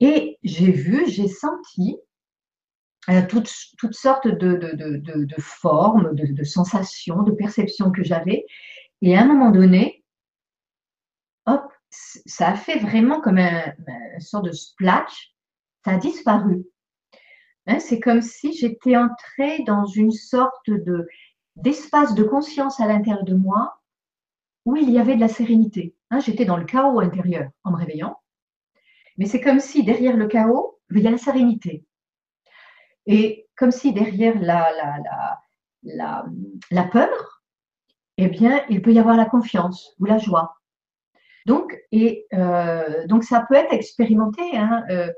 Et 0.00 0.38
j'ai 0.42 0.72
vu, 0.72 1.04
j'ai 1.06 1.28
senti 1.28 1.96
euh, 3.08 3.22
toutes, 3.28 3.46
sortes 3.92 4.26
de, 4.26 4.54
de, 4.54 5.24
de, 5.24 5.40
formes, 5.40 6.16
de, 6.16 6.44
sensations, 6.44 7.22
de 7.22 7.30
perceptions 7.30 7.92
que 7.92 8.02
j'avais. 8.02 8.44
Et 9.02 9.16
à 9.16 9.22
un 9.22 9.26
moment 9.26 9.52
donné, 9.52 10.04
hop, 11.46 11.72
ça 11.90 12.48
a 12.48 12.56
fait 12.56 12.80
vraiment 12.80 13.20
comme 13.20 13.38
un, 13.38 13.72
une 14.14 14.20
sorte 14.20 14.46
de 14.46 14.52
splash, 14.52 15.32
ça 15.84 15.92
a 15.92 15.96
disparu. 15.96 16.64
Hein, 17.66 17.78
c'est 17.78 18.00
comme 18.00 18.20
si 18.20 18.52
j'étais 18.52 18.96
entrée 18.96 19.62
dans 19.64 19.86
une 19.86 20.10
sorte 20.10 20.68
de 20.68 21.06
d'espace 21.56 22.14
de 22.14 22.22
conscience 22.22 22.80
à 22.80 22.86
l'intérieur 22.86 23.24
de 23.24 23.34
moi 23.34 23.80
où 24.64 24.76
il 24.76 24.90
y 24.90 24.98
avait 24.98 25.16
de 25.16 25.20
la 25.20 25.28
sérénité. 25.28 25.94
Hein, 26.10 26.20
j'étais 26.20 26.44
dans 26.44 26.56
le 26.56 26.64
chaos 26.64 27.00
intérieur 27.00 27.50
en 27.64 27.72
me 27.72 27.76
réveillant, 27.76 28.18
mais 29.16 29.26
c'est 29.26 29.40
comme 29.40 29.60
si 29.60 29.84
derrière 29.84 30.16
le 30.16 30.26
chaos, 30.26 30.78
il 30.90 31.00
y 31.00 31.06
a 31.06 31.10
la 31.10 31.18
sérénité. 31.18 31.84
Et 33.06 33.48
comme 33.56 33.70
si 33.70 33.92
derrière 33.92 34.38
la, 34.40 34.70
la, 34.72 34.98
la, 35.04 35.40
la, 35.82 36.26
la 36.70 36.84
peur, 36.84 37.42
eh 38.16 38.28
bien, 38.28 38.62
il 38.68 38.82
peut 38.82 38.92
y 38.92 38.98
avoir 38.98 39.16
la 39.16 39.24
confiance 39.24 39.94
ou 39.98 40.04
la 40.04 40.18
joie. 40.18 40.60
Donc, 41.46 41.78
et, 41.90 42.26
euh, 42.34 43.06
donc 43.06 43.24
ça 43.24 43.44
peut 43.48 43.54
être 43.54 43.72
expérimenté. 43.72 44.42
Hein, 44.56 44.84
euh, 44.90 45.10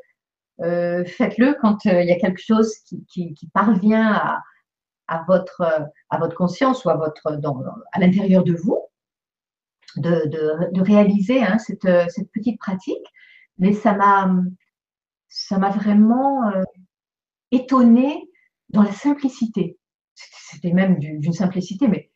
euh, 0.61 1.05
faites-le 1.05 1.57
quand 1.61 1.85
il 1.85 2.07
y 2.07 2.12
a 2.12 2.18
quelque 2.18 2.41
chose 2.41 2.74
qui, 3.09 3.37
parvient 3.53 4.12
à, 4.12 4.43
à, 5.12 5.24
votre, 5.26 5.62
à 6.10 6.18
votre 6.18 6.36
conscience 6.36 6.84
ou 6.84 6.90
à, 6.90 6.96
votre, 6.96 7.26
à 7.92 8.00
l'intérieur 8.00 8.44
de 8.44 8.54
vous, 8.54 8.78
de, 9.96 10.26
de, 10.72 10.80
réaliser 10.80 11.42
hein, 11.42 11.58
cette, 11.58 11.88
cette, 12.10 12.30
petite 12.32 12.58
pratique. 12.58 13.06
Mais 13.58 13.72
ça 13.72 13.94
m'a, 13.94 14.32
ça 15.28 15.58
m'a 15.58 15.70
vraiment 15.70 16.50
étonnée 17.50 18.28
dans 18.70 18.82
la 18.82 18.92
simplicité. 18.92 19.78
C'était 20.14 20.72
même 20.72 20.98
d'une 20.98 21.32
simplicité, 21.32 21.88
mais 21.88 22.10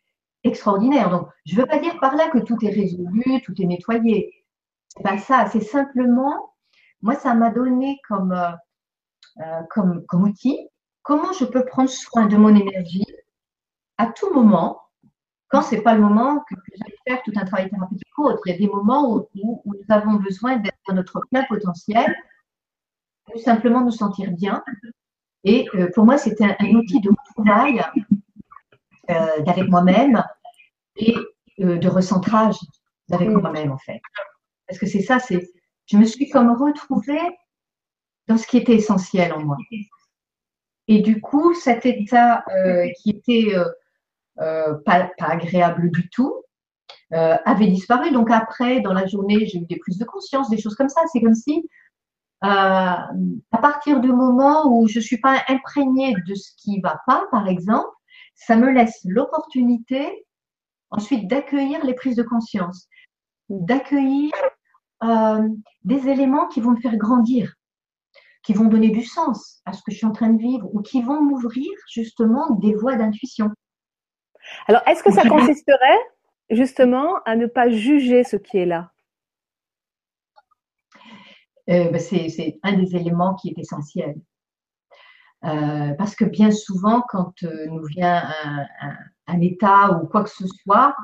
extraordinaire. 0.45 1.11
Donc, 1.11 1.29
je 1.45 1.55
ne 1.55 1.61
veux 1.61 1.67
pas 1.67 1.79
dire 1.79 1.99
par 2.01 2.17
là 2.17 2.29
que 2.29 2.39
tout 2.39 2.57
est 2.65 2.71
résolu, 2.71 3.41
tout 3.45 3.55
est 3.61 3.67
nettoyé. 3.67 4.33
C'est 4.89 5.03
pas 5.03 5.19
ça. 5.19 5.47
C'est 5.47 5.61
simplement, 5.61 6.55
moi, 7.03 7.15
ça 7.15 7.35
m'a 7.35 7.51
donné 7.51 7.99
comme, 8.09 8.33
euh, 8.33 8.53
euh, 9.41 9.63
comme, 9.71 10.05
comme 10.07 10.25
outil 10.25 10.59
comment 11.07 11.33
je 11.33 11.45
peux 11.45 11.65
prendre 11.65 11.89
soin 11.89 12.27
de 12.27 12.37
mon 12.37 12.55
énergie 12.55 13.07
à 13.97 14.07
tout 14.09 14.35
moment, 14.35 14.83
quand 15.49 15.63
ce 15.63 15.77
n'est 15.77 15.81
pas 15.81 15.95
le 15.95 16.01
moment 16.01 16.41
que, 16.41 16.57
j'aille 16.75 16.97
faire 17.07 17.23
tout 17.23 17.33
un 17.37 17.45
travail 17.45 17.71
thérapeutique 17.71 18.19
autre. 18.19 18.41
Il 18.47 18.53
y 18.53 18.55
a 18.57 18.59
des 18.59 18.67
moments 18.67 19.15
où, 19.15 19.29
où, 19.41 19.63
nous 19.65 19.95
avons 19.95 20.15
besoin 20.15 20.57
d'être 20.57 20.77
dans 20.89 20.95
notre 20.95 21.21
plein 21.31 21.45
potentiel, 21.45 22.15
tout 23.33 23.39
simplement 23.39 23.83
nous 23.83 23.93
sentir 23.93 24.33
bien. 24.33 24.65
Et 25.45 25.69
euh, 25.75 25.89
pour 25.95 26.05
moi, 26.05 26.19
c'était 26.19 26.45
un, 26.45 26.57
un, 26.59 26.75
outil 26.75 27.01
de 27.01 27.11
travail 27.37 27.85
euh, 29.11 29.43
d'avec 29.45 29.69
moi-même 29.69 30.25
et 30.97 31.15
euh, 31.61 31.79
de 31.79 31.89
recentrage 31.89 32.57
d'avec 33.09 33.29
moi-même 33.29 33.71
en 33.71 33.79
fait. 33.79 34.01
Parce 34.67 34.81
que 34.81 34.87
c'est 34.87 35.03
ça, 35.03 35.21
c'est 35.21 35.49
je 35.87 35.97
me 35.97 36.05
suis 36.05 36.29
comme 36.31 36.51
retrouvée 36.51 37.21
dans 38.27 38.37
ce 38.37 38.47
qui 38.49 38.57
était 38.57 38.75
essentiel 38.75 39.33
en 39.33 39.45
moi. 39.45 39.57
Et 40.89 41.01
du 41.01 41.21
coup, 41.21 41.55
cet 41.55 41.87
état 41.87 42.45
euh, 42.55 42.87
qui 43.03 43.11
était 43.11 43.55
pas, 44.85 45.11
agréable 45.19 45.91
du 45.91 46.09
tout 46.11 46.43
avait 47.11 47.69
disparu. 47.69 48.11
Donc 48.13 48.31
après, 48.31 48.81
dans 48.81 48.93
la 48.93 49.07
journée, 49.07 49.47
j'ai 49.47 49.59
eu 49.59 49.67
des 49.67 49.77
prises 49.77 49.99
de 49.99 50.05
conscience, 50.05 50.51
des 50.51 50.59
choses 50.59 50.75
comme 50.75 50.89
ça. 50.89 51.01
C'est 51.13 51.21
comme 51.21 51.35
si 51.35 51.69
à 52.43 53.09
partir 53.61 54.01
du 54.01 54.13
moment 54.13 54.67
où 54.67 54.87
je 54.89 54.99
ne 54.99 55.05
suis 55.05 55.19
pas 55.19 55.43
imprégnée 55.49 56.15
de 56.27 56.35
ce 56.35 56.53
qui 56.59 56.79
ne 56.79 56.83
va 56.83 57.01
pas, 57.07 57.25
par 57.31 57.49
exemple, 57.49 57.89
ça 58.35 58.57
me 58.57 58.71
laisse 58.71 59.01
l'opportunité 59.05 60.27
ensuite 60.91 61.29
d'accueillir 61.29 61.85
les 61.85 61.95
prises 61.95 62.17
de 62.17 62.23
conscience, 62.23 62.89
d'accueillir 63.49 64.33
euh, 65.03 65.49
des 65.85 66.09
éléments 66.09 66.47
qui 66.47 66.61
vont 66.61 66.73
me 66.73 66.81
faire 66.81 66.97
grandir, 66.97 67.55
qui 68.47 68.53
vont 68.53 68.67
donner 68.67 68.91
du 68.91 69.03
sens 69.03 69.61
à 69.65 69.73
ce 69.73 69.83
que 69.83 69.91
je 69.91 69.97
suis 69.97 70.07
en 70.07 70.13
train 70.13 70.31
de 70.31 70.41
vivre 70.41 70.73
ou 70.73 70.81
qui 70.81 71.03
vont 71.03 71.21
m'ouvrir 71.21 71.69
justement 71.93 72.51
des 72.51 72.75
voies 72.75 72.95
d'intuition. 72.95 73.51
Alors, 74.69 74.83
est-ce 74.87 75.03
que 75.03 75.11
ça 75.11 75.29
consisterait 75.29 75.99
justement 76.51 77.17
à 77.25 77.35
ne 77.35 77.47
pas 77.47 77.69
juger 77.71 78.23
ce 78.23 78.37
qui 78.37 78.59
est 78.59 78.67
là? 78.67 78.93
Euh, 81.69 81.91
ben, 81.91 81.99
C'est 81.99 82.61
un 82.63 82.75
des 82.75 82.95
éléments 82.95 83.35
qui 83.35 83.49
est 83.49 83.59
essentiel. 83.59 84.15
Euh, 85.45 85.95
parce 85.95 86.15
que 86.15 86.25
bien 86.25 86.53
souvent, 86.53 87.03
quand 87.09 87.43
euh, 87.43 87.67
nous 87.67 87.85
vient 87.85 88.33
un, 89.27 89.41
état 89.41 89.91
ou 89.91 90.07
quoi 90.07 90.23
que 90.23 90.31
ce 90.31 90.47
soit, 90.47 90.95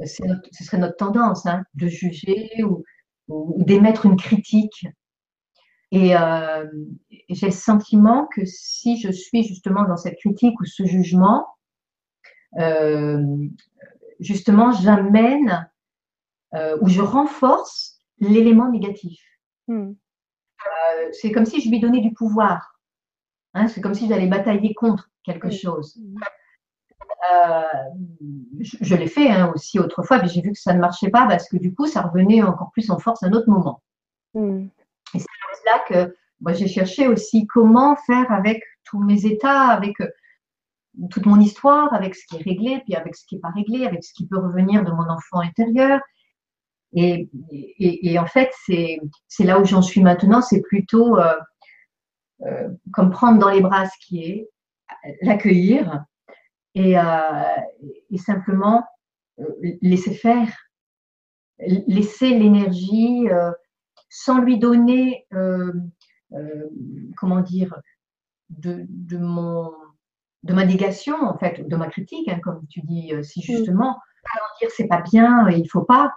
ce 0.00 0.64
serait 0.64 0.78
notre 0.78 0.96
tendance 0.96 1.46
hein, 1.46 1.62
de 1.74 1.86
juger 1.86 2.50
ou, 2.64 2.82
d'émettre 3.62 4.06
une 4.06 4.16
critique. 4.16 4.84
Et, 5.92 6.16
euh, 6.16 6.66
j'ai 7.28 7.46
le 7.46 7.52
sentiment 7.52 8.26
que 8.26 8.44
si 8.44 9.00
je 9.00 9.10
suis 9.10 9.42
justement 9.44 9.84
dans 9.84 9.96
cette 9.96 10.18
critique 10.18 10.58
ou 10.60 10.64
ce 10.64 10.84
jugement, 10.84 11.46
justement, 14.20 14.72
j'amène 14.72 15.68
ou 16.80 16.88
je 16.88 17.00
renforce 17.00 18.00
l'élément 18.18 18.70
négatif. 18.70 19.20
Hmm. 19.68 19.92
c'est 21.12 21.30
comme 21.30 21.46
si 21.46 21.60
je 21.60 21.70
lui 21.70 21.78
donnais 21.78 22.00
du 22.00 22.12
pouvoir. 22.12 22.80
Hein, 23.54 23.68
c'est 23.68 23.80
comme 23.80 23.94
si 23.94 24.08
j'allais 24.08 24.26
batailler 24.26 24.74
contre 24.74 25.10
quelque 25.24 25.50
chose. 25.50 25.98
Euh, 27.32 27.62
je, 28.60 28.94
l'ai 28.94 29.06
fait 29.06 29.28
hein, 29.28 29.52
aussi 29.54 29.78
autrefois, 29.78 30.20
mais 30.22 30.28
j'ai 30.28 30.40
vu 30.40 30.52
que 30.52 30.58
ça 30.58 30.72
ne 30.72 30.80
marchait 30.80 31.10
pas 31.10 31.26
parce 31.26 31.48
que 31.48 31.56
du 31.56 31.74
coup, 31.74 31.86
ça 31.86 32.02
revenait 32.02 32.42
encore 32.42 32.70
plus 32.72 32.90
en 32.90 32.98
force 32.98 33.22
à 33.22 33.26
un 33.26 33.32
autre 33.32 33.48
moment. 33.48 33.82
Mm. 34.34 34.68
C'est 35.62 35.70
là 35.70 35.84
que 35.88 36.14
moi, 36.40 36.52
j'ai 36.54 36.68
cherché 36.68 37.06
aussi 37.06 37.46
comment 37.46 37.96
faire 37.96 38.30
avec 38.32 38.62
tous 38.84 39.00
mes 39.02 39.26
états, 39.26 39.68
avec 39.68 40.00
euh, 40.00 40.08
toute 41.10 41.26
mon 41.26 41.38
histoire, 41.38 41.92
avec 41.92 42.14
ce 42.14 42.26
qui 42.26 42.36
est 42.36 42.42
réglé, 42.42 42.80
puis 42.84 42.94
avec 42.94 43.14
ce 43.14 43.24
qui 43.26 43.34
n'est 43.34 43.40
pas 43.40 43.50
réglé, 43.50 43.86
avec 43.86 44.02
ce 44.02 44.12
qui 44.14 44.26
peut 44.26 44.38
revenir 44.38 44.82
de 44.84 44.90
mon 44.90 45.08
enfant 45.08 45.40
intérieur. 45.40 46.00
Et, 46.92 47.28
en 48.18 48.26
fait, 48.26 48.50
c'est 48.66 49.44
là 49.44 49.60
où 49.60 49.64
j'en 49.64 49.82
suis 49.82 50.02
maintenant, 50.02 50.40
c'est 50.40 50.62
plutôt 50.62 51.18
euh, 51.18 51.36
euh, 52.42 52.68
comme 52.92 53.10
prendre 53.10 53.38
dans 53.38 53.50
les 53.50 53.60
bras 53.60 53.86
ce 53.86 54.06
qui 54.06 54.24
est, 54.24 54.48
l'accueillir 55.22 56.04
et, 56.74 56.96
simplement 58.16 58.84
laisser 59.82 60.14
faire, 60.14 60.48
laisser 61.58 62.30
l'énergie 62.30 63.28
sans 64.10 64.40
lui 64.40 64.58
donner, 64.58 65.26
comment 67.16 67.40
dire, 67.40 67.80
de, 68.50 68.84
de, 68.88 69.16
mon, 69.16 69.72
de 70.42 70.52
ma 70.52 70.66
négation, 70.66 71.16
en 71.16 71.38
fait, 71.38 71.66
de 71.66 71.76
ma 71.76 71.88
critique, 71.88 72.28
hein, 72.28 72.40
comme 72.42 72.66
tu 72.68 72.82
dis 72.82 73.12
si 73.22 73.40
mm. 73.40 73.56
justement, 73.56 73.94
pas 74.22 74.40
dire 74.60 74.70
c'est 74.76 74.88
pas 74.88 75.00
bien, 75.00 75.48
il 75.48 75.68
faut 75.68 75.84
pas, 75.84 76.12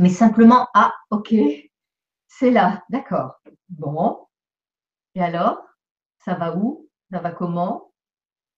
mais 0.00 0.08
simplement, 0.08 0.66
ah, 0.74 0.94
ok, 1.10 1.34
c'est 2.26 2.50
là, 2.50 2.82
d'accord. 2.88 3.40
Bon, 3.68 4.26
et 5.14 5.22
alors, 5.22 5.62
ça 6.24 6.34
va 6.34 6.56
où? 6.56 6.88
Ça 7.10 7.18
va 7.18 7.32
comment? 7.32 7.92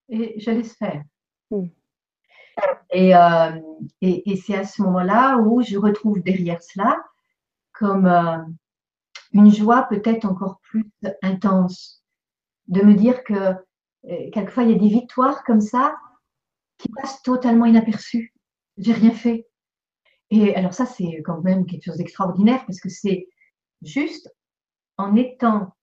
Et 0.09 0.39
je 0.39 0.51
laisse 0.51 0.77
faire. 0.77 1.03
Mm. 1.51 1.67
Euh, 2.95 3.61
et, 4.03 4.31
et, 4.31 4.37
c'est 4.37 4.57
à 4.57 4.65
ce 4.65 4.83
moment-là 4.83 5.39
où 5.39 5.63
je 5.63 5.79
retrouve 5.79 6.23
derrière 6.23 6.63
cela 6.63 7.03
comme 7.73 8.07
euh, 8.07 8.39
une 9.33 9.53
joie 9.53 9.85
peut-être 9.85 10.25
encore 10.25 10.61
plus 10.63 10.91
intense 11.23 12.03
de 12.69 12.83
me 12.83 12.95
dire 12.95 13.25
que 13.25 13.35
euh, 13.35 14.31
quelquefois 14.33 14.65
il 14.65 14.71
y 14.71 14.75
a 14.75 14.79
des 14.79 14.89
victoires 14.89 15.45
comme 15.45 15.61
ça 15.61 15.97
qui 16.79 16.89
passent 16.91 17.23
totalement 17.23 17.67
inaperçues. 17.67 18.35
J'ai 18.79 18.93
rien 18.93 19.13
fait. 19.13 19.47
Et 20.31 20.55
alors 20.55 20.73
ça, 20.73 20.87
c'est 20.87 21.23
quand 21.25 21.43
même 21.43 21.67
quelque 21.67 21.85
chose 21.85 21.99
d'extraordinaire 21.99 22.65
parce 22.67 22.81
que 22.81 22.89
c'est 22.89 23.29
juste 23.83 24.33
en 24.97 25.15
étant 25.17 25.75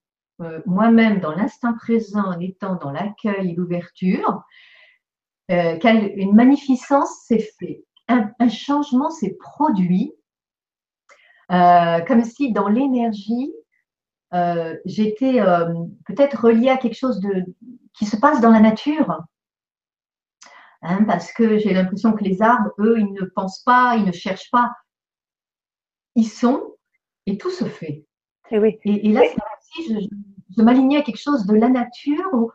euh, 0.41 0.61
moi-même 0.65 1.19
dans 1.19 1.33
l'instant 1.35 1.73
présent, 1.73 2.23
en 2.23 2.39
étant 2.39 2.75
dans 2.75 2.91
l'accueil 2.91 3.51
et 3.51 3.55
l'ouverture, 3.55 4.41
euh, 5.51 5.77
magnificence 6.31 7.25
s'est 7.25 7.47
faite, 7.59 7.83
un, 8.07 8.49
changement 8.49 9.09
s'est 9.09 9.35
produit, 9.39 10.13
euh, 11.52 12.00
comme 12.02 12.24
si 12.24 12.52
dans 12.52 12.68
l'énergie, 12.68 13.52
j'étais 14.86 15.41
peut-être 16.06 16.45
reliée 16.45 16.70
à 16.70 16.78
quelque 16.78 16.97
chose 16.97 17.20
de, 17.20 17.45
qui 17.93 18.06
se 18.06 18.16
passe 18.16 18.41
dans 18.41 18.52
la 18.52 18.60
nature. 18.60 19.24
Hein, 20.82 21.04
parce 21.04 21.34
que 21.34 21.58
j'ai 21.58 21.74
l'impression 21.74 22.14
que 22.14 22.24
les 22.24 22.41
arbres, 22.41 22.72
eux, 22.80 23.00
ils 23.00 23.12
ne 23.12 23.26
pensent 23.26 23.64
pas, 23.64 23.95
ils 23.97 24.06
ne 24.06 24.12
cherchent 24.12 24.52
pas. 24.52 24.72
Ils 26.16 26.28
sont 26.28 26.76
et 27.26 27.38
tout 27.38 27.52
se 27.52 27.66
fait. 27.66 28.06
Eh 28.52 28.80
et, 28.86 29.12
là, 29.12 29.22
je, 29.88 30.08
je 30.58 30.62
m'alignais 30.62 30.97
à 30.97 31.02
quelque 31.02 31.22
chose 31.22 31.45
de 31.45 31.56
la 31.56 31.70
nature. 31.70 32.52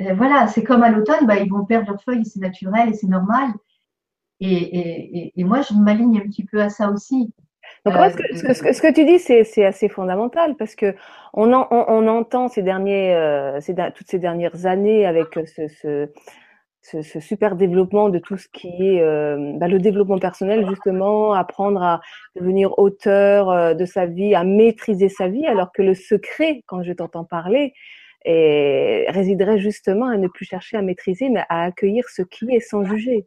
Euh, 0.00 0.14
voilà, 0.14 0.48
c'est 0.48 0.64
comme 0.64 0.82
à 0.82 0.90
l'automne, 0.90 1.26
bah, 1.26 1.38
ils 1.38 1.50
vont 1.50 1.64
perdre 1.64 1.90
leurs 1.90 2.02
feuilles, 2.02 2.24
c'est 2.24 2.40
naturel 2.40 2.88
et 2.88 2.94
c'est 2.94 3.06
normal. 3.06 3.50
Et, 4.40 5.32
moi, 5.44 5.60
je 5.60 5.74
m'aligne 5.74 6.18
un 6.18 6.28
petit 6.28 6.44
peu 6.44 6.62
à 6.62 6.70
ça 6.70 6.90
aussi. 6.90 7.32
Donc, 7.86 7.94
ce, 7.94 8.42
que, 8.42 8.72
ce, 8.74 8.82
que, 8.82 8.92
tu 8.92 9.06
dis, 9.06 9.18
c'est 9.18 9.64
assez 9.64 9.88
fondamental 9.88 10.54
parce 10.56 10.74
que 10.74 10.94
on, 11.32 11.50
on, 11.50 12.08
entend 12.08 12.48
ces 12.48 12.62
derniers, 12.62 13.14
euh, 13.14 13.58
toutes 13.94 14.08
ces 14.10 14.18
dernières 14.18 14.66
années 14.66 15.06
avec 15.06 15.28
ce, 15.46 16.10
ce, 16.82 17.20
super 17.20 17.56
développement 17.56 18.10
de 18.10 18.18
tout 18.18 18.36
ce 18.36 18.48
qui 18.52 18.68
est 18.68 19.00
euh, 19.00 19.54
bah, 19.56 19.66
le 19.66 19.78
développement 19.78 20.18
personnel, 20.18 20.66
justement, 20.68 21.32
apprendre 21.32 21.82
à 21.82 22.00
devenir 22.36 22.78
auteur 22.78 23.48
euh, 23.48 23.72
de 23.72 23.86
sa 23.86 24.04
vie, 24.04 24.34
à 24.34 24.44
maîtriser 24.44 25.08
sa 25.08 25.28
vie, 25.28 25.46
alors 25.46 25.72
que 25.72 25.80
le 25.80 25.94
secret, 25.94 26.62
quand 26.66 26.82
je 26.82 26.92
t'entends 26.92 27.24
parler, 27.24 27.72
résiderait 28.26 29.58
justement 29.58 30.06
à 30.06 30.18
ne 30.18 30.28
plus 30.28 30.44
chercher 30.44 30.76
à 30.76 30.82
maîtriser, 30.82 31.30
mais 31.30 31.44
à 31.48 31.62
accueillir 31.62 32.04
ce 32.10 32.20
qui 32.20 32.54
est 32.54 32.60
sans 32.60 32.84
juger. 32.84 33.26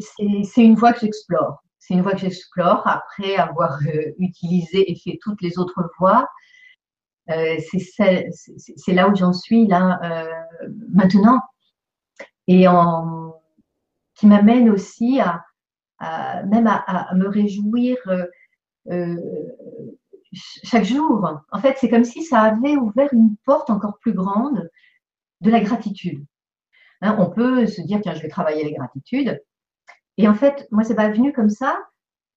C'est 0.00 0.62
une 0.62 0.74
voie 0.74 0.94
que 0.94 1.00
j'explore. 1.00 1.61
C'est 1.82 1.94
une 1.94 2.02
voie 2.02 2.12
que 2.12 2.18
j'explore 2.18 2.86
après 2.86 3.34
avoir 3.34 3.76
euh, 3.88 4.12
utilisé 4.18 4.88
et 4.88 4.94
fait 4.94 5.18
toutes 5.20 5.42
les 5.42 5.58
autres 5.58 5.90
voies. 5.98 6.28
Euh, 7.28 7.56
c'est 7.58 8.92
là 8.92 9.08
où 9.08 9.16
j'en 9.16 9.32
suis 9.32 9.66
là 9.66 9.98
euh, 10.04 10.68
maintenant 10.92 11.40
et 12.46 12.66
qui 14.14 14.26
m'amène 14.26 14.70
aussi 14.70 15.20
à, 15.20 15.42
même 16.44 16.68
à, 16.68 17.12
me 17.16 17.26
réjouir 17.26 17.96
chaque 20.32 20.84
jour. 20.84 21.40
En 21.50 21.60
fait, 21.60 21.76
c'est 21.80 21.88
comme 21.88 22.04
si 22.04 22.22
ça 22.22 22.42
avait 22.42 22.76
ouvert 22.76 23.08
une 23.12 23.36
porte 23.44 23.70
encore 23.70 23.98
plus 23.98 24.12
grande 24.12 24.68
de 25.40 25.50
la 25.50 25.60
gratitude. 25.60 26.24
Hein, 27.00 27.16
on 27.18 27.28
peut 27.28 27.66
se 27.66 27.80
dire, 27.82 28.00
tiens, 28.02 28.14
je 28.14 28.22
vais 28.22 28.28
travailler 28.28 28.62
la 28.62 28.76
gratitude. 28.76 29.40
Et 30.22 30.28
en 30.28 30.34
fait, 30.34 30.68
moi, 30.70 30.84
c'est 30.84 30.94
pas 30.94 31.08
venu 31.08 31.32
comme 31.32 31.50
ça. 31.50 31.76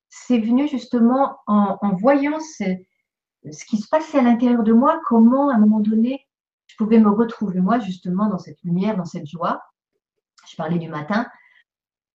C'est 0.10 0.40
venu 0.40 0.68
justement 0.68 1.38
en, 1.46 1.96
voyant 1.96 2.40
ce 2.40 3.66
qui 3.66 3.78
se 3.78 3.88
passait 3.88 4.18
à 4.18 4.24
l'intérieur 4.24 4.64
de 4.64 4.74
moi, 4.74 5.00
comment 5.06 5.50
à 5.52 5.56
un 5.56 5.60
moment 5.60 5.82
donné, 5.82 6.26
je 6.66 6.76
pouvais 6.78 7.00
me 7.00 7.12
retrouver 7.12 7.60
moi 7.62 7.78
justement 7.78 8.28
dans 8.28 8.40
cette 8.40 8.60
lumière, 8.64 8.98
dans 8.98 9.06
cette 9.06 9.28
joie. 9.28 9.62
Je 10.50 10.56
parlais 10.56 10.80
du 10.80 10.90
matin, 10.90 11.28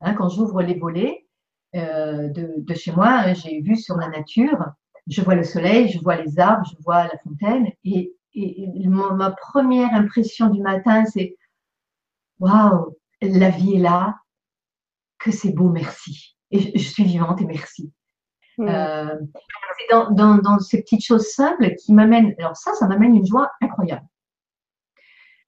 hein, 0.01 0.15
quand 0.15 0.29
j'ouvre 0.29 0.61
les 0.61 0.75
volets 0.75 1.29
euh, 1.77 2.29
de, 2.29 2.75
chez 2.75 2.91
moi, 2.91 3.09
hein, 3.09 3.35
j'ai 3.35 3.61
vu 3.61 3.77
sur 3.77 3.97
la 3.97 4.09
nature, 4.09 4.73
je 5.07 5.23
vois 5.23 5.37
le 5.37 5.45
soleil, 5.45 5.89
je 5.89 6.01
vois 6.01 6.17
les 6.17 6.41
arbres, 6.41 6.67
je 6.67 6.83
vois 6.83 7.05
la 7.05 7.17
fontaine, 7.19 7.71
et, 7.85 8.13
ma 8.35 9.31
première 9.31 9.95
impression 9.95 10.49
du 10.49 10.63
matin, 10.63 11.05
c'est 11.05 11.37
waouh, 12.41 12.97
la 13.21 13.51
vie 13.51 13.77
est 13.77 13.81
là, 13.81 14.17
que 15.21 15.31
c'est 15.31 15.53
beau, 15.53 15.69
merci. 15.69 16.37
Et 16.51 16.77
je 16.77 16.89
suis 16.89 17.05
vivante 17.05 17.41
et 17.41 17.45
merci. 17.45 17.93
Mm. 18.59 18.69
Euh, 18.69 19.19
c'est 19.79 19.95
dans, 19.95 20.59
ces 20.59 20.83
petites 20.83 21.05
choses 21.05 21.29
simples 21.29 21.75
qui 21.77 21.93
m'amènent, 21.93 22.35
alors 22.39 22.57
ça, 22.57 22.75
ça 22.75 22.89
m'amène 22.89 23.15
une 23.15 23.27
joie 23.27 23.51
incroyable. 23.61 24.07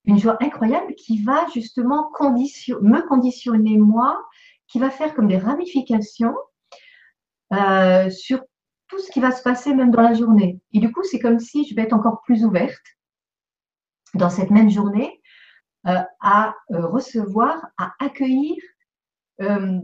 Une 0.04 0.18
joie 0.18 0.36
incroyable 0.40 0.94
qui 0.94 1.22
va 1.22 1.46
justement 1.52 2.10
me 2.10 3.06
conditionner 3.06 3.76
moi, 3.76 4.22
qui 4.66 4.78
va 4.78 4.90
faire 4.90 5.14
comme 5.14 5.28
des 5.28 5.38
ramifications 5.38 6.34
euh, 7.52 8.10
sur 8.10 8.42
tout 8.88 8.98
ce 8.98 9.10
qui 9.10 9.20
va 9.20 9.30
se 9.30 9.42
passer 9.42 9.74
même 9.74 9.90
dans 9.90 10.02
la 10.02 10.14
journée. 10.14 10.60
Et 10.72 10.80
du 10.80 10.92
coup, 10.92 11.02
c'est 11.04 11.18
comme 11.18 11.38
si 11.38 11.66
je 11.66 11.74
vais 11.74 11.82
être 11.82 11.92
encore 11.92 12.20
plus 12.22 12.44
ouverte 12.44 12.82
dans 14.14 14.30
cette 14.30 14.50
même 14.50 14.70
journée 14.70 15.20
euh, 15.86 16.02
à 16.20 16.54
recevoir, 16.70 17.64
à 17.78 17.92
accueillir 18.00 18.56
euh, 19.40 19.80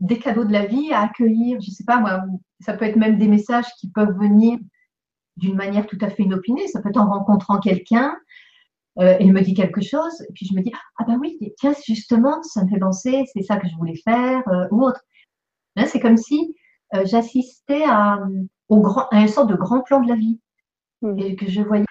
des 0.00 0.18
cadeaux 0.18 0.44
de 0.44 0.52
la 0.52 0.66
vie 0.66 0.92
à 0.92 1.00
accueillir, 1.00 1.60
je 1.60 1.70
ne 1.70 1.74
sais 1.74 1.84
pas 1.84 1.98
moi, 1.98 2.22
ça 2.60 2.74
peut 2.74 2.84
être 2.84 2.96
même 2.96 3.18
des 3.18 3.28
messages 3.28 3.66
qui 3.80 3.90
peuvent 3.90 4.16
venir 4.16 4.58
d'une 5.36 5.56
manière 5.56 5.86
tout 5.86 5.98
à 6.00 6.08
fait 6.08 6.22
inopinée, 6.22 6.68
ça 6.68 6.80
peut 6.80 6.90
être 6.90 7.00
en 7.00 7.10
rencontrant 7.10 7.58
quelqu'un, 7.58 8.16
euh, 8.98 9.16
il 9.20 9.32
me 9.32 9.40
dit 9.40 9.54
quelque 9.54 9.80
chose, 9.80 10.20
et 10.22 10.32
puis 10.34 10.46
je 10.46 10.54
me 10.54 10.62
dis, 10.62 10.72
ah 10.98 11.04
ben 11.04 11.18
oui, 11.18 11.38
tiens, 11.58 11.74
justement, 11.84 12.42
ça 12.42 12.64
me 12.64 12.68
fait 12.68 12.78
penser, 12.78 13.24
c'est 13.32 13.42
ça 13.42 13.56
que 13.56 13.68
je 13.68 13.74
voulais 13.76 14.00
faire, 14.04 14.46
euh, 14.48 14.68
ou 14.70 14.84
autre. 14.84 15.00
c'est 15.86 16.00
comme 16.00 16.18
si 16.18 16.54
j'assistais 17.04 17.84
à, 17.86 18.20
au 18.68 18.80
grand, 18.82 19.08
à 19.10 19.20
une 19.20 19.28
sorte 19.28 19.48
de 19.48 19.56
grand 19.56 19.80
plan 19.80 20.00
de 20.00 20.08
la 20.08 20.14
vie, 20.14 20.38
hmm. 21.00 21.18
et 21.18 21.36
que 21.36 21.48
je 21.48 21.62
voyais 21.62 21.86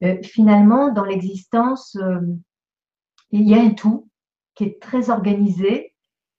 que 0.00 0.22
finalement, 0.22 0.92
dans 0.92 1.04
l'existence, 1.04 1.96
il 3.30 3.48
y 3.48 3.54
a 3.54 3.60
un 3.60 3.70
tout 3.70 4.08
qui 4.54 4.64
est 4.64 4.80
très 4.80 5.10
organisé, 5.10 5.94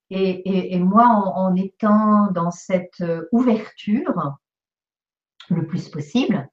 et, 0.09 0.79
moi, 0.79 1.05
en, 1.05 1.55
étant 1.55 2.31
dans 2.31 2.51
cette 2.51 3.01
euh, 3.01 3.27
ouverture 3.31 4.37
le 5.49 5.67
plus 5.67 5.89
possible, 5.89 6.47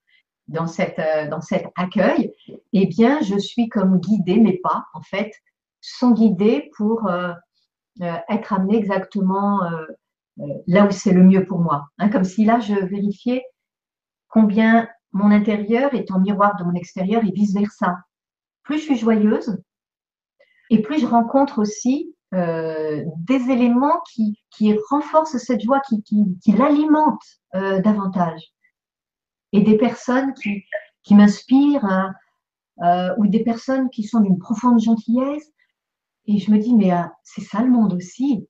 dans, 0.48 0.66
cette, 0.66 0.98
euh, 0.98 1.28
dans 1.28 1.40
cet 1.40 1.66
accueil, 1.76 2.32
eh 2.72 2.86
bien, 2.86 3.20
je 3.20 3.38
suis 3.38 3.68
comme 3.68 3.98
guidée, 3.98 4.38
mes 4.38 4.58
pas, 4.58 4.86
en 4.92 5.02
fait, 5.02 5.32
sont 5.80 6.12
guidés 6.12 6.70
pour 6.76 7.06
euh, 7.08 7.32
être 8.28 8.52
amenés 8.52 8.76
exactement 8.76 9.60
là 10.66 10.86
où 10.86 10.90
c'est 10.90 11.12
le 11.12 11.22
mieux 11.22 11.44
pour 11.44 11.60
moi. 11.60 11.86
Hein, 11.98 12.08
comme 12.08 12.24
si 12.24 12.44
là, 12.44 12.58
je 12.58 12.74
vérifiais 12.74 13.44
combien 14.28 14.88
mon 15.12 15.30
intérieur 15.30 15.94
est 15.94 16.10
en 16.10 16.18
miroir 16.18 16.56
de 16.56 16.64
mon 16.64 16.74
extérieur 16.74 17.22
et 17.24 17.30
vice-versa. 17.30 17.98
Plus 18.64 18.78
je 18.78 18.84
suis 18.84 18.96
joyeuse, 18.96 19.62
et 20.70 20.82
plus 20.82 20.98
je 21.00 21.06
rencontre 21.06 21.60
aussi 21.60 22.13
euh, 22.34 23.04
des 23.16 23.50
éléments 23.50 24.02
qui, 24.12 24.36
renforcent 24.90 25.36
cette 25.38 25.60
joie, 25.60 25.80
qui, 25.80 26.02
qui, 26.02 26.52
l'alimentent 26.52 27.40
euh, 27.54 27.80
davantage. 27.80 28.40
Et 29.52 29.60
des 29.60 29.76
personnes 29.76 30.34
qui, 30.34 31.14
m'inspirent, 31.14 31.84
hein, 31.84 32.12
euh, 32.82 33.14
ou 33.18 33.28
des 33.28 33.44
personnes 33.44 33.88
qui 33.90 34.02
sont 34.02 34.20
d'une 34.20 34.38
profonde 34.38 34.80
gentillesse. 34.80 35.52
Et 36.26 36.38
je 36.38 36.50
me 36.50 36.58
dis, 36.58 36.74
mais 36.74 36.90
c'est 37.22 37.42
ça 37.42 37.62
le 37.62 37.70
monde 37.70 37.92
aussi. 37.92 38.48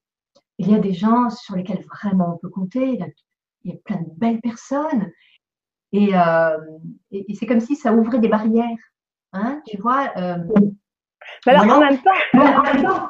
il 0.57 0.71
y 0.71 0.75
a 0.75 0.79
des 0.79 0.93
gens 0.93 1.29
sur 1.29 1.55
lesquels 1.55 1.85
vraiment 1.85 2.35
on 2.35 2.37
peut 2.37 2.49
compter. 2.49 2.93
Il 2.93 2.99
y 3.65 3.73
a, 3.73 3.77
plein 3.83 4.01
de 4.01 4.09
belles 4.17 4.41
personnes. 4.41 5.11
Et, 5.91 6.11
c'est 7.33 7.45
comme 7.45 7.59
si 7.59 7.75
ça 7.75 7.93
ouvrait 7.93 8.19
des 8.19 8.29
barrières. 8.29 8.77
Hein, 9.33 9.61
tu 9.67 9.77
vois 9.77 10.11
alors, 11.45 11.77
en 11.77 11.79
même 11.79 12.01
temps, 12.01 13.09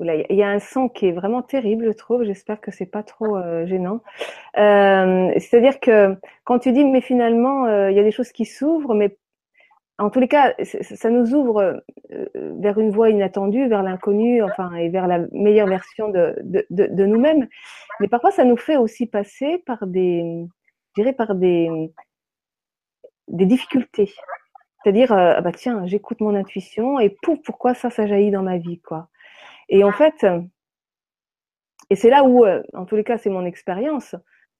il 0.00 0.36
y 0.36 0.42
a 0.42 0.50
un 0.50 0.58
son 0.58 0.88
qui 0.88 1.06
est 1.06 1.12
vraiment 1.12 1.42
terrible, 1.42 1.86
je 1.86 1.92
trouve. 1.92 2.24
J'espère 2.24 2.60
que 2.60 2.70
c'est 2.70 2.86
pas 2.86 3.02
trop 3.02 3.36
euh, 3.36 3.66
gênant. 3.66 4.00
Euh, 4.58 5.32
C'est-à-dire 5.38 5.80
que 5.80 6.16
quand 6.44 6.58
tu 6.58 6.72
dis, 6.72 6.84
mais 6.84 7.00
finalement, 7.00 7.66
euh, 7.66 7.90
il 7.90 7.96
y 7.96 8.00
a 8.00 8.02
des 8.02 8.10
choses 8.10 8.32
qui 8.32 8.44
s'ouvrent, 8.44 8.94
mais 8.94 9.16
en 9.98 10.10
tous 10.10 10.20
les 10.20 10.28
cas, 10.28 10.54
ça 10.62 11.08
nous 11.08 11.34
ouvre 11.34 11.82
euh, 12.12 12.28
vers 12.34 12.78
une 12.78 12.90
voie 12.90 13.08
inattendue, 13.08 13.66
vers 13.68 13.82
l'inconnu, 13.82 14.42
enfin, 14.42 14.74
et 14.74 14.90
vers 14.90 15.06
la 15.06 15.20
meilleure 15.32 15.68
version 15.68 16.10
de, 16.10 16.36
nous-mêmes. 17.06 17.48
Mais 18.00 18.08
parfois, 18.08 18.30
ça 18.30 18.44
nous 18.44 18.58
fait 18.58 18.76
aussi 18.76 19.06
passer 19.06 19.62
par 19.64 19.86
des, 19.86 20.22
je 20.96 21.02
dirais, 21.02 21.14
par 21.14 21.34
des, 21.34 21.70
des 23.28 23.46
difficultés. 23.46 24.12
C'est-à-dire, 24.82 25.12
ah 25.12 25.40
bah 25.40 25.52
tiens, 25.52 25.86
j'écoute 25.86 26.20
mon 26.20 26.34
intuition 26.34 27.00
et 27.00 27.16
pourquoi 27.44 27.74
ça, 27.74 27.88
ça 27.88 28.06
jaillit 28.06 28.30
dans 28.30 28.42
ma 28.42 28.58
vie, 28.58 28.80
quoi. 28.80 29.08
Et 29.68 29.84
en 29.84 29.92
fait, 29.92 30.24
et 31.90 31.96
c'est 31.96 32.10
là 32.10 32.24
où, 32.24 32.44
euh, 32.44 32.62
en 32.72 32.84
tous 32.84 32.96
les 32.96 33.04
cas, 33.04 33.18
c'est 33.18 33.30
mon 33.30 33.44
expérience. 33.44 34.14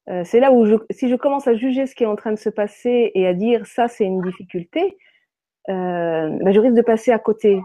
Euh, 0.08 0.22
c'est 0.24 0.40
là 0.40 0.52
où, 0.52 0.66
je, 0.66 0.76
si 0.90 1.08
je 1.08 1.16
commence 1.16 1.48
à 1.48 1.54
juger 1.54 1.86
ce 1.86 1.94
qui 1.94 2.04
est 2.04 2.06
en 2.06 2.16
train 2.16 2.32
de 2.32 2.38
se 2.38 2.48
passer 2.48 3.10
et 3.14 3.26
à 3.26 3.34
dire 3.34 3.66
ça, 3.66 3.88
c'est 3.88 4.04
une 4.04 4.22
difficulté, 4.22 4.96
bah, 5.68 6.52
je 6.52 6.60
risque 6.60 6.76
de 6.76 6.82
passer 6.82 7.10
à 7.10 7.18
côté 7.18 7.60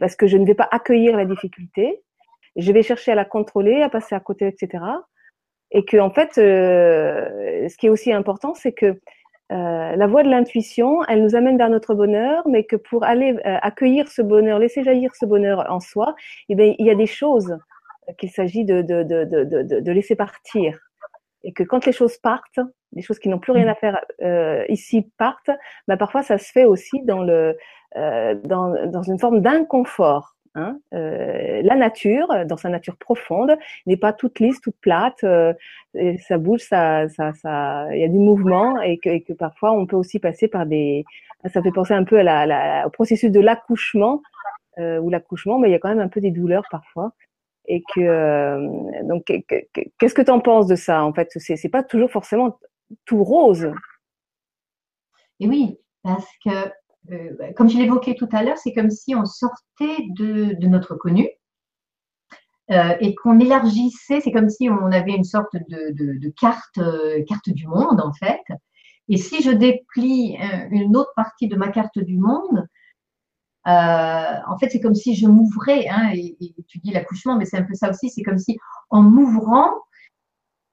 parce 0.00 0.16
que 0.16 0.26
je 0.26 0.36
ne 0.36 0.44
vais 0.44 0.54
pas 0.54 0.68
accueillir 0.72 1.16
la 1.16 1.24
difficulté. 1.24 2.02
Je 2.56 2.72
vais 2.72 2.82
chercher 2.82 3.12
à 3.12 3.14
la 3.14 3.24
contrôler, 3.24 3.82
à 3.82 3.88
passer 3.88 4.16
à 4.16 4.20
côté, 4.20 4.48
etc. 4.48 4.82
Et 5.70 5.84
que, 5.84 5.98
en 5.98 6.10
fait, 6.10 6.32
ce 6.34 7.76
qui 7.76 7.86
est 7.86 7.90
aussi 7.90 8.12
important, 8.12 8.54
c'est 8.54 8.72
que 8.72 8.98
euh, 9.52 9.94
la 9.94 10.06
voie 10.06 10.24
de 10.24 10.28
l'intuition, 10.28 11.04
elle 11.04 11.22
nous 11.22 11.36
amène 11.36 11.56
vers 11.56 11.70
notre 11.70 11.94
bonheur, 11.94 12.46
mais 12.48 12.64
que 12.64 12.76
pour 12.76 13.04
aller 13.04 13.32
euh, 13.46 13.58
accueillir 13.62 14.08
ce 14.08 14.22
bonheur, 14.22 14.58
laisser 14.58 14.82
jaillir 14.82 15.14
ce 15.14 15.24
bonheur 15.24 15.64
en 15.70 15.78
soi, 15.78 16.14
eh 16.48 16.74
il 16.78 16.86
y 16.86 16.90
a 16.90 16.94
des 16.94 17.06
choses 17.06 17.56
qu'il 18.18 18.30
s'agit 18.30 18.64
de, 18.64 19.90
laisser 19.90 20.16
partir. 20.16 20.78
Et 21.44 21.52
que 21.52 21.62
quand 21.62 21.86
les 21.86 21.92
choses 21.92 22.18
partent, 22.18 22.58
les 22.92 23.02
choses 23.02 23.20
qui 23.20 23.28
n'ont 23.28 23.38
plus 23.38 23.52
rien 23.52 23.68
à 23.68 23.74
faire 23.76 24.04
euh, 24.22 24.64
ici 24.68 25.08
partent, 25.16 25.50
bah, 25.86 25.96
parfois 25.96 26.22
ça 26.22 26.38
se 26.38 26.50
fait 26.50 26.64
aussi 26.64 27.02
dans, 27.04 27.22
le, 27.22 27.56
dans 27.94 29.02
une 29.02 29.18
forme 29.18 29.40
d'inconfort. 29.42 30.35
Hein. 30.56 30.78
Euh, 30.94 31.60
la 31.62 31.76
nature, 31.76 32.28
dans 32.46 32.56
sa 32.56 32.70
nature 32.70 32.96
profonde, 32.96 33.56
n'est 33.84 33.98
pas 33.98 34.12
toute 34.12 34.40
lisse, 34.40 34.60
toute 34.60 34.76
plate. 34.80 35.22
Euh, 35.22 35.52
ça 36.26 36.38
bouge, 36.38 36.60
ça, 36.60 37.08
ça, 37.08 37.34
ça, 37.34 37.86
il 37.92 38.00
y 38.00 38.04
a 38.04 38.08
du 38.08 38.18
mouvement 38.18 38.80
et 38.80 38.98
que, 38.98 39.32
parfois 39.34 39.72
on 39.72 39.86
peut 39.86 39.96
aussi 39.96 40.18
passer 40.18 40.48
par 40.48 40.66
des. 40.66 41.04
Ça 41.52 41.62
fait 41.62 41.70
penser 41.70 41.92
un 41.92 42.04
peu 42.04 42.20
au 42.20 42.90
processus 42.90 43.30
de 43.30 43.40
l'accouchement 43.40 44.22
euh, 44.78 44.98
ou 44.98 45.10
l'accouchement, 45.10 45.58
mais 45.58 45.68
il 45.68 45.72
y 45.72 45.74
a 45.74 45.78
quand 45.78 45.90
même 45.90 46.00
un 46.00 46.08
peu 46.08 46.20
des 46.20 46.30
douleurs 46.30 46.64
parfois. 46.70 47.12
Et 47.68 47.82
que 47.94 48.00
euh, 48.00 49.02
donc, 49.04 49.24
qu'est-ce 49.98 50.14
que 50.14 50.22
tu 50.22 50.30
en 50.30 50.40
penses 50.40 50.66
de 50.66 50.76
ça 50.76 51.04
En 51.04 51.12
fait, 51.12 51.28
c'est 51.36 51.68
pas 51.68 51.82
toujours 51.82 52.10
forcément 52.10 52.58
tout 53.04 53.22
rose. 53.22 53.70
Et 55.40 55.46
oui, 55.46 55.78
parce 56.02 56.26
que 56.44 56.50
euh, 57.10 57.36
bah, 57.38 57.52
comme 57.52 57.68
je 57.68 57.78
l'évoquais 57.78 58.14
tout 58.14 58.28
à 58.32 58.42
l'heure, 58.42 58.58
c'est 58.58 58.72
comme 58.72 58.90
si 58.90 59.14
on 59.14 59.24
sortait 59.24 60.06
de, 60.16 60.66
notre 60.66 60.94
connu 60.94 61.28
euh, 62.70 62.96
et 63.00 63.14
qu'on 63.14 63.38
élargissait, 63.38 64.20
c'est 64.20 64.32
comme 64.32 64.48
si 64.48 64.68
on 64.68 64.92
avait 64.92 65.14
une 65.14 65.24
sorte 65.24 65.54
de, 65.68 66.32
carte, 66.40 66.78
euh, 66.78 67.22
carte 67.28 67.50
du 67.50 67.66
monde 67.66 68.00
en 68.00 68.12
fait. 68.12 68.42
Et 69.08 69.18
si 69.18 69.40
je 69.42 69.52
déplie 69.52 70.36
une 70.72 70.96
autre 70.96 71.12
partie 71.14 71.46
de 71.46 71.54
ma 71.54 71.68
carte 71.68 71.98
du 71.98 72.18
monde, 72.18 72.66
en 73.64 74.58
fait, 74.58 74.70
c'est 74.70 74.80
comme 74.80 74.96
si 74.96 75.14
je 75.14 75.28
m'ouvrais, 75.28 75.88
hein, 75.88 76.10
et, 76.14 76.36
tu 76.66 76.78
dis 76.78 76.90
l'accouchement, 76.90 77.36
mais 77.36 77.44
c'est 77.44 77.56
un 77.56 77.62
peu 77.62 77.74
ça 77.74 77.90
aussi, 77.90 78.10
c'est 78.10 78.22
comme 78.22 78.38
si 78.38 78.58
en 78.90 79.02
m'ouvrant, 79.02 79.70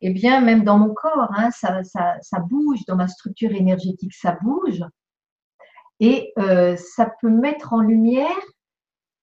eh 0.02 0.10
bien, 0.12 0.42
même 0.42 0.64
dans 0.64 0.80
mon 0.80 0.94
corps, 0.94 1.32
hein, 1.36 1.50
ça, 1.52 1.84
ça, 1.84 2.40
bouge, 2.50 2.80
dans 2.88 2.96
ma 2.96 3.08
structure 3.08 3.52
énergétique, 3.52 4.14
ça 4.14 4.38
bouge. 4.42 4.84
Et 6.06 6.34
euh, 6.38 6.76
ça 6.76 7.14
peut 7.22 7.30
mettre 7.30 7.72
en 7.72 7.80
lumière 7.80 8.28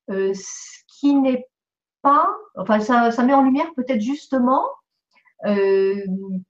euh, 0.09 0.33
ce 0.33 0.78
qui 0.89 1.14
n'est 1.14 1.47
pas, 2.01 2.26
enfin 2.57 2.81
ça, 2.81 3.11
met 3.22 3.35
en 3.35 3.43
lumière 3.43 3.70
peut-être 3.76 4.01
justement 4.01 4.62
euh, 5.45 6.03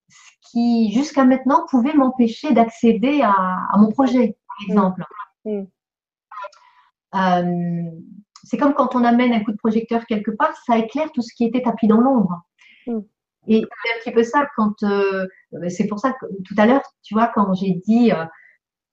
ce 0.09 0.31
qui 0.53 0.93
jusqu'à 0.93 1.25
maintenant 1.25 1.67
pouvait 1.69 1.95
m'empêcher 1.95 2.55
d'accéder 2.55 3.23
à, 3.23 3.77
mon 3.77 3.91
projet, 3.91 4.37
par 4.47 4.57
mmh. 4.61 4.71
exemple. 4.71 5.05
Mmh. 5.45 5.65
c'est 8.45 8.57
comme 8.57 8.75
quand 8.75 8.95
on 8.95 9.03
amène 9.03 9.33
un 9.33 9.43
coup 9.43 9.51
de 9.51 9.57
projecteur 9.57 10.07
quelque 10.07 10.31
part, 10.31 10.55
ça 10.65 10.79
éclaire 10.79 11.11
tout 11.11 11.23
ce 11.23 11.35
qui 11.35 11.45
était 11.45 11.63
tapis 11.63 11.89
dans 11.89 12.01
l'ombre. 12.01 12.41
Mmh. 12.87 13.01
Et 13.49 13.65
c'est 13.83 13.97
un 13.97 13.99
petit 13.99 14.13
peu 14.13 14.23
ça 14.23 14.47
quand 14.55 14.77
c'est 15.67 15.89
pour 15.89 15.99
ça 15.99 16.13
que 16.13 16.27
tout 16.45 16.55
à 16.57 16.67
l'heure, 16.67 16.85
tu 17.03 17.15
vois, 17.15 17.27
quand 17.35 17.53
j'ai 17.55 17.73
dit 17.85 18.13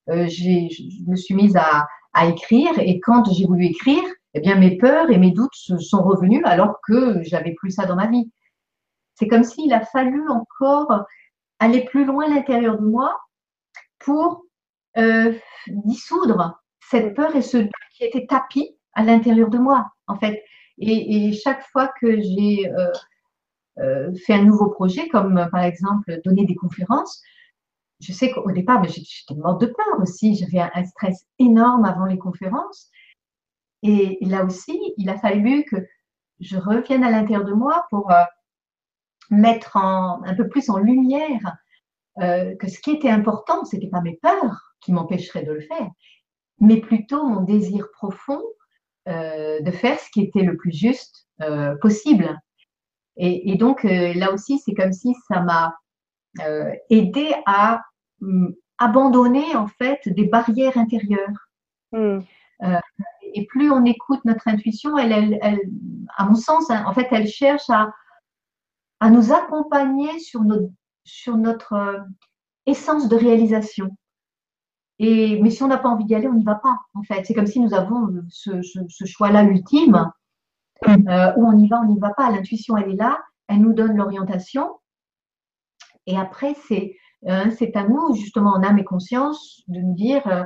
je 0.08 1.10
me 1.10 1.16
suis 1.16 1.36
mise 1.36 1.55
à, 1.55 1.88
écrire 2.28 2.72
et 2.80 2.99
quand 2.99 3.32
j'ai 3.32 3.45
voulu 3.45 3.66
écrire, 3.66 4.01
eh 4.34 4.39
bien 4.39 4.55
mes 4.55 4.76
peurs 4.78 5.12
et 5.12 5.20
mes 5.20 5.30
doutes 5.30 5.53
sont 5.53 6.01
revenus 6.01 6.41
alors 6.45 6.80
que 6.88 7.22
j'avais 7.22 7.53
plus 7.53 7.70
ça 7.70 7.86
dans 7.86 7.95
ma 7.95 8.08
vie. 8.08 8.32
C'est 9.14 9.28
comme 9.28 9.43
s'il 9.43 9.72
a 9.72 9.82
fallu 9.82 10.28
encore 10.28 11.05
aller 11.60 11.86
plus 11.86 12.05
loin 12.05 12.26
à 12.26 12.34
l'intérieur 12.34 12.80
de 12.80 12.86
moi 12.88 13.16
pour 13.99 14.45
euh, 14.97 15.34
dissoudre 15.68 16.60
cette 16.89 17.14
peur 17.14 17.36
et 17.36 17.43
ce 17.43 17.58
qui 17.95 18.03
était 18.03 18.26
tapis 18.26 18.76
à 18.93 19.03
l'intérieur 19.03 19.49
de 19.49 19.60
moi, 19.60 19.91
en 20.08 20.18
fait. 20.18 20.43
Et, 20.80 21.34
chaque 21.34 21.64
fois 21.68 21.91
que 21.99 22.20
j'ai 22.20 22.72
euh, 23.80 24.12
fait 24.26 24.34
un 24.34 24.43
nouveau 24.43 24.70
projet, 24.70 25.08
comme 25.10 25.47
par 25.51 25.64
exemple 25.64 26.20
donner 26.24 26.45
des 26.45 26.55
conférences, 26.55 27.22
je 28.00 28.14
sais 28.14 28.32
qu'au 28.32 28.52
départ, 28.52 28.84
j'étais 28.84 29.36
morte 29.36 29.62
de 29.62 29.68
peur 29.68 30.00
aussi. 30.00 30.36
J'avais 30.36 30.60
un, 30.60 30.86
stress 30.86 31.26
énorme 31.39 31.86
avant 31.86 32.06
les 32.06 32.18
conférences. 32.18 32.89
Et 33.84 34.18
là 34.22 34.43
aussi, 34.43 34.93
il 34.98 35.10
a 35.10 35.18
fallu 35.18 35.64
que 35.66 35.78
je 36.39 36.58
revienne 36.58 37.04
à 37.04 37.12
l'intérieur 37.12 37.45
de 37.45 37.54
moi 37.54 37.86
pour 37.89 38.12
euh, 38.12 38.24
mettre 39.30 39.78
un 39.78 40.36
peu 40.36 40.48
plus 40.48 40.70
en 40.70 40.78
lumière 40.78 41.58
euh, 42.20 42.56
que 42.56 42.68
ce 42.68 42.80
qui 42.80 42.91
était 42.91 43.10
important, 43.10 43.66
ce 43.66 43.76
n'était 43.76 43.89
pas 43.89 44.02
mes 44.02 44.18
peurs 44.22 44.76
qui 44.82 44.91
m'empêcheraient 44.91 45.43
de 45.43 45.54
le 45.54 45.62
faire, 45.62 45.89
mais 46.60 46.80
plutôt 46.80 47.26
mon 47.26 47.41
désir 47.41 47.88
profond 47.93 48.41
euh, 49.08 49.60
de 49.62 49.72
faire 49.72 50.00
ce 50.00 50.10
qui 50.12 50.22
était 50.22 50.43
le 50.43 50.56
plus 50.58 50.72
juste 50.72 51.28
possible. 51.82 52.38
Et, 53.20 53.56
donc 53.56 53.84
là 53.84 54.32
aussi, 54.32 54.60
c'est 54.60 54.76
comme 54.76 54.93
si 54.93 55.16
ça 55.28 55.39
m'a 55.41 55.76
aider 56.89 57.34
à 57.45 57.82
hum, 58.21 58.53
abandonner 58.78 59.55
en 59.55 59.67
fait 59.67 60.07
des 60.07 60.25
barrières 60.25 60.78
intérieures. 60.78 61.49
Hmm. 61.91 62.19
Euh, 62.63 62.80
et 63.34 63.45
plus 63.45 63.71
on 63.71 63.86
écoute 63.86 64.23
notre 64.25 64.47
intuition, 64.47 64.97
elle, 64.97 65.38
elle, 65.41 65.59
à 66.15 66.25
mon 66.25 66.36
sens, 66.36 66.69
hein, 66.69 66.84
en 66.88 66.93
fait, 66.93 67.07
elle 67.11 67.28
cherche 67.28 67.69
à, 67.69 67.91
à 68.99 69.09
nous 69.09 69.32
accompagner 69.32 70.19
sur 70.19 70.41
notre, 70.43 70.71
sur 71.03 71.38
notre 71.38 71.73
euh, 71.73 71.99
essence 72.65 73.09
de 73.09 73.15
réalisation. 73.15 73.95
Et, 74.99 75.39
mais 75.41 75.51
si 75.51 75.61
on 75.61 75.67
n'a 75.67 75.78
pas 75.78 75.89
envie 75.89 76.05
d'y 76.05 76.15
aller, 76.15 76.28
on 76.28 76.34
n'y 76.34 76.43
va 76.43 76.55
pas, 76.55 76.75
en 76.95 77.03
fait. 77.03 77.23
C'est 77.25 77.36
comme 77.36 77.45
si 77.45 77.59
nous 77.59 77.75
avons 77.75 78.09
ce, 78.30 78.61
ce, 78.63 79.05
choix-là 79.05 79.43
ultime, 79.43 80.11
hmm. 80.86 81.07
où 81.38 81.47
on 81.47 81.57
y 81.57 81.67
va, 81.67 81.82
on 81.82 81.93
n'y 81.93 81.99
va 81.99 82.13
pas. 82.15 82.32
L'intuition, 82.32 82.75
elle 82.78 82.91
est 82.91 82.95
là, 82.95 83.19
elle 83.47 83.61
nous 83.61 83.73
donne 83.73 83.95
l'orientation, 83.95 84.80
et 86.08 86.18
après, 86.18 86.55
c'est 86.68 86.95
euh, 87.26 87.49
c'est 87.58 87.76
à 87.76 87.88
nous, 87.88 88.16
justement, 88.16 88.51
en 88.51 88.64
âme 88.64 88.80
et 88.80 88.84
conscience, 88.84 89.64
de 89.68 89.80
nous 89.80 89.93
dire, 89.95 90.26
euh, 90.28 90.43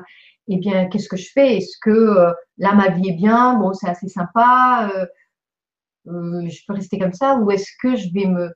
eh 0.48 0.58
bien, 0.58 0.88
qu'est-ce 0.88 1.10
que 1.10 1.18
je 1.18 1.30
fais? 1.32 1.58
Est-ce 1.58 1.78
que 1.82 1.90
euh, 1.90 2.32
là, 2.58 2.74
ma 2.74 2.90
vie 2.90 3.10
est 3.10 3.16
bien? 3.16 3.56
Bon, 3.56 3.74
c'est 3.74 3.90
assez 3.90 4.08
sympa. 4.08 4.90
je 6.06 6.66
peux 6.68 6.74
rester 6.74 6.98
comme 7.00 7.14
ça? 7.14 7.38
Ou 7.38 7.52
est-ce 7.52 7.70
que 7.82 7.96
je 7.96 8.10
vais 8.14 8.26
me, 8.26 8.52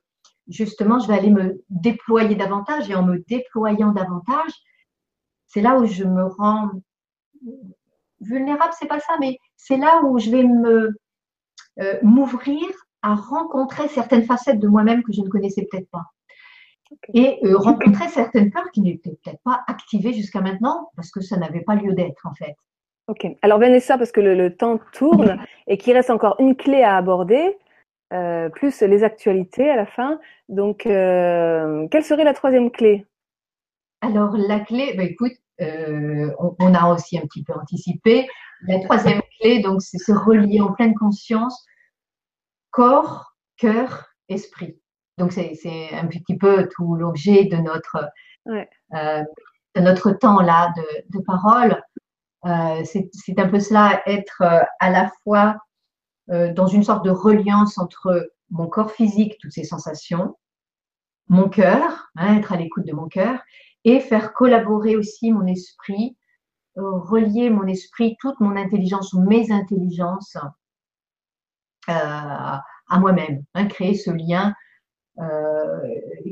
justement, 0.48 0.98
je 0.98 1.08
vais 1.08 1.14
aller 1.14 1.30
me 1.30 1.62
déployer 1.70 2.34
davantage? 2.34 2.90
Et 2.90 2.94
en 2.94 3.04
me 3.04 3.18
déployant 3.28 3.92
davantage, 3.92 4.52
c'est 5.46 5.60
là 5.62 5.78
où 5.78 5.86
je 5.86 6.04
me 6.04 6.24
rends 6.24 6.70
vulnérable, 8.20 8.72
c'est 8.78 8.88
pas 8.88 9.00
ça, 9.00 9.16
mais 9.20 9.38
c'est 9.56 9.76
là 9.76 10.02
où 10.04 10.18
je 10.18 10.30
vais 10.30 10.44
me 10.44 10.90
m'ouvrir 12.02 12.64
à 13.02 13.14
rencontrer 13.14 13.88
certaines 13.88 14.24
facettes 14.24 14.58
de 14.58 14.68
moi-même 14.68 15.02
que 15.02 15.12
je 15.12 15.20
ne 15.20 15.28
connaissais 15.28 15.66
peut-être 15.70 15.90
pas 15.90 16.06
et 17.14 17.38
euh, 17.44 17.56
rencontrer 17.56 18.08
certaines 18.08 18.50
peurs 18.50 18.70
qui 18.72 18.80
n'étaient 18.80 19.18
peut-être 19.22 19.40
pas 19.44 19.62
activées 19.66 20.12
jusqu'à 20.12 20.40
maintenant 20.40 20.90
parce 20.96 21.10
que 21.10 21.20
ça 21.20 21.36
n'avait 21.36 21.62
pas 21.62 21.74
lieu 21.74 21.92
d'être 21.92 22.26
en 22.26 22.34
fait. 22.34 22.54
Ok. 23.08 23.26
Alors 23.42 23.58
Vanessa, 23.58 23.98
parce 23.98 24.12
que 24.12 24.20
le, 24.20 24.56
temps 24.56 24.80
tourne 24.92 25.38
et 25.66 25.78
qu'il 25.78 25.94
reste 25.94 26.10
encore 26.10 26.36
une 26.38 26.56
clé 26.56 26.82
à 26.82 26.96
aborder, 26.96 27.56
plus 28.52 28.82
les 28.82 29.04
actualités 29.04 29.70
à 29.70 29.76
la 29.76 29.86
fin. 29.86 30.18
Donc, 30.48 30.78
quelle 30.82 32.04
serait 32.04 32.24
la 32.24 32.34
troisième 32.34 32.70
clé? 32.72 33.06
Alors, 34.00 34.36
la 34.36 34.58
clé, 34.58 34.94
bah, 34.96 35.04
écoute, 35.04 35.34
on, 35.60 36.74
a 36.74 36.92
aussi 36.92 37.16
un 37.16 37.22
petit 37.22 37.44
peu 37.44 37.52
anticipé. 37.52 38.26
La 38.66 38.80
troisième 38.80 39.20
clé, 39.40 39.60
donc, 39.60 39.82
c'est 39.82 39.98
se 39.98 40.12
relier 40.12 40.60
en 40.60 40.72
pleine 40.72 40.94
conscience, 40.94 41.64
corps, 42.70 43.36
cœur, 43.56 44.08
esprit. 44.28 44.80
Donc, 45.18 45.32
c'est 45.32 45.90
un 45.92 46.06
petit 46.06 46.36
peu 46.36 46.68
tout 46.74 46.94
l'objet 46.94 47.44
de 47.44 47.56
notre, 47.56 48.10
euh, 48.48 49.22
de 49.74 49.80
notre 49.80 50.10
temps 50.12 50.40
là 50.40 50.72
de, 51.08 51.20
parole. 51.20 51.82
Euh, 52.44 52.84
c'est 52.84 53.38
un 53.38 53.48
peu 53.48 53.60
cela, 53.60 54.02
être 54.06 54.42
euh, 54.42 54.62
à 54.80 54.90
la 54.90 55.10
fois 55.22 55.56
dans 56.28 56.66
une 56.66 56.82
sorte 56.82 57.04
de 57.04 57.10
reliance 57.10 57.78
entre 57.78 58.32
mon 58.50 58.66
corps 58.66 58.90
physique, 58.90 59.36
toutes 59.40 59.52
ces 59.52 59.62
sensations, 59.62 60.36
mon 61.28 61.48
cœur, 61.48 62.10
hein, 62.16 62.38
être 62.38 62.52
à 62.52 62.56
l'écoute 62.56 62.84
de 62.84 62.92
mon 62.92 63.06
cœur, 63.06 63.38
et 63.84 64.00
faire 64.00 64.32
collaborer 64.32 64.96
aussi 64.96 65.30
mon 65.30 65.46
esprit, 65.46 66.16
relier 66.74 67.48
mon 67.48 67.68
esprit, 67.68 68.16
toute 68.18 68.40
mon 68.40 68.56
intelligence 68.56 69.12
ou 69.12 69.20
mes 69.20 69.52
intelligences 69.52 70.36
à 71.86 72.60
moi-même, 72.98 73.44
hein, 73.54 73.66
créer 73.66 73.94
ce 73.94 74.10
lien 74.10 74.52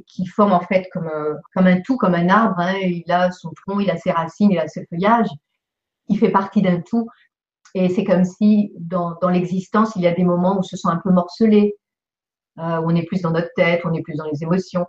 qui 0.06 0.26
forme 0.26 0.52
en 0.52 0.60
fait 0.60 0.88
comme, 0.92 1.08
un 1.56 1.80
tout, 1.80 1.96
comme 1.96 2.14
un 2.14 2.28
arbre. 2.28 2.58
Hein. 2.58 2.74
Il 2.82 3.10
a 3.10 3.30
son 3.30 3.50
tronc, 3.50 3.80
il 3.80 3.90
a 3.90 3.96
ses 3.96 4.10
racines, 4.10 4.50
il 4.50 4.58
a 4.58 4.68
ses 4.68 4.86
feuillages. 4.86 5.30
Il 6.08 6.18
fait 6.18 6.30
partie 6.30 6.62
d'un 6.62 6.80
tout. 6.80 7.08
Et 7.74 7.88
c'est 7.88 8.04
comme 8.04 8.24
si 8.24 8.72
dans, 8.78 9.18
l'existence, 9.28 9.96
il 9.96 10.02
y 10.02 10.06
a 10.06 10.14
des 10.14 10.24
moments 10.24 10.56
où 10.56 10.58
on 10.58 10.62
se 10.62 10.76
sent 10.76 10.88
un 10.88 11.00
peu 11.02 11.10
morcelé, 11.10 11.74
euh, 12.58 12.78
où 12.80 12.90
on 12.90 12.94
est 12.94 13.04
plus 13.04 13.22
dans 13.22 13.32
notre 13.32 13.50
tête, 13.56 13.80
on 13.84 13.92
est 13.92 14.02
plus 14.02 14.16
dans 14.16 14.26
les 14.30 14.42
émotions. 14.42 14.86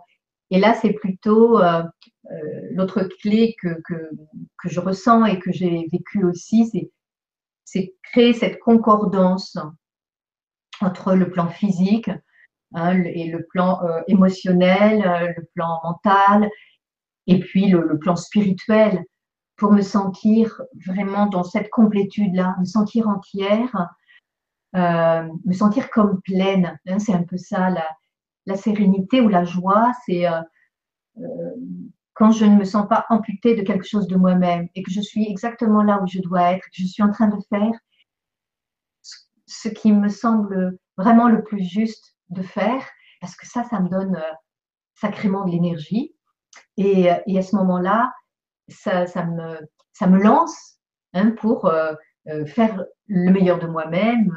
Et 0.50 0.60
là, 0.60 0.74
c'est 0.74 0.92
plutôt 0.92 1.58
euh, 1.60 1.82
euh 2.30 2.60
l'autre 2.70 3.02
clé 3.20 3.56
que, 3.60 3.80
que, 3.84 4.10
que, 4.62 4.68
je 4.68 4.78
ressens 4.78 5.24
et 5.24 5.40
que 5.40 5.50
j'ai 5.50 5.88
vécu 5.90 6.24
aussi, 6.24 6.70
c'est 7.64 7.94
créer 8.04 8.32
cette 8.32 8.60
concordance 8.60 9.58
entre 10.80 11.14
le 11.14 11.28
plan 11.30 11.48
physique, 11.48 12.10
Hein, 12.74 13.02
et 13.04 13.30
le 13.30 13.44
plan 13.46 13.82
euh, 13.84 14.02
émotionnel, 14.08 15.06
euh, 15.06 15.32
le 15.36 15.44
plan 15.54 15.80
mental, 15.84 16.50
et 17.26 17.40
puis 17.40 17.68
le, 17.68 17.98
plan 17.98 18.16
spirituel, 18.16 19.04
pour 19.56 19.72
me 19.72 19.82
sentir 19.82 20.60
vraiment 20.86 21.26
dans 21.26 21.44
cette 21.44 21.70
complétude-là, 21.70 22.56
me 22.60 22.64
sentir 22.64 23.08
entière, 23.08 23.88
euh, 24.74 25.28
me 25.44 25.52
sentir 25.52 25.90
comme 25.90 26.20
pleine. 26.22 26.78
Hein, 26.88 26.98
c'est 26.98 27.14
un 27.14 27.22
peu 27.22 27.36
ça, 27.36 27.70
la, 27.70 28.56
sérénité 28.56 29.20
ou 29.20 29.28
la 29.28 29.44
joie, 29.44 29.92
c'est 30.04 30.24
quand 32.14 32.30
je 32.30 32.44
ne 32.44 32.56
me 32.56 32.64
sens 32.64 32.86
pas 32.88 33.04
amputée 33.10 33.56
de 33.56 33.62
quelque 33.62 33.86
chose 33.86 34.06
de 34.06 34.16
moi-même 34.16 34.68
et 34.74 34.82
que 34.82 34.90
je 34.90 35.00
suis 35.00 35.28
exactement 35.28 35.82
là 35.82 36.00
où 36.00 36.06
je 36.06 36.20
dois 36.20 36.52
être, 36.52 36.64
que 36.64 36.70
je 36.74 36.86
suis 36.86 37.02
en 37.02 37.10
train 37.10 37.28
de 37.28 37.38
faire 37.48 37.72
ce 39.46 39.68
qui 39.68 39.92
me 39.92 40.08
semble 40.08 40.78
vraiment 40.96 41.28
le 41.28 41.42
plus 41.42 41.64
juste 41.64 42.15
de 42.30 42.42
faire, 42.42 42.82
parce 43.20 43.36
que 43.36 43.46
ça, 43.46 43.64
ça 43.64 43.80
me 43.80 43.88
donne 43.88 44.16
euh, 44.16 44.32
sacrément 44.94 45.44
de 45.44 45.50
l'énergie. 45.50 46.14
Et, 46.76 47.08
et, 47.26 47.38
à 47.38 47.42
ce 47.42 47.56
moment-là, 47.56 48.12
ça, 48.68 49.06
ça, 49.06 49.24
me, 49.24 49.58
ça 49.92 50.06
me 50.06 50.22
lance 50.22 50.78
hein, 51.12 51.32
pour 51.32 51.66
euh, 51.66 51.94
euh, 52.28 52.46
faire 52.46 52.84
le 53.06 53.30
meilleur 53.30 53.58
de 53.58 53.66
moi-même 53.66 54.32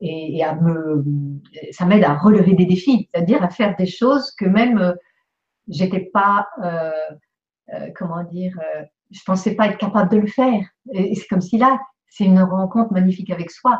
et, 0.00 0.42
à 0.42 0.54
me, 0.54 1.04
ça 1.72 1.84
m'aide 1.84 2.04
à 2.04 2.14
relever 2.14 2.54
des 2.54 2.64
défis, 2.64 3.08
c'est-à-dire 3.12 3.42
à 3.42 3.50
faire 3.50 3.76
des 3.76 3.86
choses 3.86 4.32
que 4.32 4.46
même 4.46 4.94
j'étais 5.68 6.10
pas, 6.12 6.48
comment 7.96 8.24
dire, 8.24 8.58
je 9.10 9.20
pensais 9.26 9.54
pas 9.54 9.66
être 9.66 9.76
capable 9.76 10.10
de 10.10 10.16
le 10.16 10.26
faire. 10.26 10.66
Et 10.94 11.14
c'est 11.14 11.26
comme 11.26 11.42
si 11.42 11.58
là, 11.58 11.78
c'est 12.08 12.24
une 12.24 12.40
rencontre 12.40 12.92
magnifique 12.92 13.30
avec 13.30 13.50
soi, 13.50 13.78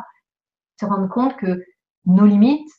se 0.78 0.84
rendre 0.84 1.08
compte 1.08 1.36
que 1.36 1.64
nos 2.04 2.26
limites, 2.26 2.70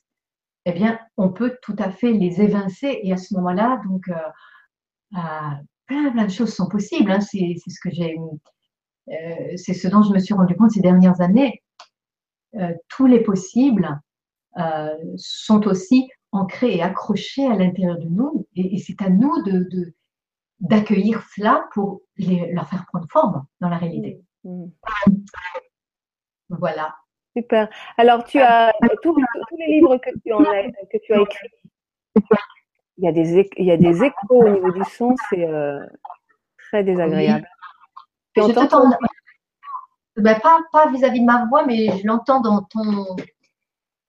eh 0.65 0.71
bien, 0.73 0.99
on 1.17 1.29
peut 1.29 1.57
tout 1.61 1.75
à 1.79 1.89
fait 1.89 2.11
les 2.11 2.41
évincer. 2.41 2.99
Et 3.03 3.13
à 3.13 3.17
ce 3.17 3.33
moment-là, 3.35 3.81
donc, 3.87 4.07
euh, 4.09 5.17
euh, 5.17 5.55
plein, 5.87 6.11
plein 6.11 6.25
de 6.25 6.31
choses 6.31 6.53
sont 6.53 6.67
possibles. 6.67 7.11
Hein. 7.11 7.21
C'est, 7.21 7.55
ce 7.55 7.79
que 7.81 7.89
j'ai, 7.91 8.17
euh, 9.09 9.57
c'est 9.57 9.73
ce 9.73 9.87
dont 9.87 10.03
je 10.03 10.13
me 10.13 10.19
suis 10.19 10.33
rendu 10.33 10.55
compte 10.55 10.71
ces 10.71 10.81
dernières 10.81 11.21
années. 11.21 11.61
tous 12.89 13.07
les 13.07 13.21
possibles 13.21 13.99
sont 15.15 15.65
aussi 15.67 16.09
ancrés 16.33 16.75
et 16.75 16.81
accrochés 16.81 17.47
à 17.47 17.55
l'intérieur 17.55 17.97
de 17.97 18.07
nous. 18.07 18.47
Et, 18.55 18.77
c'est 18.77 19.01
à 19.01 19.09
nous 19.09 19.41
de, 19.43 19.93
d'accueillir 20.59 21.23
cela 21.35 21.67
pour 21.73 22.01
les, 22.17 22.51
leur 22.53 22.69
faire 22.69 22.85
prendre 22.87 23.07
forme 23.09 23.45
dans 23.61 23.69
la 23.69 23.77
réalité. 23.77 24.21
Mmh. 24.43 24.65
Voilà. 26.49 26.93
Super. 27.35 27.69
Alors, 27.97 28.23
tu 28.23 28.39
as 28.39 28.73
tous, 29.01 29.15
les 29.57 29.67
livres 29.67 29.97
que 29.97 30.09
tu, 30.23 30.33
as, 30.33 30.63
que 30.91 30.97
tu 30.97 31.13
as 31.13 31.21
écrits. 31.21 31.49
Il 32.97 33.05
y, 33.05 33.07
a 33.07 33.11
des, 33.11 33.49
il 33.57 33.65
y 33.65 33.71
a 33.71 33.77
des 33.77 34.03
échos 34.03 34.43
au 34.43 34.49
niveau 34.49 34.71
du 34.71 34.83
son, 34.83 35.15
c'est 35.29 35.47
euh, 35.47 35.79
très 36.57 36.83
désagréable. 36.83 37.47
Tu 38.35 38.41
entends 38.41 38.91
ben, 40.17 40.39
pas, 40.39 40.89
vis-à-vis 40.91 41.21
de 41.21 41.25
ma 41.25 41.45
voix, 41.45 41.65
mais 41.65 41.97
je 41.97 42.05
l'entends 42.05 42.41
dans 42.41 42.61
ton 42.63 43.15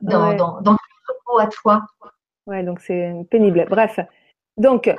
dans, 0.00 0.34
dans, 0.34 0.60
dans 0.60 0.76
ton 1.26 1.36
à 1.38 1.46
toi. 1.46 1.86
Ouais, 2.46 2.64
donc 2.64 2.80
c'est 2.80 3.14
pénible. 3.30 3.66
Bref, 3.70 4.00
donc 4.56 4.92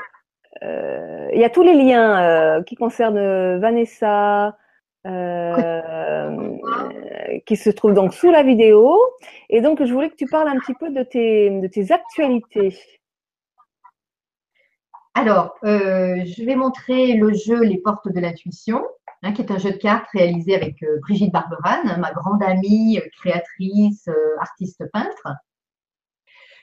euh, 0.63 1.29
il 1.33 1.39
y 1.39 1.43
a 1.43 1.49
tous 1.49 1.63
les 1.63 1.73
liens 1.73 2.21
euh, 2.21 2.63
qui 2.63 2.75
concernent 2.75 3.59
Vanessa, 3.59 4.57
euh, 5.05 6.12
qui 7.45 7.55
se 7.55 7.69
trouve 7.69 7.93
donc 7.93 8.13
sous 8.13 8.31
la 8.31 8.43
vidéo. 8.43 8.99
Et 9.49 9.61
donc, 9.61 9.83
je 9.83 9.93
voulais 9.93 10.09
que 10.09 10.15
tu 10.15 10.25
parles 10.25 10.47
un 10.47 10.59
petit 10.59 10.73
peu 10.73 10.89
de 10.89 11.03
tes, 11.03 11.49
de 11.49 11.67
tes 11.67 11.91
actualités. 11.91 12.77
Alors, 15.15 15.55
euh, 15.63 16.23
je 16.25 16.43
vais 16.43 16.55
montrer 16.55 17.13
le 17.13 17.33
jeu 17.33 17.61
Les 17.63 17.77
Portes 17.77 18.11
de 18.11 18.19
l'intuition, 18.19 18.83
hein, 19.21 19.31
qui 19.31 19.41
est 19.41 19.51
un 19.51 19.59
jeu 19.59 19.71
de 19.71 19.77
cartes 19.77 20.07
réalisé 20.13 20.55
avec 20.55 20.81
euh, 20.83 20.99
Brigitte 21.01 21.31
Barberan, 21.31 21.99
ma 21.99 22.11
grande 22.11 22.41
amie, 22.43 22.99
créatrice, 23.19 24.09
artiste 24.39 24.83
peintre. 24.91 25.27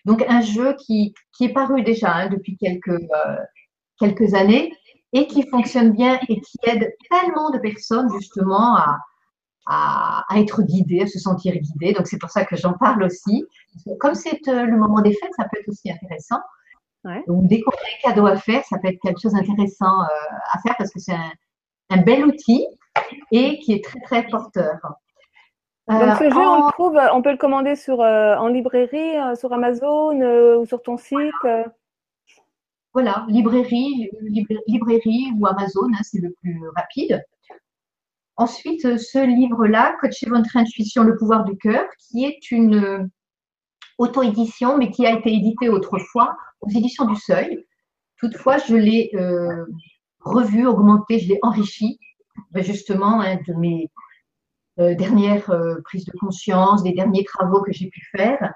Donc, 0.04 0.24
un 0.28 0.40
jeu 0.40 0.74
qui, 0.74 1.14
qui 1.32 1.44
est 1.44 1.52
paru 1.52 1.82
déjà 1.82 2.12
hein, 2.12 2.28
depuis 2.28 2.56
quelques, 2.56 3.00
quelques 3.98 4.34
années 4.34 4.72
et 5.12 5.26
qui 5.26 5.46
fonctionne 5.48 5.92
bien 5.92 6.18
et 6.28 6.40
qui 6.40 6.58
aide 6.64 6.92
tellement 7.10 7.50
de 7.50 7.58
personnes 7.58 8.08
justement 8.12 8.76
à, 8.76 8.98
à, 9.70 10.24
être 10.36 10.62
guidées, 10.62 11.02
à 11.02 11.06
se 11.06 11.18
sentir 11.18 11.54
guidées. 11.54 11.92
Donc 11.92 12.08
c'est 12.08 12.18
pour 12.18 12.30
ça 12.30 12.44
que 12.44 12.56
j'en 12.56 12.72
parle 12.72 13.04
aussi. 13.04 13.46
Comme 14.00 14.14
c'est 14.14 14.48
euh, 14.48 14.64
le 14.64 14.76
moment 14.76 15.00
des 15.00 15.12
fêtes, 15.12 15.30
ça 15.36 15.44
peut 15.44 15.60
être 15.60 15.68
aussi 15.68 15.90
intéressant. 15.90 16.40
Donc 17.28 17.46
dès 17.46 17.62
qu'on 17.62 17.70
a 17.70 17.74
un 17.74 18.10
cadeau 18.10 18.26
à 18.26 18.36
faire, 18.36 18.62
ça 18.64 18.78
peut 18.78 18.88
être 18.88 19.00
quelque 19.00 19.20
chose 19.22 19.32
d'intéressant 19.32 20.02
euh, 20.02 20.06
à 20.52 20.58
faire 20.58 20.74
parce 20.76 20.90
que 20.90 20.98
c'est 20.98 21.14
un, 21.88 22.02
bel 22.02 22.26
outil 22.26 22.66
et 23.30 23.58
qui 23.60 23.72
est 23.72 23.84
très 23.84 24.00
très 24.00 24.26
porteur. 24.26 24.76
Donc 25.88 26.16
ce 26.18 26.30
jeu, 26.30 26.38
on 26.38 26.66
le 26.66 26.72
trouve, 26.72 27.00
on 27.14 27.22
peut 27.22 27.32
le 27.32 27.38
commander 27.38 27.74
sur, 27.74 28.00
euh, 28.00 28.36
en 28.36 28.48
librairie, 28.48 29.16
sur 29.36 29.52
Amazon 29.52 30.20
ou 30.56 30.66
sur 30.66 30.82
ton 30.82 30.98
site 30.98 31.32
voilà, 32.92 33.24
librairie, 33.28 34.10
librairie 34.66 35.30
ou 35.38 35.46
Amazon, 35.46 35.86
hein, 35.94 36.02
c'est 36.02 36.20
le 36.20 36.32
plus 36.42 36.60
rapide. 36.74 37.24
Ensuite, 38.40 38.96
ce 38.96 39.18
livre-là, 39.18 39.98
Coachez 40.00 40.26
votre 40.26 40.56
intuition, 40.56 41.02
le 41.02 41.14
pouvoir 41.14 41.44
du 41.44 41.58
cœur, 41.58 41.84
qui 41.98 42.24
est 42.24 42.50
une 42.50 42.74
euh, 42.74 43.04
auto-édition, 43.98 44.78
mais 44.78 44.90
qui 44.90 45.04
a 45.04 45.12
été 45.12 45.30
édité 45.30 45.68
autrefois 45.68 46.34
aux 46.62 46.70
éditions 46.70 47.04
du 47.04 47.16
Seuil. 47.16 47.66
Toutefois, 48.16 48.56
je 48.56 48.76
l'ai 48.76 49.10
euh, 49.12 49.66
revu, 50.20 50.66
augmenté, 50.66 51.18
je 51.18 51.28
l'ai 51.28 51.38
enrichi, 51.42 51.98
ben, 52.52 52.64
justement, 52.64 53.20
hein, 53.20 53.36
de 53.46 53.52
mes 53.52 53.90
euh, 54.78 54.94
dernières 54.94 55.54
prises 55.84 56.06
de 56.06 56.12
conscience, 56.18 56.82
des 56.82 56.92
derniers 56.92 57.24
travaux 57.24 57.60
que 57.60 57.72
j'ai 57.72 57.90
pu 57.90 58.00
faire. 58.16 58.54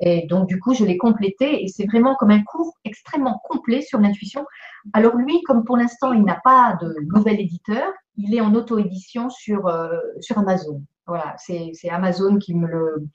Et 0.00 0.26
donc, 0.28 0.48
du 0.48 0.58
coup, 0.58 0.72
je 0.72 0.86
l'ai 0.86 0.96
complété 0.96 1.62
et 1.62 1.68
c'est 1.68 1.84
vraiment 1.84 2.14
comme 2.14 2.30
un 2.30 2.42
cours 2.42 2.72
extrêmement 2.84 3.38
complet 3.44 3.82
sur 3.82 3.98
l'intuition. 3.98 4.46
Alors, 4.94 5.14
lui, 5.16 5.42
comme 5.42 5.62
pour 5.64 5.76
l'instant, 5.76 6.14
il 6.14 6.24
n'a 6.24 6.40
pas 6.42 6.78
de 6.80 6.94
nouvel 7.14 7.38
éditeur, 7.38 7.92
il 8.22 8.34
est 8.34 8.40
en 8.40 8.54
auto-édition 8.54 9.30
sur, 9.30 9.66
euh, 9.66 9.98
Amazon. 10.36 10.82
Voilà, 11.06 11.34
c'est 11.38 11.88
Amazon 11.90 12.38
qui 12.38 12.54
me, 12.54 12.66
le, 12.66 13.08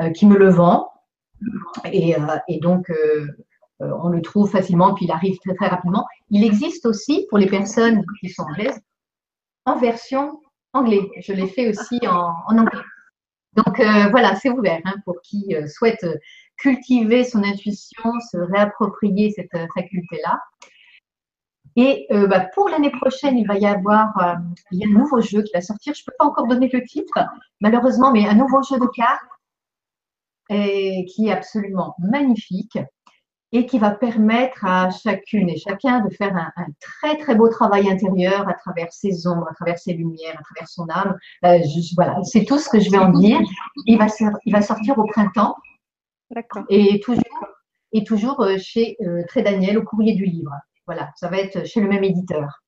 euh, 0.00 0.10
qui 0.10 0.26
me 0.26 0.36
le 0.36 0.48
vend. 0.48 0.90
Et, 1.92 2.16
euh, 2.16 2.20
donc, 2.60 2.90
on 3.80 4.08
le 4.08 4.22
trouve 4.22 4.48
facilement, 4.50 4.94
puis 4.94 5.06
il 5.06 5.10
arrive 5.10 5.38
très, 5.44 5.54
très 5.54 5.66
rapidement. 5.66 6.06
Il 6.30 6.44
existe 6.44 6.86
aussi, 6.86 7.26
pour 7.28 7.38
les 7.38 7.46
personnes 7.46 8.04
qui 8.20 8.28
sont 8.30 8.42
anglaises, 8.42 8.80
en 9.66 9.76
version 9.76 10.40
anglais. 10.72 11.10
Je 11.20 11.32
l'ai 11.32 11.48
fait 11.48 11.68
aussi 11.68 12.00
en, 12.06 12.32
en 12.46 12.58
anglais. 12.58 12.80
Donc 13.54 13.76
voilà, 14.10 14.36
c'est 14.36 14.50
ouvert 14.50 14.80
hein, 14.84 14.94
pour 15.04 15.20
qui 15.22 15.54
souhaite 15.68 16.06
cultiver 16.56 17.24
son 17.24 17.42
intuition, 17.42 18.04
se 18.32 18.38
réapproprier 18.38 19.32
cette 19.32 19.56
faculté-là. 19.74 20.38
Et 21.76 22.06
euh, 22.12 22.26
bah, 22.26 22.40
pour 22.54 22.68
l'année 22.68 22.90
prochaine, 22.90 23.36
il 23.36 23.46
va 23.46 23.58
y 23.58 23.66
avoir 23.66 24.16
euh, 24.18 24.34
il 24.70 24.78
y 24.78 24.84
a 24.84 24.88
un 24.88 24.98
nouveau 24.98 25.20
jeu 25.20 25.42
qui 25.42 25.52
va 25.52 25.60
sortir. 25.60 25.92
Je 25.94 26.02
ne 26.02 26.04
peux 26.06 26.16
pas 26.18 26.26
encore 26.26 26.46
donner 26.46 26.70
le 26.72 26.82
titre, 26.84 27.18
malheureusement, 27.60 28.12
mais 28.12 28.28
un 28.28 28.34
nouveau 28.34 28.62
jeu 28.62 28.78
de 28.78 28.86
cartes 28.86 29.22
et, 30.50 31.04
qui 31.06 31.28
est 31.28 31.32
absolument 31.32 31.96
magnifique 31.98 32.78
et 33.50 33.66
qui 33.66 33.78
va 33.78 33.92
permettre 33.92 34.64
à 34.64 34.90
chacune 34.90 35.48
et 35.48 35.56
chacun 35.56 36.00
de 36.00 36.10
faire 36.10 36.36
un, 36.36 36.66
très 36.80 37.16
très 37.18 37.36
beau 37.36 37.48
travail 37.48 37.88
intérieur 37.88 38.48
à 38.48 38.54
travers 38.54 38.92
ses 38.92 39.26
ombres, 39.28 39.46
à 39.48 39.54
travers 39.54 39.78
ses 39.78 39.94
lumières, 39.94 40.36
à 40.38 40.42
travers 40.42 40.68
son 40.68 40.88
âme. 40.88 41.16
Euh, 41.44 41.58
voilà, 41.96 42.22
c'est 42.24 42.44
tout 42.44 42.58
ce 42.58 42.68
que 42.68 42.80
je 42.80 42.90
vais 42.90 42.98
en 42.98 43.10
dire. 43.10 43.40
Il 43.86 43.98
va, 43.98 44.06
il 44.44 44.52
va 44.52 44.62
sortir 44.62 44.98
au 44.98 45.06
printemps. 45.06 45.56
D'accord. 46.30 46.64
Et 46.68 47.00
toujours, 47.00 47.46
et 47.92 48.04
toujours 48.04 48.44
chez 48.58 48.96
Très 49.28 49.42
Daniel 49.42 49.78
au 49.78 49.82
courrier 49.82 50.14
du 50.14 50.24
livre. 50.24 50.52
Voilà, 50.86 51.10
ça 51.16 51.28
va 51.28 51.38
être 51.38 51.66
chez 51.66 51.80
le 51.80 51.88
même 51.88 52.04
éditeur. 52.04 52.62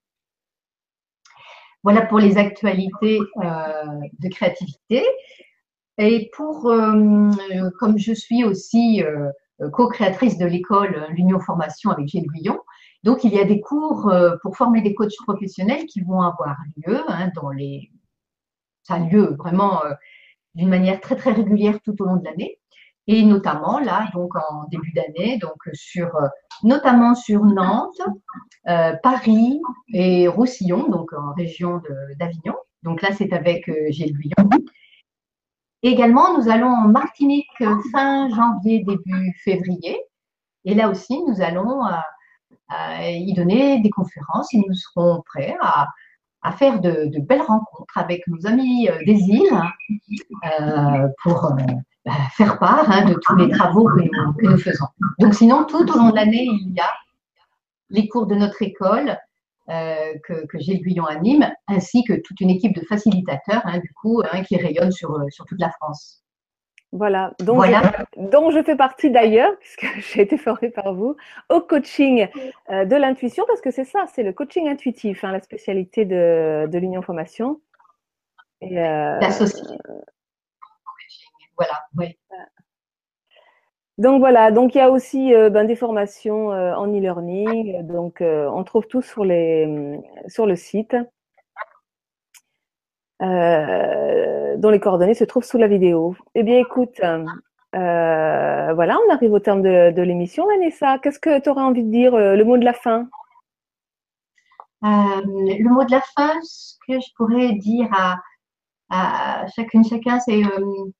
Voilà 1.82 2.02
pour 2.02 2.18
les 2.18 2.36
actualités 2.36 3.20
euh, 3.44 4.00
de 4.18 4.28
créativité. 4.28 5.04
Et 5.98 6.30
pour, 6.34 6.68
euh, 6.68 7.30
comme 7.78 7.96
je 7.96 8.12
suis 8.12 8.44
aussi 8.44 9.02
euh, 9.04 9.30
co-créatrice 9.70 10.36
de 10.36 10.46
l'école 10.46 11.06
L'Union 11.10 11.38
Formation 11.40 11.90
avec 11.90 12.08
Gilles 12.08 12.26
Guillon, 12.34 12.58
donc 13.02 13.24
il 13.24 13.32
y 13.32 13.38
a 13.38 13.44
des 13.44 13.60
cours 13.60 14.12
pour 14.42 14.56
former 14.56 14.82
des 14.82 14.94
coachs 14.94 15.16
professionnels 15.24 15.86
qui 15.86 16.00
vont 16.00 16.20
avoir 16.20 16.56
lieu 16.76 17.00
hein, 17.08 17.30
dans 17.36 17.50
les, 17.50 17.92
ça 18.82 18.94
a 18.94 18.98
lieu 18.98 19.36
vraiment 19.38 19.80
d'une 20.54 20.68
manière 20.68 21.00
très 21.00 21.14
très 21.16 21.32
régulière 21.32 21.78
tout 21.82 21.94
au 22.02 22.04
long 22.04 22.16
de 22.16 22.24
l'année 22.24 22.58
et 23.06 23.22
notamment 23.22 23.78
là, 23.78 24.08
donc 24.14 24.34
en 24.36 24.64
début 24.68 24.92
d'année, 24.92 25.38
donc 25.38 25.58
sur 25.72 26.10
notamment 26.62 27.14
sur 27.14 27.44
Nantes, 27.44 28.00
euh, 28.68 28.94
Paris 29.02 29.60
et 29.92 30.28
Roussillon, 30.28 30.88
donc 30.88 31.12
en 31.12 31.32
région 31.34 31.80
d'Avignon. 32.18 32.54
Donc 32.82 33.02
là, 33.02 33.10
c'est 33.12 33.32
avec 33.32 33.68
euh, 33.68 33.90
Gilles 33.90 34.16
Guyon. 34.16 34.48
Également, 35.82 36.36
nous 36.36 36.48
allons 36.48 36.70
en 36.70 36.88
Martinique 36.88 37.46
fin 37.92 38.28
janvier, 38.30 38.84
début 38.84 39.32
février. 39.44 40.00
Et 40.64 40.74
là 40.74 40.90
aussi, 40.90 41.22
nous 41.28 41.40
allons 41.40 41.84
euh, 41.84 43.00
y 43.02 43.32
donner 43.34 43.80
des 43.80 43.90
conférences 43.90 44.52
et 44.52 44.58
nous 44.58 44.74
serons 44.74 45.22
prêts 45.26 45.56
à, 45.60 45.86
faire 46.52 46.80
de, 46.80 47.06
de, 47.06 47.20
belles 47.20 47.42
rencontres 47.42 47.98
avec 47.98 48.26
nos 48.28 48.46
amis 48.46 48.88
des 49.04 49.14
îles 49.14 49.60
pour 51.22 51.52
faire 52.36 52.58
part 52.58 52.90
hein, 52.90 53.04
de 53.04 53.14
tous 53.14 53.36
les 53.36 53.48
travaux 53.48 53.88
que 53.88 54.46
nous, 54.46 54.58
faisons. 54.58 54.86
Donc 55.18 55.34
sinon, 55.34 55.64
tout 55.64 55.90
au 55.90 55.96
long 55.96 56.10
de 56.10 56.14
l'année, 56.14 56.44
il 56.44 56.72
y 56.74 56.80
a 56.80 56.90
les 57.90 58.08
cours 58.08 58.26
de 58.26 58.34
notre 58.34 58.62
école 58.62 59.16
euh, 59.68 60.12
que, 60.24 60.46
que 60.46 60.58
Gilles 60.58 60.82
Guyon 60.82 61.06
anime, 61.06 61.50
ainsi 61.68 62.04
que 62.04 62.14
toute 62.14 62.40
une 62.40 62.50
équipe 62.50 62.74
de 62.74 62.84
facilitateurs, 62.86 63.62
hein, 63.64 63.78
du 63.78 63.92
coup, 64.00 64.22
hein, 64.30 64.42
qui 64.42 64.56
rayonnent 64.56 64.92
sur, 64.92 65.20
sur 65.30 65.44
toute 65.44 65.60
la 65.60 65.70
France. 65.70 66.22
Voilà, 66.92 67.34
donc 67.40 67.64
dont 68.16 68.50
je 68.50 68.62
fais 68.62 68.76
partie 68.76 69.10
d'ailleurs, 69.10 69.50
puisque 69.60 69.86
j'ai 69.98 70.22
été 70.22 70.38
formée 70.38 70.70
par 70.70 70.94
vous, 70.94 71.16
au 71.50 71.60
coaching 71.60 72.28
euh, 72.70 72.84
de 72.84 72.96
l'intuition, 72.96 73.44
parce 73.46 73.60
que 73.60 73.70
c'est 73.70 73.84
ça, 73.84 74.06
c'est 74.14 74.22
le 74.22 74.32
coaching 74.32 74.68
intuitif, 74.68 75.22
la 75.22 75.40
spécialité 75.40 76.04
de, 76.04 76.68
de 76.70 76.78
l'Union 76.78 77.02
Formation. 77.02 77.60
Et, 78.60 78.78
euh, 78.78 79.18
voilà, 81.56 81.84
oui. 81.96 82.18
Donc 83.98 84.20
voilà, 84.20 84.50
donc 84.50 84.74
il 84.74 84.78
y 84.78 84.80
a 84.82 84.90
aussi 84.90 85.34
euh, 85.34 85.48
ben, 85.48 85.64
des 85.64 85.76
formations 85.76 86.52
euh, 86.52 86.74
en 86.74 86.86
e-learning, 86.86 87.86
donc 87.86 88.20
euh, 88.20 88.46
on 88.52 88.62
trouve 88.62 88.86
tout 88.86 89.00
sur, 89.00 89.24
les, 89.24 89.98
sur 90.28 90.44
le 90.44 90.54
site, 90.54 90.94
dont 93.20 94.70
les 94.70 94.80
coordonnées 94.80 95.14
se 95.14 95.24
trouvent 95.24 95.44
sous 95.44 95.56
la 95.56 95.68
vidéo. 95.68 96.14
Eh 96.34 96.42
bien 96.42 96.58
écoute, 96.58 97.00
voilà, 97.72 98.98
on 99.08 99.12
arrive 99.12 99.32
au 99.32 99.40
terme 99.40 99.62
de, 99.62 100.02
l'émission. 100.02 100.46
Vanessa, 100.46 100.98
qu'est-ce 100.98 101.18
que 101.18 101.40
tu 101.40 101.48
aurais 101.48 101.62
envie 101.62 101.84
de 101.84 101.90
dire, 101.90 102.14
le 102.16 102.44
mot 102.44 102.58
de 102.58 102.64
la 102.64 102.74
fin? 102.74 103.08
Le 104.82 105.68
mot 105.70 105.84
de 105.84 105.92
la 105.92 106.02
fin, 106.14 106.34
ce 106.42 106.74
que 106.86 107.00
je 107.00 107.08
pourrais 107.16 107.52
dire 107.52 107.88
à, 107.92 108.16
à 108.90 109.46
chacune, 109.48 109.84
chacun, 109.84 110.20
c'est 110.20 110.44
euh, 110.44 110.90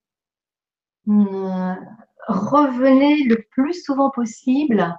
revenez 1.07 3.24
le 3.24 3.44
plus 3.50 3.84
souvent 3.84 4.11
possible 4.11 4.96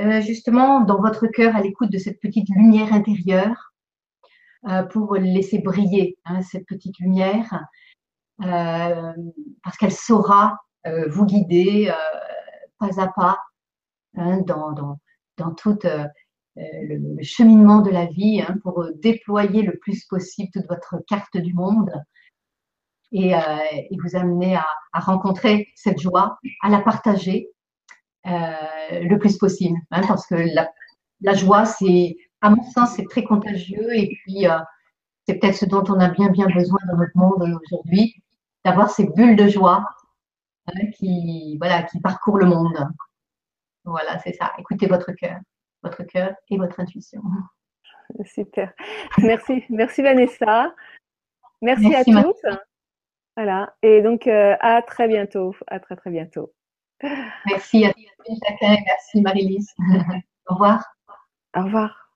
euh, 0.00 0.20
justement 0.20 0.80
dans 0.80 1.00
votre 1.00 1.26
cœur 1.26 1.56
à 1.56 1.60
l'écoute 1.60 1.90
de 1.90 1.98
cette 1.98 2.20
petite 2.20 2.48
lumière 2.50 2.92
intérieure 2.92 3.72
euh, 4.68 4.82
pour 4.84 5.14
laisser 5.14 5.58
briller 5.58 6.18
hein, 6.24 6.42
cette 6.42 6.66
petite 6.66 6.98
lumière 6.98 7.66
parce 8.40 9.76
qu'elle 9.78 9.92
saura 9.92 10.58
vous 11.08 11.26
guider 11.26 11.92
pas 12.78 13.00
à 13.00 13.08
pas 13.08 13.38
hein, 14.16 14.38
dans, 14.46 14.96
tout 15.56 15.78
le, 16.54 17.22
cheminement 17.22 17.80
de 17.80 17.90
la 17.90 18.06
vie 18.06 18.40
hein, 18.40 18.56
pour 18.62 18.86
déployer 18.94 19.62
le 19.62 19.76
plus 19.78 20.04
possible 20.04 20.50
toute 20.52 20.68
votre 20.68 21.02
carte 21.08 21.36
du 21.36 21.52
monde 21.52 21.90
et, 23.12 23.34
euh, 23.34 23.38
et 23.72 23.96
vous 24.02 24.16
amener 24.16 24.56
à, 24.56 24.66
à, 24.92 25.00
rencontrer 25.00 25.68
cette 25.74 26.00
joie, 26.00 26.38
à 26.62 26.68
la 26.68 26.80
partager 26.80 27.48
euh, 28.26 29.00
le 29.02 29.18
plus 29.18 29.38
possible. 29.38 29.78
Hein, 29.90 30.02
parce 30.06 30.26
que 30.26 30.34
la, 30.34 30.70
la 31.20 31.34
joie, 31.34 31.64
c'est, 31.64 32.16
à 32.40 32.50
mon 32.50 32.62
sens, 32.62 32.94
c'est 32.94 33.08
très 33.08 33.24
contagieux 33.24 33.94
et 33.94 34.08
puis 34.08 34.46
euh, 34.46 34.58
c'est 35.26 35.34
peut-être 35.34 35.56
ce 35.56 35.66
dont 35.66 35.84
on 35.88 36.00
a 36.00 36.08
bien, 36.08 36.28
bien 36.28 36.46
besoin 36.46 36.78
dans 36.90 36.96
notre 36.96 37.16
monde 37.16 37.42
aujourd'hui, 37.42 38.22
d'avoir 38.64 38.90
ces 38.90 39.08
bulles 39.08 39.36
de 39.36 39.48
joie 39.48 39.84
hein, 40.66 40.86
qui, 40.96 41.56
voilà, 41.58 41.82
qui 41.84 42.00
parcourent 42.00 42.38
le 42.38 42.46
monde. 42.46 42.88
Voilà, 43.84 44.18
c'est 44.20 44.34
ça. 44.34 44.52
Écoutez 44.58 44.86
votre 44.86 45.12
cœur, 45.12 45.38
votre 45.82 46.02
cœur 46.04 46.32
et 46.50 46.58
votre 46.58 46.78
intuition. 46.80 47.22
Super. 48.24 48.72
Merci, 49.18 49.64
merci 49.70 50.02
Vanessa. 50.02 50.74
Merci, 51.60 51.88
merci 51.88 52.12
à 52.12 52.22
tous. 52.22 52.58
Voilà. 53.38 53.72
Et 53.82 54.02
donc, 54.02 54.26
euh, 54.26 54.56
à 54.58 54.82
très 54.82 55.06
bientôt. 55.06 55.54
À 55.68 55.78
très, 55.78 55.94
très 55.94 56.10
bientôt. 56.10 56.52
Merci 57.46 57.84
à 57.84 57.92
chacun. 58.44 58.82
Merci 58.84 59.20
Marie-Lise. 59.22 59.74
Au 60.48 60.54
revoir. 60.54 60.84
Au 61.56 61.62
revoir. 61.62 62.07